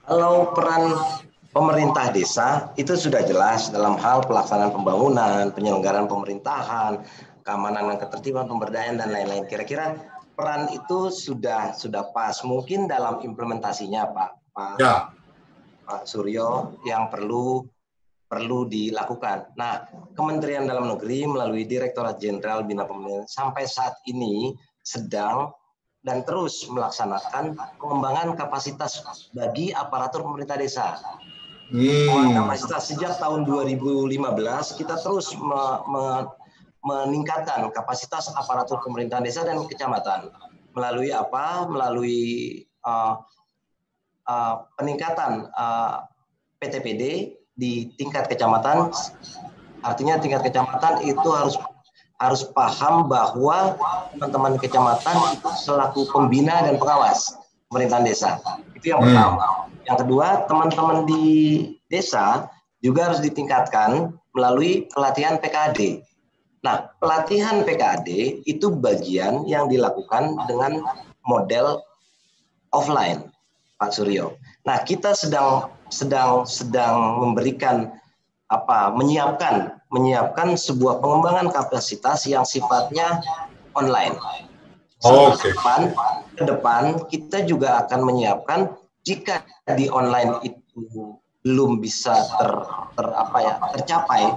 Kalau 0.08 0.56
peran 0.56 0.96
pemerintah 1.52 2.14
desa 2.14 2.72
itu 2.80 2.96
sudah 2.96 3.26
jelas 3.28 3.74
dalam 3.74 4.00
hal 4.00 4.24
pelaksanaan 4.24 4.72
pembangunan, 4.72 5.52
penyelenggaraan 5.52 6.08
pemerintahan, 6.08 7.04
keamanan 7.48 7.96
dan 7.96 7.98
ketertiban, 8.04 8.52
pemberdayaan 8.52 9.00
dan 9.00 9.16
lain-lain. 9.16 9.48
Kira-kira 9.48 9.96
peran 10.36 10.68
itu 10.76 11.08
sudah 11.08 11.72
sudah 11.72 12.12
pas. 12.12 12.36
Mungkin 12.44 12.92
dalam 12.92 13.24
implementasinya 13.24 14.12
Pak 14.12 14.32
Pak, 14.52 14.76
ya. 14.84 15.16
Pak 15.88 16.04
Suryo 16.04 16.82
yang 16.84 17.08
perlu 17.08 17.64
perlu 18.28 18.68
dilakukan. 18.68 19.56
Nah, 19.56 19.88
Kementerian 20.12 20.68
Dalam 20.68 20.92
Negeri 20.92 21.24
melalui 21.24 21.64
Direktorat 21.64 22.20
Jenderal 22.20 22.68
Bina 22.68 22.84
Pemerintahan 22.84 23.24
sampai 23.24 23.64
saat 23.64 23.96
ini 24.04 24.52
sedang 24.84 25.56
dan 26.04 26.28
terus 26.28 26.68
melaksanakan 26.68 27.56
pengembangan 27.80 28.36
kapasitas 28.36 29.00
bagi 29.32 29.72
aparatur 29.72 30.28
pemerintah 30.28 30.60
desa. 30.60 31.00
Hmm. 31.72 32.32
Kapasitas 32.36 32.92
sejak 32.92 33.20
tahun 33.20 33.44
2015 33.48 34.20
kita 34.80 34.96
terus 35.04 35.36
me, 35.36 35.64
me, 35.88 36.04
meningkatkan 36.88 37.68
kapasitas 37.76 38.32
aparatur 38.32 38.80
pemerintahan 38.80 39.28
desa 39.28 39.44
dan 39.44 39.60
kecamatan 39.68 40.32
melalui 40.72 41.12
apa? 41.12 41.68
Melalui 41.68 42.20
uh, 42.88 43.20
uh, 44.24 44.56
peningkatan 44.80 45.52
uh, 45.52 46.08
PTPD 46.64 47.36
di 47.58 47.92
tingkat 48.00 48.32
kecamatan. 48.32 48.94
Artinya 49.84 50.18
tingkat 50.18 50.48
kecamatan 50.48 51.04
itu 51.04 51.30
harus 51.34 51.60
harus 52.18 52.42
paham 52.50 53.06
bahwa 53.06 53.78
teman-teman 54.16 54.58
kecamatan 54.58 55.38
itu 55.38 55.50
selaku 55.62 56.10
pembina 56.10 56.66
dan 56.66 56.82
pengawas 56.82 57.38
pemerintahan 57.70 58.06
desa. 58.08 58.42
Itu 58.74 58.96
yang 58.96 59.06
hmm. 59.06 59.14
pertama. 59.14 59.44
Yang 59.86 59.98
kedua, 60.06 60.28
teman-teman 60.50 60.98
di 61.06 61.26
desa 61.88 62.50
juga 62.82 63.10
harus 63.10 63.22
ditingkatkan 63.22 64.18
melalui 64.34 64.90
pelatihan 64.94 65.38
PKD 65.38 66.02
Nah, 66.68 66.84
pelatihan 67.00 67.64
PKD 67.64 68.44
itu 68.44 68.68
bagian 68.68 69.48
yang 69.48 69.72
dilakukan 69.72 70.36
dengan 70.52 70.84
model 71.24 71.80
offline, 72.76 73.32
Pak 73.80 73.96
Suryo. 73.96 74.36
Nah, 74.68 74.84
kita 74.84 75.16
sedang 75.16 75.72
sedang 75.88 76.44
sedang 76.44 77.24
memberikan 77.24 77.96
apa? 78.52 78.92
menyiapkan 78.92 79.80
menyiapkan 79.96 80.60
sebuah 80.60 81.00
pengembangan 81.00 81.56
kapasitas 81.56 82.28
yang 82.28 82.44
sifatnya 82.44 83.24
online. 83.72 84.20
Oh, 85.08 85.32
Oke. 85.32 85.48
Okay. 85.48 85.52
Depan, 85.56 85.82
ke 86.36 86.44
depan 86.44 86.84
kita 87.08 87.48
juga 87.48 87.80
akan 87.88 88.12
menyiapkan 88.12 88.76
jika 89.08 89.40
di 89.72 89.88
online 89.88 90.44
itu 90.44 90.84
belum 91.48 91.80
bisa 91.80 92.12
ter, 92.36 92.52
ter 93.00 93.08
apa 93.16 93.38
ya 93.40 93.54
tercapai 93.72 94.36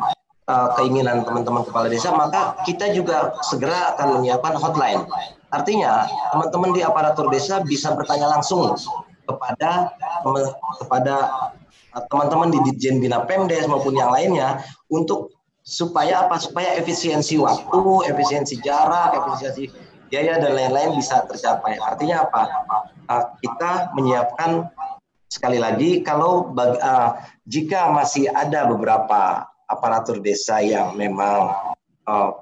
uh, 0.51 0.69
keinginan 0.75 1.23
teman-teman 1.23 1.63
kepala 1.63 1.87
desa, 1.87 2.11
maka 2.11 2.59
kita 2.67 2.91
juga 2.91 3.39
segera 3.47 3.95
akan 3.95 4.19
menyiapkan 4.19 4.59
hotline. 4.59 5.07
Artinya, 5.55 6.11
teman-teman 6.35 6.71
di 6.75 6.83
aparatur 6.83 7.31
desa 7.31 7.63
bisa 7.63 7.95
bertanya 7.95 8.27
langsung 8.31 8.75
kepada 9.27 9.95
kepada 10.83 11.15
teman-teman 12.11 12.51
di 12.55 12.59
Ditjen 12.71 12.99
Bina 12.99 13.23
Pemdes 13.27 13.67
maupun 13.67 13.95
yang 13.95 14.11
lainnya 14.11 14.63
untuk 14.91 15.35
supaya 15.63 16.27
apa? 16.27 16.39
Supaya 16.39 16.79
efisiensi 16.79 17.39
waktu, 17.39 18.11
efisiensi 18.11 18.59
jarak, 18.63 19.15
efisiensi 19.15 19.71
biaya 20.11 20.43
dan 20.43 20.55
lain-lain 20.55 20.99
bisa 20.99 21.23
tercapai. 21.27 21.79
Artinya 21.79 22.27
apa? 22.27 22.43
Uh, 23.11 23.25
kita 23.43 23.91
menyiapkan 23.99 24.71
sekali 25.31 25.63
lagi 25.63 26.03
kalau 26.03 26.51
jika 27.47 27.95
masih 27.95 28.27
ada 28.35 28.67
beberapa 28.67 29.50
aparatur 29.71 30.19
desa 30.19 30.59
yang 30.59 30.99
memang 30.99 31.55
uh, 32.11 32.33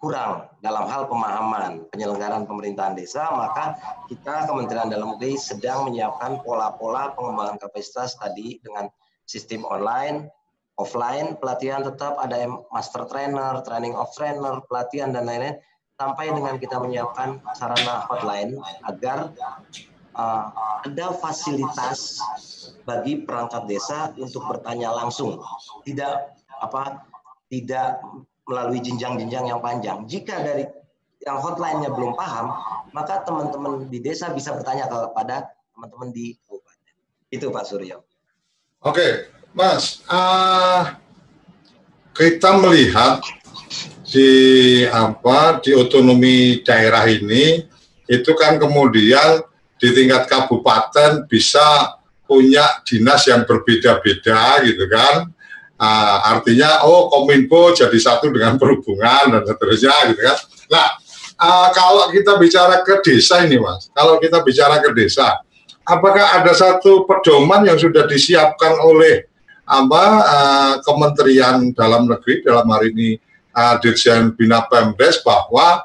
kurang 0.00 0.48
dalam 0.60 0.84
hal 0.88 1.08
pemahaman 1.08 1.88
penyelenggaraan 1.92 2.44
pemerintahan 2.44 2.96
desa, 2.96 3.28
maka 3.32 3.76
kita 4.08 4.48
Kementerian 4.48 4.92
Dalam 4.92 5.16
Negeri 5.16 5.36
sedang 5.40 5.88
menyiapkan 5.88 6.40
pola-pola 6.44 7.16
pengembangan 7.16 7.56
kapasitas 7.60 8.16
tadi 8.16 8.60
dengan 8.60 8.88
sistem 9.24 9.64
online, 9.66 10.28
offline, 10.76 11.34
pelatihan 11.40 11.80
tetap 11.82 12.20
ada 12.20 12.48
master 12.70 13.08
trainer, 13.08 13.60
training 13.64 13.96
of 13.96 14.12
trainer, 14.12 14.60
pelatihan 14.68 15.12
dan 15.12 15.28
lain-lain. 15.28 15.56
Sampai 15.96 16.28
dengan 16.28 16.60
kita 16.60 16.76
menyiapkan 16.76 17.40
sarana 17.56 18.04
hotline 18.04 18.60
agar 18.84 19.32
uh, 20.16 20.44
ada 20.82 21.12
fasilitas 21.20 22.18
bagi 22.88 23.22
perangkat 23.22 23.68
desa 23.68 24.10
untuk 24.16 24.42
bertanya 24.48 24.90
langsung, 24.90 25.38
tidak 25.84 26.34
apa 26.58 27.04
tidak 27.52 28.00
melalui 28.48 28.80
jenjang-jenjang 28.80 29.46
yang 29.46 29.60
panjang. 29.60 30.08
Jika 30.08 30.40
dari 30.42 30.64
yang 31.22 31.42
hotline-nya 31.42 31.90
belum 31.90 32.14
paham, 32.14 32.54
maka 32.94 33.26
teman-teman 33.26 33.90
di 33.90 33.98
desa 33.98 34.30
bisa 34.30 34.54
bertanya 34.54 34.86
kepada 34.86 35.50
teman-teman 35.74 36.14
di 36.14 36.38
kabupaten. 36.46 36.94
Itu 37.28 37.50
Pak 37.50 37.64
Suryo. 37.66 38.06
Oke, 38.86 39.26
Mas. 39.50 40.06
Uh, 40.06 40.94
kita 42.14 42.56
melihat 42.62 43.20
di 44.06 44.30
apa 44.86 45.58
di 45.58 45.74
otonomi 45.74 46.62
daerah 46.62 47.04
ini 47.10 47.66
itu 48.06 48.30
kan 48.38 48.62
kemudian 48.62 49.42
di 49.76 49.88
tingkat 49.92 50.28
kabupaten 50.28 51.28
bisa 51.28 51.96
punya 52.26 52.82
dinas 52.82 53.24
yang 53.28 53.44
berbeda-beda 53.44 54.64
gitu 54.64 54.84
kan. 54.90 55.30
Uh, 55.76 56.18
artinya 56.32 56.88
oh 56.88 57.12
kominfo 57.12 57.76
jadi 57.76 57.98
satu 58.00 58.32
dengan 58.32 58.56
perhubungan 58.56 59.36
dan 59.36 59.42
seterusnya 59.44 59.92
gitu 60.08 60.24
kan. 60.24 60.38
Nah 60.72 60.88
uh, 61.40 61.68
kalau 61.72 62.08
kita 62.12 62.36
bicara 62.40 62.80
ke 62.82 63.00
desa 63.04 63.44
ini 63.44 63.60
mas 63.60 63.92
kalau 63.92 64.16
kita 64.16 64.40
bicara 64.42 64.80
ke 64.80 64.90
desa 64.96 65.40
apakah 65.86 66.40
ada 66.42 66.52
satu 66.56 67.04
pedoman 67.04 67.64
yang 67.68 67.78
sudah 67.78 68.08
disiapkan 68.08 68.76
oleh 68.82 69.28
apa 69.66 70.04
uh, 70.22 70.74
Kementerian 70.86 71.74
Dalam 71.74 72.06
Negeri 72.06 72.42
dalam 72.46 72.66
hari 72.70 72.94
ini 72.94 73.10
uh, 73.54 73.76
Dirjen 73.82 74.32
Bina 74.34 74.62
Pemdes 74.66 75.18
bahwa 75.26 75.84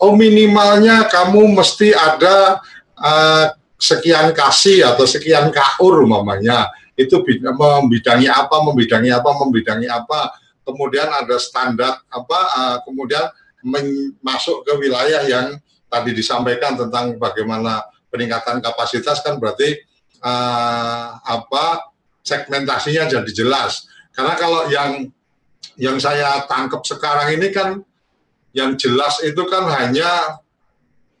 oh 0.00 0.16
minimalnya 0.16 1.04
kamu 1.06 1.52
mesti 1.52 1.92
ada 1.92 2.64
uh, 2.98 3.46
sekian 3.78 4.34
kasih 4.34 4.84
atau 4.94 5.06
sekian 5.06 5.48
kaur 5.54 6.02
umpamanya. 6.02 6.68
Itu 6.98 7.22
membidangi 7.22 8.26
apa 8.26 8.56
membidangi 8.62 9.10
apa 9.14 9.30
membidangi 9.38 9.86
apa. 9.86 10.34
Kemudian 10.66 11.08
ada 11.08 11.38
standar 11.40 12.02
apa 12.10 12.38
uh, 12.58 12.76
kemudian 12.84 13.24
masuk 14.22 14.66
ke 14.66 14.72
wilayah 14.76 15.24
yang 15.24 15.56
tadi 15.88 16.12
disampaikan 16.12 16.76
tentang 16.76 17.16
bagaimana 17.16 17.82
peningkatan 18.12 18.60
kapasitas 18.60 19.24
kan 19.24 19.40
berarti 19.40 19.78
uh, 20.20 21.16
apa 21.22 21.88
segmentasinya 22.22 23.08
jadi 23.08 23.30
jelas. 23.32 23.88
Karena 24.12 24.34
kalau 24.36 24.68
yang 24.68 25.08
yang 25.78 25.96
saya 26.02 26.44
tangkap 26.50 26.82
sekarang 26.82 27.38
ini 27.38 27.48
kan 27.54 27.80
yang 28.52 28.74
jelas 28.74 29.22
itu 29.22 29.38
kan 29.46 29.64
hanya 29.78 30.42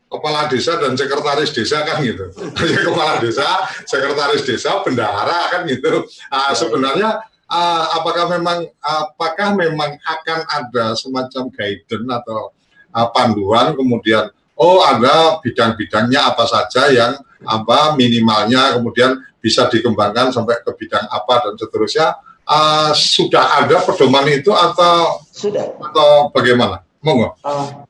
kepala 0.08 0.48
desa 0.48 0.80
dan 0.80 0.96
sekretaris 0.96 1.52
desa 1.52 1.84
kan 1.84 2.00
gitu. 2.00 2.32
Hanya 2.32 2.80
kepala 2.88 3.12
desa, 3.20 3.44
sekretaris 3.84 4.42
desa, 4.42 4.80
bendahara 4.80 5.52
kan 5.52 5.62
gitu. 5.68 6.08
Uh, 6.32 6.52
sebenarnya 6.56 7.22
uh, 7.48 7.84
apakah 8.00 8.28
memang 8.32 8.68
apakah 8.80 9.56
memang 9.56 9.96
akan 10.00 10.40
ada 10.48 10.96
semacam 10.96 11.52
guidance 11.52 12.08
atau 12.24 12.52
uh, 12.96 13.08
panduan 13.12 13.76
kemudian 13.76 14.32
oh 14.58 14.84
ada 14.84 15.40
bidang-bidangnya 15.44 16.28
apa 16.28 16.44
saja 16.44 16.88
yang 16.92 17.12
apa 17.46 17.94
minimalnya 17.94 18.76
kemudian 18.76 19.22
bisa 19.38 19.70
dikembangkan 19.70 20.34
sampai 20.34 20.58
ke 20.66 20.74
bidang 20.74 21.06
apa 21.06 21.46
dan 21.46 21.54
seterusnya 21.54 22.18
uh, 22.48 22.90
sudah 22.90 23.64
ada 23.64 23.84
pedoman 23.86 24.26
itu 24.28 24.50
atau 24.50 25.22
sudah 25.30 25.78
atau 25.78 26.34
bagaimana? 26.34 26.82
Monggo. 26.98 27.38
Uh, 27.46 27.86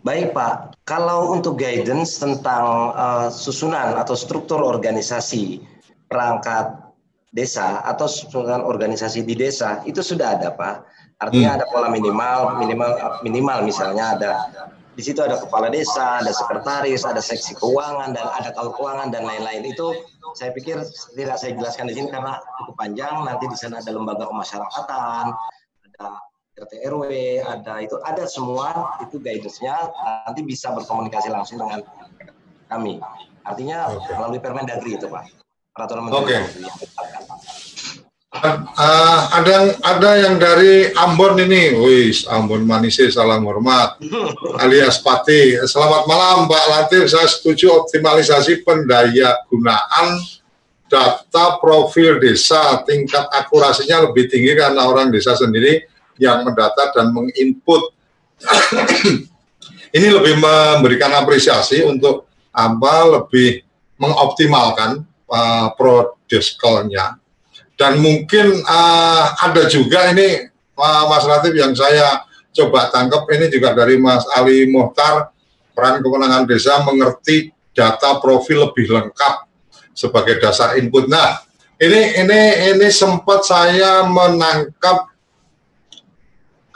baik 0.00 0.32
Pak, 0.32 0.80
kalau 0.88 1.32
untuk 1.36 1.60
guidance 1.60 2.20
tentang 2.20 2.96
uh, 2.96 3.28
susunan 3.28 3.96
atau 4.00 4.16
struktur 4.16 4.60
organisasi 4.60 5.60
perangkat 6.08 6.90
desa 7.30 7.84
atau 7.86 8.10
susunan 8.10 8.64
organisasi 8.66 9.22
di 9.22 9.38
desa 9.38 9.84
itu 9.86 10.02
sudah 10.02 10.40
ada 10.40 10.50
Pak. 10.50 10.76
Artinya 11.20 11.52
hmm. 11.52 11.56
ada 11.60 11.64
pola 11.68 11.88
minimal, 11.92 12.58
minimal 12.58 12.90
minimal 13.20 13.58
misalnya 13.68 14.16
ada 14.16 14.30
di 14.96 15.02
situ 15.04 15.20
ada 15.22 15.38
kepala 15.38 15.70
desa, 15.70 16.20
ada 16.20 16.32
sekretaris, 16.34 17.06
ada 17.06 17.22
seksi 17.22 17.54
keuangan 17.56 18.12
dan 18.16 18.26
ada 18.36 18.50
kalau 18.56 18.74
keuangan 18.74 19.12
dan 19.14 19.22
lain-lain. 19.24 19.62
Itu 19.68 19.94
saya 20.34 20.50
pikir 20.50 20.80
tidak 21.14 21.36
saya 21.38 21.54
jelaskan 21.54 21.88
di 21.88 21.94
sini 21.96 22.08
karena 22.10 22.40
cukup 22.60 22.74
panjang. 22.74 23.24
Nanti 23.24 23.46
di 23.46 23.56
sana 23.56 23.78
ada 23.78 23.92
lembaga 23.94 24.26
kemasyarakatan, 24.26 25.24
ada 25.86 26.08
RT 26.60 26.72
RW, 26.92 27.04
ada 27.40 27.80
itu 27.80 27.96
ada 28.04 28.28
semua 28.28 29.00
itu 29.00 29.16
guidance-nya 29.16 29.88
nanti 30.28 30.44
bisa 30.44 30.68
berkomunikasi 30.76 31.32
langsung 31.32 31.56
dengan 31.56 31.80
kami. 32.68 33.00
Artinya 33.48 33.96
okay. 33.96 34.14
melalui 34.20 34.40
Permendagri 34.44 35.00
itu, 35.00 35.08
Pak. 35.08 35.24
Peraturan 35.72 36.12
Menteri. 36.12 36.20
Okay. 36.20 36.42
Uh, 38.30 39.20
ada 39.34 39.74
ada 39.82 40.10
yang 40.20 40.38
dari 40.38 40.92
Ambon 40.94 41.34
ini, 41.40 41.74
wis 41.80 42.28
Ambon 42.30 42.62
Manise 42.62 43.10
salam 43.10 43.42
hormat, 43.42 43.98
alias 44.62 45.00
Pati. 45.02 45.58
Selamat 45.64 46.06
malam 46.06 46.46
Pak 46.46 46.64
Latif, 46.70 47.10
saya 47.10 47.26
setuju 47.26 47.82
optimalisasi 47.82 48.62
pendaya 48.62 49.34
gunaan 49.50 50.20
data 50.86 51.58
profil 51.58 52.22
desa, 52.22 52.82
tingkat 52.86 53.26
akurasinya 53.34 54.10
lebih 54.10 54.30
tinggi 54.30 54.54
karena 54.54 54.86
orang 54.86 55.10
desa 55.10 55.34
sendiri 55.34 55.89
yang 56.20 56.44
mendata 56.44 56.92
dan 56.92 57.10
menginput. 57.10 57.96
ini 59.96 60.08
lebih 60.12 60.38
memberikan 60.38 61.10
apresiasi 61.16 61.82
untuk 61.82 62.30
apa 62.54 63.20
lebih 63.20 63.64
mengoptimalkan 63.98 65.02
uh, 65.28 65.68
dan 67.80 67.92
mungkin 67.96 68.46
uh, 68.64 69.24
ada 69.40 69.64
juga 69.66 70.12
ini 70.12 70.48
uh, 70.76 71.04
Mas 71.08 71.24
Latif 71.26 71.52
yang 71.56 71.72
saya 71.76 72.24
coba 72.50 72.88
tangkap 72.92 73.28
ini 73.32 73.48
juga 73.48 73.74
dari 73.76 73.96
Mas 73.96 74.24
Ali 74.36 74.68
Mohtar 74.70 75.32
peran 75.72 76.02
kemenangan 76.02 76.44
desa 76.44 76.82
mengerti 76.84 77.50
data 77.72 78.18
profil 78.18 78.68
lebih 78.70 78.90
lengkap 78.90 79.48
sebagai 79.94 80.40
dasar 80.42 80.76
input. 80.76 81.06
Nah, 81.06 81.40
ini 81.80 82.20
ini 82.20 82.40
ini 82.74 82.88
sempat 82.92 83.46
saya 83.46 84.04
menangkap 84.04 85.09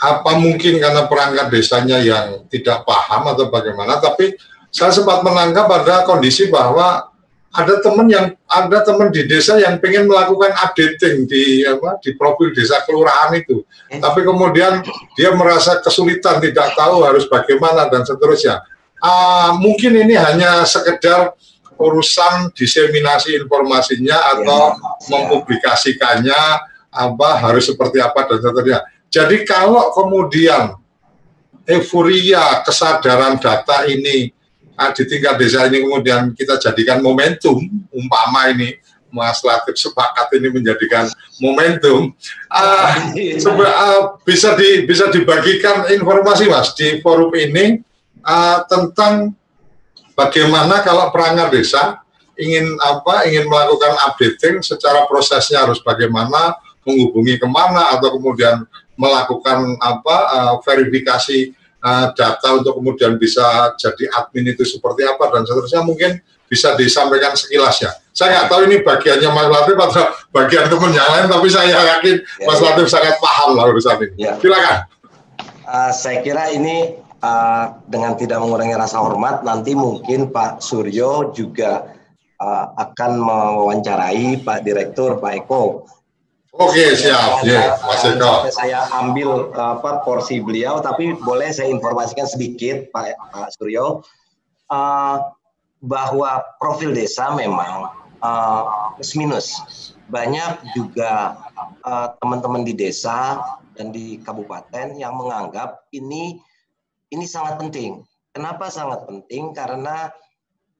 apa 0.05 0.37
mungkin 0.37 0.77
karena 0.77 1.09
perangkat 1.09 1.49
desanya 1.49 1.97
yang 2.05 2.45
tidak 2.53 2.85
paham 2.85 3.33
atau 3.33 3.49
bagaimana, 3.49 3.97
tapi 4.05 4.37
saya 4.69 4.93
sempat 4.93 5.25
menangkap 5.25 5.65
ada 5.71 6.05
kondisi 6.05 6.53
bahwa 6.53 7.15
ada 7.55 7.79
teman 7.79 8.11
yang 8.11 8.35
ada 8.51 8.83
teman 8.83 9.15
di 9.15 9.23
desa 9.31 9.55
yang 9.63 9.79
pengen 9.79 10.11
melakukan 10.11 10.51
updating 10.59 11.31
di 11.31 11.63
apa 11.63 12.03
di 12.03 12.19
profil 12.19 12.51
desa 12.51 12.83
kelurahan 12.83 13.31
itu 13.39 13.63
eh. 13.95 14.03
tapi 14.03 14.27
kemudian 14.27 14.83
dia 15.15 15.31
merasa 15.39 15.79
kesulitan 15.79 16.43
tidak 16.43 16.75
tahu 16.75 17.07
harus 17.07 17.31
bagaimana 17.31 17.87
dan 17.87 18.03
seterusnya 18.03 18.59
uh, 18.99 19.55
mungkin 19.55 19.95
ini 19.95 20.19
hanya 20.19 20.67
sekedar 20.67 21.39
urusan 21.79 22.51
diseminasi 22.59 23.39
informasinya 23.39 24.35
atau 24.35 24.75
ya, 24.75 24.79
ya. 24.79 25.07
mempublikasikannya 25.15 26.43
apa 26.91 27.29
harus 27.39 27.71
seperti 27.71 28.03
apa 28.03 28.27
dan 28.27 28.39
seterusnya 28.43 28.83
jadi 29.15 29.47
kalau 29.47 29.95
kemudian 29.95 30.75
euforia 31.71 32.67
kesadaran 32.67 33.39
data 33.39 33.87
ini 33.87 34.35
nah, 34.75 34.91
di 34.91 35.07
tingkat 35.07 35.39
desa 35.39 35.71
ini 35.71 35.87
kemudian 35.87 36.35
kita 36.35 36.59
jadikan 36.59 36.99
momentum 36.99 37.63
umpama 37.95 38.51
ini 38.51 38.75
Mas 39.15 39.39
Latif 39.47 39.79
sepakat 39.79 40.35
ini 40.35 40.51
menjadikan 40.51 41.07
momentum 41.39 42.11
uh, 42.51 42.91
uh, 43.55 44.19
bisa 44.27 44.59
di 44.59 44.83
bisa 44.83 45.07
dibagikan 45.15 45.87
informasi 45.95 46.51
Mas 46.51 46.75
di 46.75 46.99
forum 46.99 47.31
ini 47.39 47.79
uh, 48.27 48.67
tentang 48.67 49.31
bagaimana 50.19 50.83
kalau 50.83 51.15
perangkat 51.15 51.55
desa 51.55 52.03
ingin 52.35 52.67
apa 52.83 53.31
ingin 53.31 53.47
melakukan 53.47 53.95
updating 54.11 54.59
secara 54.67 55.07
prosesnya 55.07 55.63
harus 55.63 55.79
bagaimana 55.79 56.59
menghubungi 56.83 57.39
ke 57.39 57.47
mana 57.47 57.95
atau 57.95 58.19
kemudian 58.19 58.67
melakukan 58.95 59.79
apa 59.83 60.17
uh, 60.31 60.55
verifikasi 60.63 61.53
uh, 61.85 62.07
data 62.17 62.49
untuk 62.57 62.79
kemudian 62.81 63.19
bisa 63.21 63.75
jadi 63.77 64.11
admin 64.17 64.55
itu 64.55 64.65
seperti 64.65 65.05
apa 65.05 65.31
dan 65.35 65.43
seterusnya 65.45 65.83
mungkin 65.85 66.19
bisa 66.49 66.77
disampaikan 66.79 67.35
sekilas 67.35 67.83
ya. 67.83 67.93
Saya 68.15 68.39
nggak 68.39 68.49
tahu 68.53 68.61
ini 68.71 68.77
bagiannya 68.87 69.29
Mas 69.35 69.49
Latif 69.51 69.75
atau 69.75 70.05
bagian 70.31 70.71
teman 70.71 70.95
yang 70.95 71.09
lain, 71.11 71.27
tapi 71.27 71.49
saya 71.51 71.99
yakin 71.99 72.23
ya, 72.23 72.47
Mas 72.47 72.61
ya. 72.63 72.65
Latif 72.71 72.87
sangat 72.87 73.19
paham 73.19 73.59
lah 73.59 73.65
urusan 73.75 73.97
ini. 74.07 74.31
Ya. 74.31 74.39
Silakan. 74.39 74.87
Uh, 75.65 75.91
saya 75.91 76.23
kira 76.23 76.53
ini 76.55 76.95
uh, 77.25 77.75
dengan 77.91 78.15
tidak 78.15 78.39
mengurangi 78.39 78.77
rasa 78.79 79.03
hormat, 79.03 79.43
nanti 79.43 79.75
mungkin 79.75 80.31
Pak 80.31 80.63
Suryo 80.63 81.35
juga 81.35 81.91
uh, 82.39 82.67
akan 82.79 83.11
mewawancarai 83.19 84.45
Pak 84.47 84.63
Direktur 84.63 85.19
Pak 85.19 85.33
Eko 85.43 85.89
Oke 86.55 86.95
siap, 86.95 87.43
ya 87.43 87.75
Mas 87.83 88.07
Eko. 88.07 88.47
Saya 88.55 88.87
ambil 88.95 89.51
apa 89.59 90.07
porsi 90.07 90.39
beliau, 90.39 90.79
tapi 90.79 91.19
boleh 91.27 91.51
saya 91.51 91.67
informasikan 91.67 92.31
sedikit 92.31 92.95
Pak, 92.95 93.19
Pak 93.35 93.59
Suryo 93.59 94.07
uh, 94.71 95.17
bahwa 95.83 96.47
profil 96.63 96.95
desa 96.95 97.35
memang 97.35 97.91
uh, 98.23 98.95
plus 98.95 99.19
minus. 99.19 99.47
Banyak 100.07 100.79
juga 100.79 101.35
teman-teman 102.23 102.63
uh, 102.63 102.67
di 102.71 102.75
desa 102.79 103.43
dan 103.75 103.91
di 103.91 104.23
kabupaten 104.23 104.95
yang 104.95 105.19
menganggap 105.19 105.91
ini 105.91 106.39
ini 107.11 107.27
sangat 107.27 107.59
penting. 107.59 108.07
Kenapa 108.31 108.71
sangat 108.71 109.03
penting? 109.11 109.51
Karena 109.51 110.07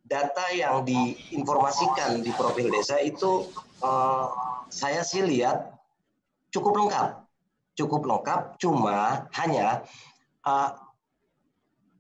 data 0.07 0.45
yang 0.55 0.87
diinformasikan 0.87 2.23
di 2.23 2.31
profil 2.37 2.71
desa 2.71 3.01
itu 3.03 3.49
uh, 3.85 4.33
saya 4.73 5.05
sih 5.05 5.21
lihat 5.21 5.77
cukup 6.49 6.73
lengkap, 6.81 7.21
cukup 7.77 8.09
lengkap. 8.09 8.57
Cuma 8.57 9.29
hanya 9.37 9.85
uh, 10.49 10.73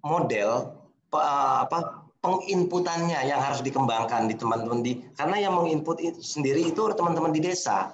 model 0.01 0.72
uh, 1.12 1.68
apa 1.68 2.05
penginputannya 2.24 3.20
yang 3.28 3.37
harus 3.37 3.61
dikembangkan 3.61 4.32
di 4.32 4.35
teman-teman 4.41 4.80
di 4.80 5.05
karena 5.12 5.45
yang 5.45 5.55
menginput 5.61 6.01
itu 6.01 6.24
sendiri 6.24 6.72
itu 6.72 6.80
teman-teman 6.97 7.37
di 7.37 7.45
desa. 7.45 7.93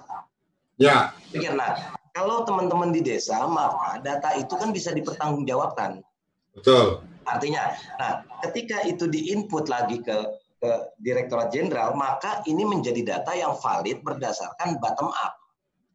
Ya. 0.79 1.11
Nah, 1.51 1.99
kalau 2.15 2.47
teman-teman 2.47 2.95
di 2.95 3.03
desa 3.03 3.43
maka 3.45 3.99
data 3.99 4.31
itu 4.39 4.55
kan 4.55 4.71
bisa 4.71 4.95
dipertanggungjawabkan. 4.95 5.99
Betul. 6.55 7.03
Artinya, 7.27 7.75
nah 8.01 8.25
ketika 8.43 8.81
itu 8.83 9.05
diinput 9.07 9.69
lagi 9.69 10.01
ke 10.01 10.40
ke 10.61 10.71
Direktorat 11.01 11.49
Jenderal, 11.49 11.97
maka 11.97 12.45
ini 12.45 12.61
menjadi 12.61 13.01
data 13.01 13.33
yang 13.33 13.57
valid 13.57 14.05
berdasarkan 14.05 14.77
bottom 14.77 15.09
up. 15.09 15.33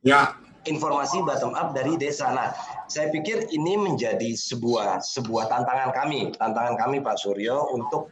Ya. 0.02 0.34
Informasi 0.66 1.22
bottom 1.22 1.54
up 1.54 1.70
dari 1.78 1.94
desa. 1.94 2.34
Nah, 2.34 2.50
saya 2.90 3.14
pikir 3.14 3.46
ini 3.54 3.78
menjadi 3.78 4.34
sebuah 4.34 4.98
sebuah 4.98 5.46
tantangan 5.46 5.94
kami, 5.94 6.34
tantangan 6.34 6.74
kami 6.74 6.98
Pak 6.98 7.22
Suryo 7.22 7.70
untuk 7.70 8.10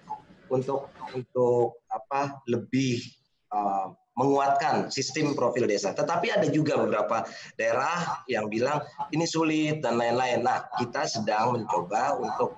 untuk 0.55 0.95
untuk 1.11 1.83
apa 1.91 2.39
lebih 2.47 3.03
uh, 3.51 3.91
menguatkan 4.15 4.95
sistem 4.95 5.35
profil 5.35 5.67
desa. 5.67 5.91
Tetapi 5.91 6.31
ada 6.31 6.47
juga 6.47 6.79
beberapa 6.79 7.27
daerah 7.59 8.23
yang 8.31 8.47
bilang 8.47 8.79
ini 9.11 9.27
sulit 9.27 9.83
dan 9.83 9.99
lain-lain. 9.99 10.47
Nah, 10.47 10.71
kita 10.79 11.11
sedang 11.11 11.59
mencoba 11.59 12.15
untuk 12.23 12.55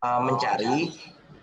uh, 0.00 0.20
mencari 0.24 0.88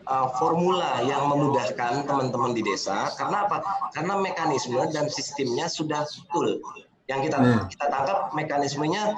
uh, 0.07 0.27
formula 0.37 1.01
yang 1.05 1.29
memudahkan 1.29 2.05
teman-teman 2.05 2.51
di 2.55 2.61
desa. 2.65 3.09
Karena 3.17 3.47
apa? 3.47 3.61
Karena 3.93 4.17
mekanisme 4.17 4.81
dan 4.93 5.09
sistemnya 5.11 5.67
sudah 5.67 6.05
betul. 6.05 6.61
Yang 7.09 7.29
kita 7.29 7.37
hmm. 7.37 7.61
kita 7.73 7.85
tangkap 7.91 8.17
mekanismenya 8.31 9.13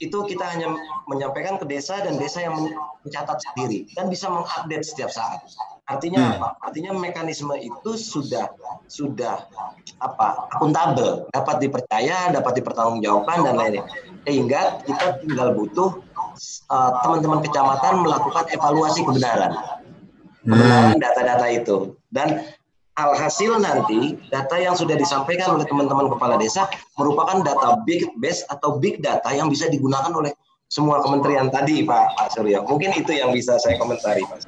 itu 0.00 0.16
kita 0.24 0.48
hanya 0.48 0.72
menyampaikan 1.04 1.60
ke 1.60 1.68
desa 1.68 2.00
dan 2.00 2.16
desa 2.16 2.40
yang 2.40 2.56
mencatat 3.04 3.36
sendiri 3.52 3.84
dan 3.92 4.08
bisa 4.08 4.32
mengupdate 4.32 4.84
setiap 4.84 5.12
saat. 5.12 5.44
Artinya 5.84 6.20
hmm. 6.20 6.34
apa? 6.40 6.48
Artinya 6.64 6.92
mekanisme 6.96 7.52
itu 7.60 7.96
sudah 7.96 8.48
sudah 8.88 9.44
apa? 10.00 10.48
akuntabel, 10.56 11.28
dapat 11.32 11.56
dipercaya, 11.60 12.32
dapat 12.32 12.52
dipertanggungjawabkan 12.60 13.38
dan 13.44 13.54
lainnya. 13.56 13.84
Sehingga 14.24 14.84
kita 14.84 15.20
tinggal 15.24 15.52
butuh 15.56 16.00
Eh, 16.70 16.90
teman-teman 17.04 17.42
uh, 17.42 17.44
kecamatan 17.44 17.94
melakukan 18.00 18.44
evaluasi 18.54 19.04
kebenaran 19.04 19.52
kebenaran 20.44 20.96
hmm. 20.96 21.02
data-data 21.02 21.46
itu 21.52 21.76
dan 22.10 22.44
alhasil 22.98 23.56
nanti 23.56 24.18
data 24.28 24.56
yang 24.60 24.76
sudah 24.76 24.96
disampaikan 24.98 25.56
oleh 25.56 25.64
teman-teman 25.64 26.12
kepala 26.12 26.36
desa 26.36 26.68
merupakan 27.00 27.40
data 27.40 27.80
big 27.88 28.04
base 28.20 28.44
atau 28.52 28.76
big 28.76 29.00
data 29.00 29.30
yang 29.32 29.48
bisa 29.48 29.70
digunakan 29.72 30.12
oleh 30.12 30.32
semua 30.70 31.02
kementerian 31.02 31.50
tadi 31.50 31.82
Pak, 31.82 32.14
Pak 32.14 32.28
Surya. 32.30 32.62
Mungkin 32.62 32.94
itu 32.94 33.10
yang 33.10 33.34
bisa 33.34 33.58
saya 33.58 33.74
komentari 33.74 34.22
Pak 34.22 34.38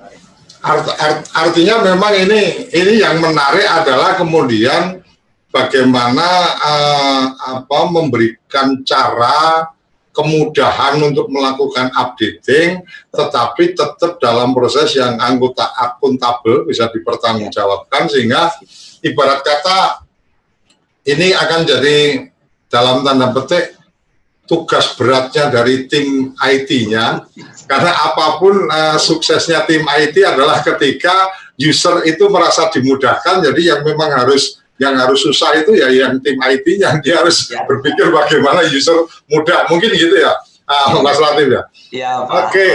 Art, 0.62 0.86
art, 0.95 1.26
artinya 1.34 1.82
memang 1.82 2.14
ini 2.14 2.70
ini 2.70 3.03
yang 3.03 3.18
menarik 3.18 3.66
adalah 3.66 4.14
kemudian 4.14 5.03
bagaimana 5.51 6.55
uh, 6.62 7.24
apa 7.59 7.78
memberikan 7.90 8.78
cara 8.86 9.66
kemudahan 10.12 11.00
untuk 11.00 11.32
melakukan 11.32 11.88
updating, 11.96 12.84
tetapi 13.08 13.72
tetap 13.72 14.20
dalam 14.20 14.52
proses 14.52 14.92
yang 14.92 15.16
anggota 15.16 15.72
akuntabel 15.72 16.68
bisa 16.68 16.92
dipertanggungjawabkan 16.92 18.12
sehingga 18.12 18.52
ibarat 19.00 19.40
kata 19.40 20.04
ini 21.08 21.34
akan 21.34 21.60
jadi 21.66 21.98
dalam 22.68 23.02
tanda 23.02 23.32
petik 23.34 23.82
tugas 24.46 24.94
beratnya 25.00 25.48
dari 25.48 25.88
tim 25.88 26.36
IT-nya 26.36 27.24
karena 27.64 27.92
apa 27.94 28.36
pun 28.36 28.68
uh, 28.68 28.98
suksesnya 29.00 29.64
tim 29.64 29.86
IT 29.86 30.16
adalah 30.22 30.60
ketika 30.60 31.30
user 31.56 32.04
itu 32.04 32.26
merasa 32.28 32.68
dimudahkan 32.68 33.40
jadi 33.48 33.62
yang 33.76 33.80
memang 33.86 34.12
harus 34.12 34.61
yang 34.80 34.94
harus 34.96 35.20
susah 35.20 35.56
itu 35.60 35.76
ya 35.76 35.88
yang 35.92 36.18
tim 36.20 36.36
IT 36.40 36.66
yang 36.80 36.96
dia 37.04 37.20
harus 37.20 37.50
ya. 37.50 37.64
berpikir 37.68 38.08
bagaimana 38.08 38.64
user 38.68 39.06
mudah 39.28 39.68
mungkin 39.68 39.92
gitu 39.92 40.16
ya 40.16 40.32
uh, 40.68 41.00
Mas 41.02 41.18
Latif 41.20 41.48
ya. 41.50 41.62
Ya. 41.92 42.12
Oke. 42.24 42.48
Okay. 42.48 42.72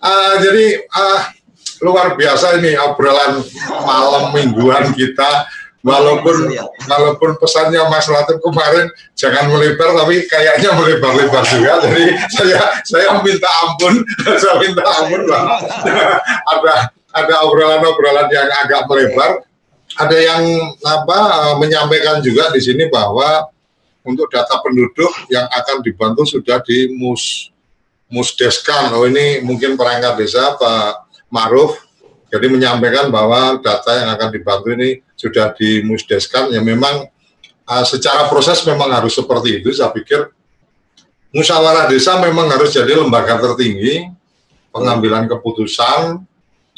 Uh, 0.00 0.34
jadi 0.40 0.66
uh, 0.90 1.20
luar 1.84 2.16
biasa 2.16 2.60
ini 2.60 2.76
obrolan 2.76 3.40
malam 3.84 4.32
mingguan 4.36 4.92
kita 4.92 5.48
walaupun 5.80 6.52
ya. 6.52 6.64
walaupun 6.88 7.40
pesannya 7.40 7.80
Mas 7.88 8.08
Latif 8.08 8.36
kemarin 8.44 8.92
jangan 9.16 9.48
melebar 9.48 9.96
tapi 9.96 10.24
kayaknya 10.28 10.76
melebar-lebar 10.76 11.40
juga 11.48 11.80
jadi 11.88 12.04
saya 12.28 12.60
saya 12.84 13.16
minta 13.24 13.48
ampun 13.64 14.04
saya 14.40 14.60
minta 14.60 14.84
ampun 14.84 15.24
lah 15.24 15.44
ada 16.52 16.74
ada 17.16 17.34
obrolan-obrolan 17.48 18.28
yang 18.28 18.48
agak 18.60 18.84
melebar 18.92 19.40
ada 19.98 20.16
yang 20.16 20.42
apa 20.86 21.18
eh, 21.50 21.54
menyampaikan 21.58 22.22
juga 22.22 22.52
di 22.54 22.60
sini 22.62 22.86
bahwa 22.86 23.48
untuk 24.06 24.30
data 24.30 24.60
penduduk 24.62 25.10
yang 25.28 25.46
akan 25.50 25.82
dibantu 25.82 26.24
sudah 26.24 26.62
di 26.62 26.90
mus 26.94 27.50
musdeskan. 28.10 28.90
Oh 28.94 29.06
ini 29.06 29.42
mungkin 29.42 29.78
perangkat 29.78 30.18
desa 30.18 30.58
Pak 30.58 31.10
Maruf 31.30 31.78
jadi 32.30 32.46
menyampaikan 32.46 33.10
bahwa 33.10 33.58
data 33.58 33.90
yang 33.98 34.10
akan 34.14 34.28
dibantu 34.30 34.70
ini 34.74 35.02
sudah 35.18 35.50
di 35.54 35.82
musdeskan. 35.82 36.54
Ya 36.54 36.62
memang 36.62 37.10
uh, 37.66 37.84
secara 37.86 38.30
proses 38.30 38.62
memang 38.62 38.90
harus 38.94 39.18
seperti 39.18 39.62
itu. 39.62 39.74
Saya 39.74 39.90
pikir 39.90 40.30
musyawarah 41.34 41.90
desa 41.90 42.18
memang 42.22 42.46
harus 42.50 42.70
jadi 42.70 42.94
lembaga 42.94 43.38
tertinggi 43.42 44.06
pengambilan 44.70 45.26
keputusan. 45.26 46.22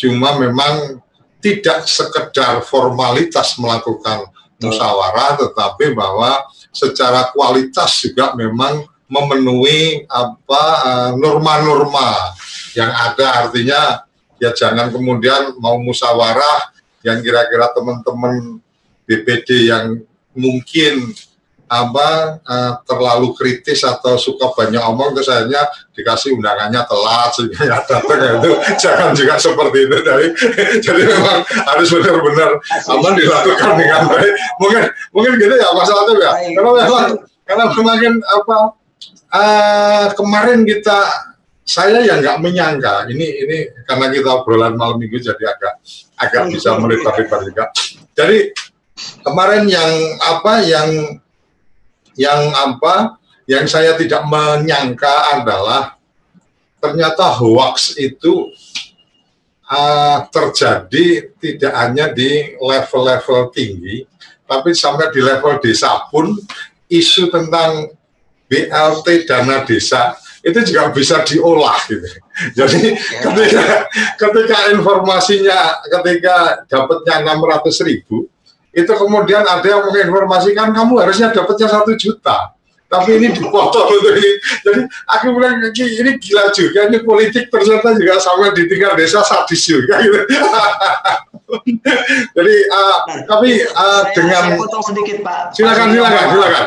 Cuma 0.00 0.40
memang 0.40 1.04
tidak 1.42 1.90
sekedar 1.90 2.62
formalitas 2.62 3.58
melakukan 3.58 4.30
musyawarah, 4.62 5.42
tetapi 5.42 5.90
bahwa 5.90 6.46
secara 6.70 7.34
kualitas 7.34 7.98
juga 7.98 8.32
memang 8.38 8.86
memenuhi 9.10 10.06
apa 10.06 10.64
eh, 10.86 11.10
norma-norma 11.18 12.32
yang 12.78 12.88
ada. 12.88 13.44
Artinya 13.44 14.06
ya 14.38 14.54
jangan 14.54 14.88
kemudian 14.94 15.58
mau 15.58 15.76
musyawarah 15.82 16.72
yang 17.02 17.18
kira-kira 17.20 17.74
teman-teman 17.74 18.62
BPD 19.04 19.68
yang 19.68 20.00
mungkin 20.32 21.12
apa 21.72 22.36
uh, 22.44 22.72
terlalu 22.84 23.32
kritis 23.32 23.80
atau 23.80 24.20
suka 24.20 24.52
banyak 24.52 24.84
omong 24.92 25.16
terus 25.16 25.32
akhirnya 25.32 25.64
dikasih 25.96 26.36
undangannya 26.36 26.84
telat 26.84 27.32
sehingga 27.32 27.64
ya 27.64 27.78
datang 27.88 28.20
ya 28.20 28.30
itu. 28.36 28.50
Jangan 28.84 29.10
juga 29.16 29.34
seperti 29.40 29.78
itu 29.88 29.96
dari 30.04 30.26
jadi 30.84 31.02
memang 31.08 31.38
harus 31.48 31.88
benar-benar 31.88 32.50
aman 32.92 33.12
dilakukan 33.16 33.70
dengan 33.80 34.04
baik. 34.04 34.32
Mungkin 34.60 34.82
mungkin 35.16 35.32
gitu 35.40 35.54
ya 35.56 35.68
masalah 35.72 36.02
itu 36.04 36.14
ya? 36.20 36.32
Karena 36.52 36.70
memang 36.76 37.04
karena 37.48 37.64
semakin 37.72 38.12
apa 38.20 38.56
uh, 39.32 40.06
kemarin 40.12 40.68
kita 40.68 40.98
saya 41.64 42.04
yang 42.04 42.20
nggak 42.20 42.36
menyangka 42.44 43.08
ini 43.08 43.48
ini 43.48 43.58
karena 43.88 44.12
kita 44.12 44.28
obrolan 44.28 44.76
malam 44.76 45.00
minggu 45.00 45.16
jadi 45.24 45.56
agak 45.56 45.80
agak 46.20 46.52
bisa 46.52 46.76
melebar-lebar 46.76 47.40
juga. 47.48 47.64
Jadi 48.12 48.52
kemarin 49.24 49.64
yang 49.72 49.92
apa 50.20 50.60
yang 50.68 50.88
yang 52.22 52.54
apa 52.54 53.18
yang 53.50 53.66
saya 53.66 53.98
tidak 53.98 54.22
menyangka 54.30 55.42
adalah 55.42 55.98
ternyata 56.78 57.26
hoax 57.34 57.98
itu 57.98 58.50
uh, 59.66 60.26
terjadi 60.30 61.34
tidak 61.38 61.72
hanya 61.74 62.06
di 62.10 62.54
level-level 62.58 63.50
tinggi, 63.50 64.06
tapi 64.46 64.74
sampai 64.74 65.10
di 65.10 65.20
level 65.22 65.58
desa 65.62 66.06
pun 66.10 66.34
isu 66.90 67.30
tentang 67.32 67.90
BLT 68.50 69.24
dana 69.24 69.64
desa 69.64 70.12
itu 70.42 70.58
juga 70.66 70.90
bisa 70.90 71.22
diolah 71.22 71.78
gitu. 71.86 72.04
Jadi 72.58 72.98
ya. 72.98 73.20
ketika 73.22 73.66
ketika 74.18 74.58
informasinya 74.74 75.80
ketika 75.86 76.66
dapatnya 76.66 77.32
600 77.32 77.88
ribu 77.88 78.26
itu 78.72 78.92
kemudian 78.92 79.44
ada 79.44 79.64
yang 79.64 79.84
menginformasikan 79.84 80.72
kamu 80.72 81.04
harusnya 81.04 81.28
dapatnya 81.32 81.68
satu 81.68 81.92
juta 81.96 82.56
tapi 82.92 83.16
ini 83.16 83.32
dipotong 83.32 83.88
untuk 83.88 84.12
ini. 84.20 84.32
Jadi 84.60 84.80
aku 85.08 85.32
bilang 85.32 85.64
ini 85.64 86.12
gila 86.20 86.52
juga 86.52 86.92
ini 86.92 87.00
politik 87.00 87.48
ternyata 87.48 87.96
juga 87.96 88.20
sampai 88.20 88.52
di 88.52 88.68
tingkat 88.68 88.92
desa 89.00 89.24
sadis 89.24 89.64
juga 89.64 89.96
gitu. 90.04 90.20
Jadi 92.36 92.54
uh, 92.68 92.96
tapi 93.24 93.64
uh, 93.64 94.04
saya, 94.04 94.12
dengan 94.12 94.42
saya 94.44 94.60
potong 94.60 94.84
sedikit 94.84 95.24
Pak. 95.24 95.56
Silakan 95.56 95.88
silakan 95.96 96.24
silakan. 96.36 96.66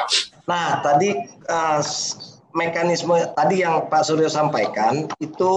Nah 0.50 0.68
tadi 0.82 1.10
uh, 1.46 1.80
mekanisme 2.58 3.16
tadi 3.38 3.62
yang 3.62 3.86
Pak 3.86 4.02
Suryo 4.10 4.26
sampaikan 4.26 5.06
itu 5.22 5.52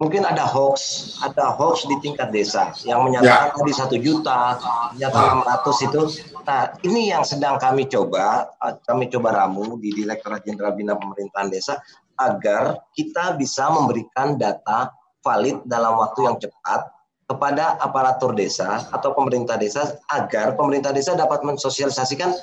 mungkin 0.00 0.24
ada 0.24 0.48
hoax, 0.48 0.80
ada 1.20 1.52
hoax 1.52 1.84
di 1.84 2.00
tingkat 2.00 2.32
desa 2.32 2.72
yang 2.88 3.04
menyatakan 3.04 3.52
ya. 3.52 3.56
tadi 3.60 3.72
satu 3.76 3.96
juta, 4.00 4.56
menyatakan 4.96 5.28
enam 5.36 5.44
ratus 5.44 5.76
itu. 5.84 6.02
Nah, 6.40 6.72
ini 6.82 7.12
yang 7.12 7.22
sedang 7.22 7.60
kami 7.60 7.84
coba, 7.84 8.48
eh, 8.64 8.74
kami 8.88 9.12
coba 9.12 9.44
ramu 9.44 9.76
di 9.76 9.92
Direktorat 9.92 10.40
Jenderal 10.48 10.72
Bina 10.72 10.96
Pemerintahan 10.96 11.52
Desa 11.52 11.76
agar 12.16 12.80
kita 12.96 13.36
bisa 13.36 13.68
memberikan 13.68 14.40
data 14.40 14.88
valid 15.20 15.60
dalam 15.68 16.00
waktu 16.00 16.32
yang 16.32 16.36
cepat 16.40 16.88
kepada 17.28 17.78
aparatur 17.78 18.34
desa 18.34 18.90
atau 18.90 19.14
pemerintah 19.14 19.54
desa 19.54 20.00
agar 20.10 20.58
pemerintah 20.58 20.90
desa 20.90 21.14
dapat 21.14 21.46
mensosialisasikan 21.46 22.34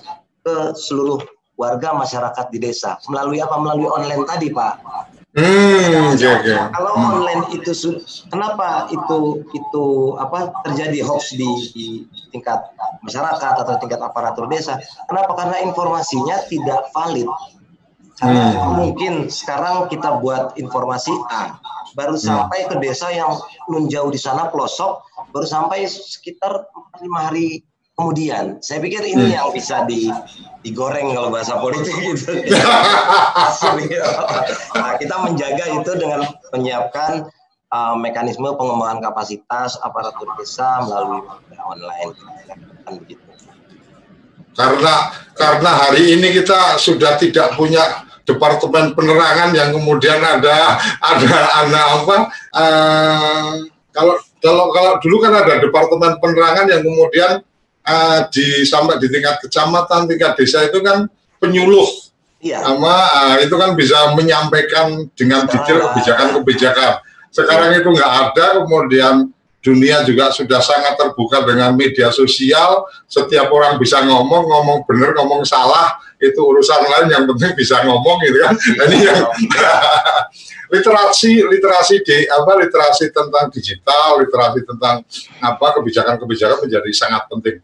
ke 0.45 0.55
seluruh 0.79 1.19
warga 1.59 1.91
masyarakat 1.91 2.47
di 2.53 2.61
desa 2.61 2.95
melalui 3.11 3.43
apa 3.43 3.59
melalui 3.59 3.89
online 3.91 4.23
tadi 4.23 4.47
pak 4.47 4.79
hmm, 5.37 6.17
kalau 6.73 6.93
hmm. 6.97 7.09
online 7.13 7.43
itu 7.53 7.71
kenapa 8.33 8.89
itu 8.89 9.45
itu 9.53 9.85
apa 10.17 10.49
terjadi 10.65 11.05
hoax 11.05 11.37
di, 11.37 11.49
di 11.77 11.87
tingkat 12.33 12.73
masyarakat 13.05 13.53
atau 13.61 13.75
tingkat 13.77 14.01
aparatur 14.01 14.49
desa 14.49 14.81
kenapa 15.05 15.37
karena 15.37 15.61
informasinya 15.61 16.41
tidak 16.49 16.89
valid 16.89 17.29
karena 18.17 18.57
hmm. 18.57 18.73
mungkin 18.81 19.13
sekarang 19.29 19.85
kita 19.93 20.17
buat 20.17 20.57
informasi 20.57 21.13
A 21.29 21.61
baru 21.93 22.17
hmm. 22.17 22.25
sampai 22.25 22.59
ke 22.65 22.75
desa 22.81 23.13
yang 23.13 23.37
menjauh 23.69 24.09
di 24.09 24.17
sana 24.17 24.49
pelosok 24.49 25.05
baru 25.29 25.45
sampai 25.45 25.85
sekitar 25.85 26.65
lima 26.97 27.29
hari 27.29 27.61
kemudian. 27.97 28.61
Saya 28.61 28.77
pikir 28.79 29.01
ini 29.01 29.33
hmm. 29.33 29.35
yang 29.35 29.49
bisa 29.49 29.83
di, 29.89 30.13
digoreng 30.61 31.17
kalau 31.17 31.33
bahasa 31.33 31.57
politik 31.57 31.91
gitu. 31.97 32.29
nah, 34.77 34.93
kita 35.01 35.15
menjaga 35.25 35.65
itu 35.73 35.91
dengan 35.97 36.21
menyiapkan 36.53 37.25
uh, 37.73 37.97
mekanisme 37.97 38.45
pengembangan 38.53 39.01
kapasitas 39.01 39.81
aparatur 39.81 40.29
desa 40.37 40.85
melalui 40.85 41.25
online. 41.57 42.13
begitu. 43.01 43.25
Karena 44.53 45.13
karena 45.37 45.71
hari 45.85 46.17
ini 46.17 46.33
kita 46.33 46.81
sudah 46.81 47.17
tidak 47.21 47.53
punya 47.53 48.05
departemen 48.25 48.97
penerangan 48.97 49.53
yang 49.53 49.69
kemudian 49.69 50.17
ada 50.17 50.81
ada 50.99 51.35
ada 51.61 51.79
apa 51.93 52.15
uh, 52.57 53.53
kalau 53.93 54.17
kalau 54.41 54.65
kalau 54.73 54.91
dulu 54.99 55.21
kan 55.21 55.33
ada 55.45 55.61
departemen 55.61 56.17
penerangan 56.17 56.65
yang 56.73 56.81
kemudian 56.81 57.45
uh, 57.87 58.19
di 58.27 58.67
sampai 58.67 58.99
di 58.99 59.07
tingkat 59.07 59.39
kecamatan, 59.47 60.05
tingkat 60.05 60.35
desa 60.35 60.67
itu 60.67 60.83
kan 60.83 61.07
penyuluh. 61.39 61.87
Iya. 62.37 62.61
Sama 62.61 62.93
uh, 62.93 63.35
itu 63.41 63.55
kan 63.57 63.73
bisa 63.73 64.13
menyampaikan 64.13 65.09
dengan 65.17 65.47
detail 65.49 65.89
kebijakan-kebijakan. 65.89 67.01
Sekarang 67.33 67.71
itu 67.73 67.89
nggak 67.89 68.11
ada, 68.29 68.45
kemudian 68.61 69.15
dunia 69.67 70.05
juga 70.05 70.31
sudah 70.31 70.61
sangat 70.63 70.95
terbuka 70.95 71.43
dengan 71.43 71.73
media 71.73 72.13
sosial. 72.13 72.87
Setiap 73.09 73.49
orang 73.51 73.75
bisa 73.81 73.99
ngomong, 74.05 74.47
ngomong 74.47 74.79
benar, 74.85 75.17
ngomong 75.17 75.43
salah, 75.43 75.97
itu 76.21 76.37
urusan 76.37 76.81
lain. 76.87 77.07
Yang 77.11 77.25
penting 77.35 77.51
bisa 77.57 77.83
ngomong 77.83 78.17
gitu 78.23 78.37
kan. 78.41 78.53
Ini 78.55 78.97
yang 79.01 79.21
literasi, 80.73 81.43
literasi 81.43 81.95
di 82.05 82.17
apa 82.31 82.51
literasi 82.63 83.11
tentang 83.11 83.51
digital, 83.51 84.23
literasi 84.23 84.59
tentang 84.63 85.03
apa 85.43 85.67
kebijakan-kebijakan 85.81 86.63
menjadi 86.63 86.91
sangat 86.95 87.27
penting. 87.27 87.57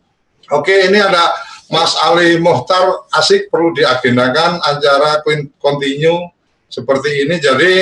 Oke, 0.51 0.91
ini 0.91 0.99
ada 0.99 1.31
Mas 1.71 1.95
Ali 2.03 2.35
Mohtar 2.37 3.07
asik 3.15 3.47
perlu 3.47 3.71
diagendakan 3.71 4.59
acara 4.59 5.23
continue 5.57 6.27
seperti 6.67 7.23
ini. 7.23 7.39
Jadi 7.39 7.73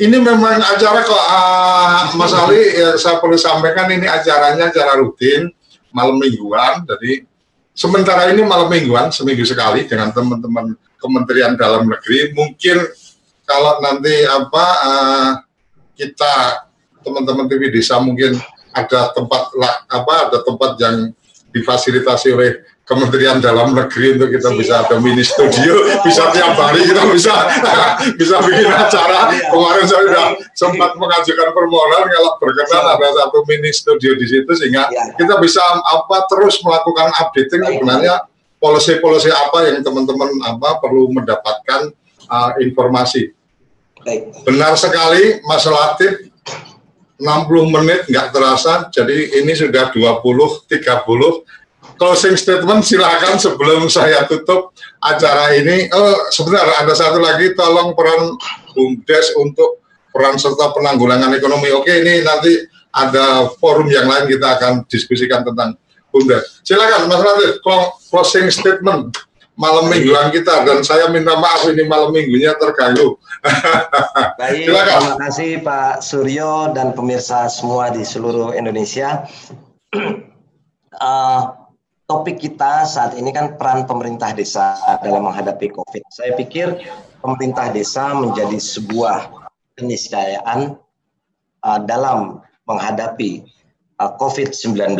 ini 0.00 0.16
memang 0.16 0.62
acara 0.62 1.02
kok 1.02 1.18
uh, 1.18 2.02
Mas 2.14 2.32
Ali 2.32 2.78
ya, 2.78 2.94
saya 2.96 3.18
perlu 3.18 3.36
sampaikan 3.36 3.90
ini 3.90 4.06
acaranya 4.06 4.70
acara 4.70 4.96
rutin 5.02 5.50
malam 5.90 6.16
mingguan. 6.16 6.86
Jadi 6.86 7.26
sementara 7.74 8.30
ini 8.30 8.40
malam 8.46 8.70
mingguan 8.70 9.10
seminggu 9.10 9.42
sekali 9.42 9.84
dengan 9.84 10.14
teman-teman 10.14 10.78
Kementerian 11.00 11.58
Dalam 11.58 11.90
Negeri. 11.90 12.30
Mungkin 12.32 12.76
kalau 13.44 13.82
nanti 13.82 14.24
apa 14.24 14.66
uh, 14.86 15.30
kita 15.98 16.64
teman-teman 17.02 17.50
TV 17.50 17.68
Desa 17.68 17.98
mungkin 17.98 18.38
ada 18.70 19.10
tempat 19.10 19.50
lah 19.58 19.84
apa 19.90 20.14
ada 20.30 20.38
tempat 20.46 20.78
yang 20.78 21.10
difasilitasi 21.50 22.28
oleh 22.34 22.50
Kementerian 22.90 23.38
Dalam 23.38 23.70
Negeri 23.70 24.18
untuk 24.18 24.34
kita 24.34 24.50
bisa 24.58 24.82
ada 24.82 24.98
mini 24.98 25.22
studio, 25.22 25.78
bisa 26.02 26.26
tiap 26.34 26.58
hari 26.58 26.82
kita 26.82 27.06
bisa 27.06 27.34
bisa 28.18 28.42
bikin 28.42 28.66
acara. 28.66 29.30
Kemarin 29.30 29.86
saya 29.86 30.02
sudah 30.10 30.26
sempat 30.58 30.98
mengajukan 30.98 31.54
permohonan 31.54 32.10
kalau 32.10 32.30
berkenan 32.42 32.84
ada 32.90 33.06
satu 33.14 33.46
mini 33.46 33.70
studio 33.70 34.18
di 34.18 34.26
situ 34.26 34.50
sehingga 34.58 34.90
kita 35.14 35.38
bisa 35.38 35.62
apa 35.86 36.26
terus 36.34 36.58
melakukan 36.66 37.14
updating 37.14 37.62
sebenarnya 37.62 38.26
polisi-polisi 38.58 39.30
apa 39.30 39.70
yang 39.70 39.86
teman-teman 39.86 40.26
apa 40.50 40.82
perlu 40.82 41.14
mendapatkan 41.14 41.94
uh, 42.26 42.58
informasi. 42.58 43.30
Benar 44.42 44.74
sekali 44.74 45.38
Mas 45.46 45.62
Latif 45.62 46.29
60 47.20 47.76
menit 47.76 48.08
nggak 48.08 48.32
terasa, 48.32 48.88
jadi 48.88 49.44
ini 49.44 49.52
sudah 49.52 49.92
20, 49.92 50.24
30. 50.66 51.44
Closing 52.00 52.32
statement 52.32 52.80
silakan 52.80 53.36
sebelum 53.36 53.92
saya 53.92 54.24
tutup 54.24 54.72
acara 55.04 55.52
ini. 55.52 55.84
Oh, 55.92 56.32
sebentar, 56.32 56.64
ada 56.80 56.96
satu 56.96 57.20
lagi, 57.20 57.52
tolong 57.52 57.92
peran 57.92 58.40
BUMDes 58.72 59.36
untuk 59.36 59.84
peran 60.08 60.40
serta 60.40 60.72
penanggulangan 60.72 61.36
ekonomi. 61.36 61.68
Oke, 61.76 61.92
ini 62.00 62.24
nanti 62.24 62.56
ada 62.88 63.52
forum 63.60 63.92
yang 63.92 64.08
lain 64.08 64.32
kita 64.32 64.56
akan 64.56 64.72
diskusikan 64.88 65.44
tentang 65.44 65.76
BUMDes. 66.08 66.64
Silakan, 66.64 67.04
Mas 67.04 67.20
Radit, 67.20 67.60
closing 68.08 68.48
statement 68.48 69.12
malam 69.60 69.92
mingguan 69.92 70.32
kita 70.32 70.64
dan 70.64 70.80
saya 70.80 71.12
minta 71.12 71.36
maaf 71.36 71.68
ini 71.68 71.84
malam 71.84 72.16
minggunya 72.16 72.56
terganggu. 72.56 73.20
Baik, 74.40 74.64
Silakan. 74.64 74.96
terima 74.96 75.16
kasih 75.20 75.50
Pak 75.60 75.92
Suryo 76.00 76.72
dan 76.72 76.96
pemirsa 76.96 77.44
semua 77.52 77.92
di 77.92 78.00
seluruh 78.00 78.56
Indonesia. 78.56 79.28
uh, 80.96 81.42
topik 82.10 82.40
kita 82.42 82.88
saat 82.88 83.14
ini 83.20 83.30
kan 83.30 83.54
peran 83.60 83.84
pemerintah 83.84 84.32
desa 84.34 84.74
dalam 85.04 85.28
menghadapi 85.28 85.70
COVID. 85.70 86.02
Saya 86.10 86.34
pikir 86.34 86.80
pemerintah 87.20 87.70
desa 87.70 88.16
menjadi 88.16 88.56
sebuah 88.56 89.30
keniscayaan 89.78 90.74
uh, 91.62 91.80
dalam 91.84 92.40
menghadapi 92.64 93.44
uh, 94.00 94.16
COVID-19. 94.16 94.98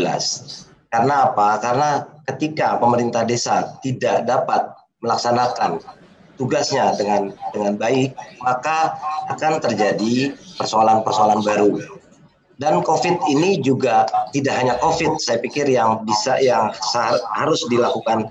Karena 0.91 1.15
apa? 1.33 1.59
Karena 1.59 1.91
ketika 2.35 2.79
pemerintah 2.79 3.27
desa 3.27 3.79
tidak 3.83 4.27
dapat 4.27 4.71
melaksanakan 5.03 5.83
tugasnya 6.41 6.97
dengan 6.97 7.37
dengan 7.53 7.77
baik, 7.77 8.17
maka 8.41 8.97
akan 9.29 9.61
terjadi 9.61 10.33
persoalan-persoalan 10.57 11.45
baru. 11.45 11.77
Dan 12.61 12.85
COVID 12.85 13.25
ini 13.33 13.61
juga 13.65 14.05
tidak 14.37 14.55
hanya 14.57 14.75
COVID, 14.85 15.17
saya 15.17 15.41
pikir 15.41 15.65
yang 15.69 16.05
bisa 16.05 16.37
yang 16.45 16.69
harus 17.33 17.61
dilakukan 17.73 18.29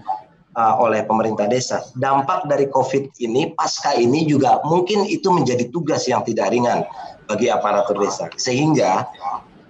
uh, 0.54 0.78
oleh 0.78 1.02
pemerintah 1.06 1.50
desa. 1.50 1.82
Dampak 1.98 2.46
dari 2.46 2.70
COVID 2.70 3.18
ini 3.26 3.58
pasca 3.58 3.98
ini 3.98 4.30
juga 4.30 4.62
mungkin 4.66 5.06
itu 5.10 5.34
menjadi 5.34 5.70
tugas 5.74 6.06
yang 6.06 6.22
tidak 6.26 6.54
ringan 6.54 6.86
bagi 7.26 7.50
aparatur 7.50 7.98
desa. 7.98 8.30
Sehingga 8.38 9.10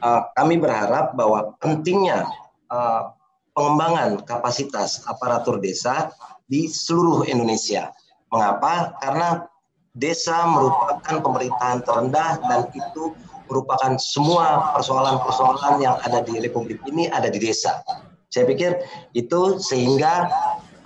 uh, 0.04 0.22
kami 0.36 0.60
berharap 0.60 1.16
bahwa 1.16 1.56
pentingnya 1.64 2.28
uh, 2.68 3.16
pengembangan 3.60 4.24
kapasitas 4.24 5.04
aparatur 5.04 5.60
desa 5.60 6.16
di 6.48 6.72
seluruh 6.72 7.28
Indonesia. 7.28 7.92
Mengapa? 8.32 8.96
Karena 9.04 9.44
desa 9.92 10.48
merupakan 10.48 11.20
pemerintahan 11.20 11.84
terendah 11.84 12.40
dan 12.48 12.72
itu 12.72 13.12
merupakan 13.52 14.00
semua 14.00 14.72
persoalan-persoalan 14.80 15.84
yang 15.84 16.00
ada 16.08 16.24
di 16.24 16.40
Republik 16.40 16.80
ini 16.88 17.12
ada 17.12 17.28
di 17.28 17.36
desa. 17.36 17.84
Saya 18.32 18.48
pikir 18.48 18.80
itu 19.12 19.60
sehingga 19.60 20.30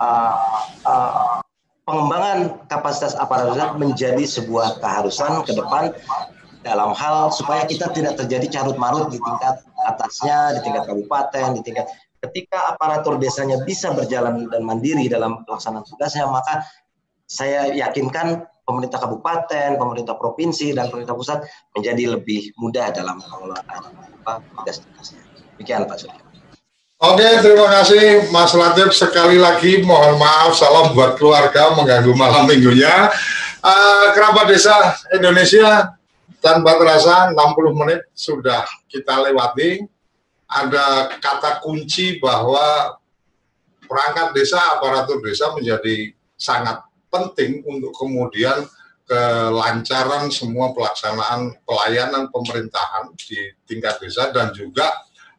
uh, 0.02 0.34
uh, 0.82 1.38
pengembangan 1.86 2.58
kapasitas 2.66 3.14
aparatur 3.14 3.54
desa 3.54 3.76
menjadi 3.78 4.24
sebuah 4.26 4.82
keharusan 4.82 5.46
ke 5.46 5.52
depan 5.54 5.94
dalam 6.64 6.96
hal 6.96 7.28
supaya 7.28 7.68
kita 7.68 7.92
tidak 7.92 8.16
terjadi 8.16 8.48
carut 8.48 8.80
marut 8.80 9.12
di 9.12 9.20
tingkat 9.20 9.60
atasnya, 9.84 10.56
di 10.58 10.60
tingkat 10.64 10.88
kabupaten, 10.88 11.60
di 11.60 11.62
tingkat 11.62 11.86
ketika 12.28 12.74
aparatur 12.74 13.20
desanya 13.20 13.60
bisa 13.62 13.92
berjalan 13.92 14.48
dan 14.48 14.62
mandiri 14.64 15.06
dalam 15.06 15.44
pelaksanaan 15.44 15.84
tugasnya, 15.84 16.24
maka 16.28 16.64
saya 17.24 17.72
yakinkan 17.72 18.44
pemerintah 18.64 19.00
kabupaten, 19.00 19.76
pemerintah 19.76 20.16
provinsi, 20.16 20.72
dan 20.72 20.88
pemerintah 20.88 21.16
pusat 21.16 21.38
menjadi 21.76 22.16
lebih 22.16 22.52
mudah 22.56 22.92
dalam 22.92 23.20
pengelolaan 23.20 23.82
tugas-tugasnya. 24.56 25.20
Demikian 25.56 25.84
Pak 25.84 25.98
Surya. 26.00 26.24
Oke, 27.04 27.28
terima 27.44 27.68
kasih 27.68 28.32
Mas 28.32 28.56
Latif. 28.56 28.96
Sekali 28.96 29.36
lagi 29.36 29.84
mohon 29.84 30.16
maaf, 30.16 30.56
salam 30.56 30.96
buat 30.96 31.20
keluarga 31.20 31.76
mengganggu 31.76 32.16
malam 32.16 32.48
minggunya. 32.48 33.12
Uh, 33.60 34.12
kerabat 34.16 34.48
desa 34.48 34.72
Indonesia 35.12 35.92
tanpa 36.40 36.76
terasa 36.80 37.32
60 37.32 37.80
menit 37.80 38.00
sudah 38.16 38.64
kita 38.88 39.20
lewati. 39.20 39.84
Ada 40.54 41.18
kata 41.18 41.58
kunci 41.58 42.22
bahwa 42.22 42.94
perangkat 43.90 44.30
desa, 44.38 44.62
aparatur 44.78 45.18
desa 45.18 45.50
menjadi 45.50 46.14
sangat 46.38 46.86
penting 47.10 47.66
untuk 47.66 47.90
kemudian 47.94 48.62
kelancaran 49.04 50.32
semua 50.32 50.72
pelaksanaan 50.72 51.52
pelayanan 51.68 52.32
pemerintahan 52.32 53.12
di 53.20 53.52
tingkat 53.68 54.00
desa 54.00 54.32
dan 54.32 54.54
juga 54.56 54.88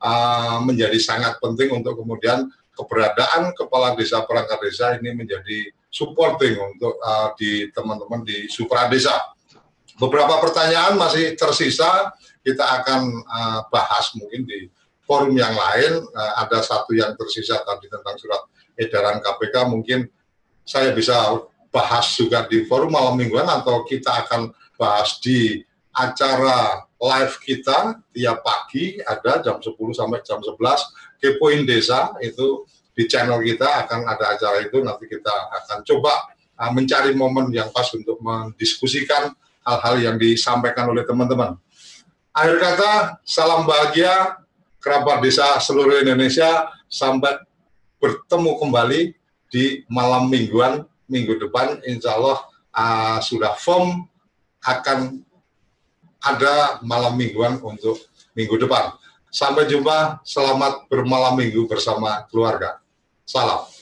uh, 0.05 0.61
menjadi 0.61 0.95
sangat 1.01 1.41
penting 1.41 1.73
untuk 1.73 1.97
kemudian 1.97 2.45
keberadaan 2.77 3.55
kepala 3.57 3.97
desa 3.97 4.21
perangkat 4.21 4.59
desa 4.61 4.93
ini 5.01 5.17
menjadi 5.17 5.73
supporting 5.89 6.59
untuk 6.59 6.93
uh, 7.01 7.33
di 7.39 7.71
teman-teman 7.73 8.21
di 8.21 8.45
supra 8.51 8.85
desa. 8.85 9.15
Beberapa 9.95 10.43
pertanyaan 10.43 10.99
masih 10.99 11.39
tersisa, 11.39 12.11
kita 12.43 12.67
akan 12.83 13.01
uh, 13.25 13.59
bahas 13.71 14.11
mungkin 14.19 14.43
di 14.43 14.67
forum 15.05 15.33
yang 15.37 15.53
lain. 15.53 16.03
Uh, 16.11 16.33
ada 16.41 16.59
satu 16.61 16.91
yang 16.93 17.13
tersisa 17.15 17.61
tadi 17.61 17.87
tentang 17.87 18.17
surat 18.19 18.41
edaran 18.75 19.23
KPK, 19.23 19.55
mungkin 19.71 20.09
saya 20.65 20.91
bisa 20.91 21.15
bahas 21.69 22.09
juga 22.17 22.43
di 22.49 22.65
forum 22.65 22.91
malam 22.91 23.15
mingguan 23.15 23.45
atau 23.47 23.85
kita 23.85 24.25
akan 24.25 24.51
bahas 24.75 25.21
di 25.23 25.63
acara 25.95 26.83
live 26.99 27.35
kita 27.39 27.99
tiap 28.11 28.43
pagi 28.43 28.99
ada 28.99 29.39
jam 29.39 29.59
10 29.59 29.71
sampai 29.95 30.19
jam 30.23 30.43
11 30.43 30.59
kepoin 31.19 31.63
desa 31.63 32.11
itu 32.19 32.67
di 32.95 33.07
channel 33.07 33.39
kita 33.43 33.87
akan 33.87 34.07
ada 34.07 34.35
acara 34.35 34.63
itu 34.63 34.79
nanti 34.83 35.07
kita 35.07 35.31
akan 35.31 35.83
coba 35.83 36.13
uh, 36.59 36.71
mencari 36.71 37.11
momen 37.15 37.51
yang 37.51 37.71
pas 37.71 37.87
untuk 37.91 38.19
mendiskusikan 38.23 39.35
hal-hal 39.65 39.95
yang 39.99 40.15
disampaikan 40.15 40.87
oleh 40.87 41.03
teman-teman. 41.03 41.57
Akhir 42.35 42.61
kata, 42.61 42.91
salam 43.25 43.65
bahagia 43.65 44.44
kerabat 44.85 45.17
desa 45.25 45.57
seluruh 45.57 46.05
Indonesia 46.05 46.69
sampai 46.85 47.41
bertemu 47.97 48.61
kembali 48.61 49.01
di 49.49 49.81
malam 49.89 50.29
mingguan 50.29 50.85
minggu 51.09 51.41
depan 51.41 51.81
insya 51.89 52.13
Allah 52.13 52.37
uh, 52.69 53.17
sudah 53.17 53.57
firm 53.57 54.05
akan 54.61 55.25
ada 56.21 56.81
malam 56.85 57.17
mingguan 57.17 57.57
untuk 57.61 57.97
minggu 58.37 58.57
depan. 58.61 58.93
Sampai 59.29 59.69
jumpa, 59.69 60.21
selamat 60.25 60.89
bermalam 60.89 61.37
minggu 61.37 61.69
bersama 61.69 62.25
keluarga. 62.29 62.81
Salam. 63.25 63.74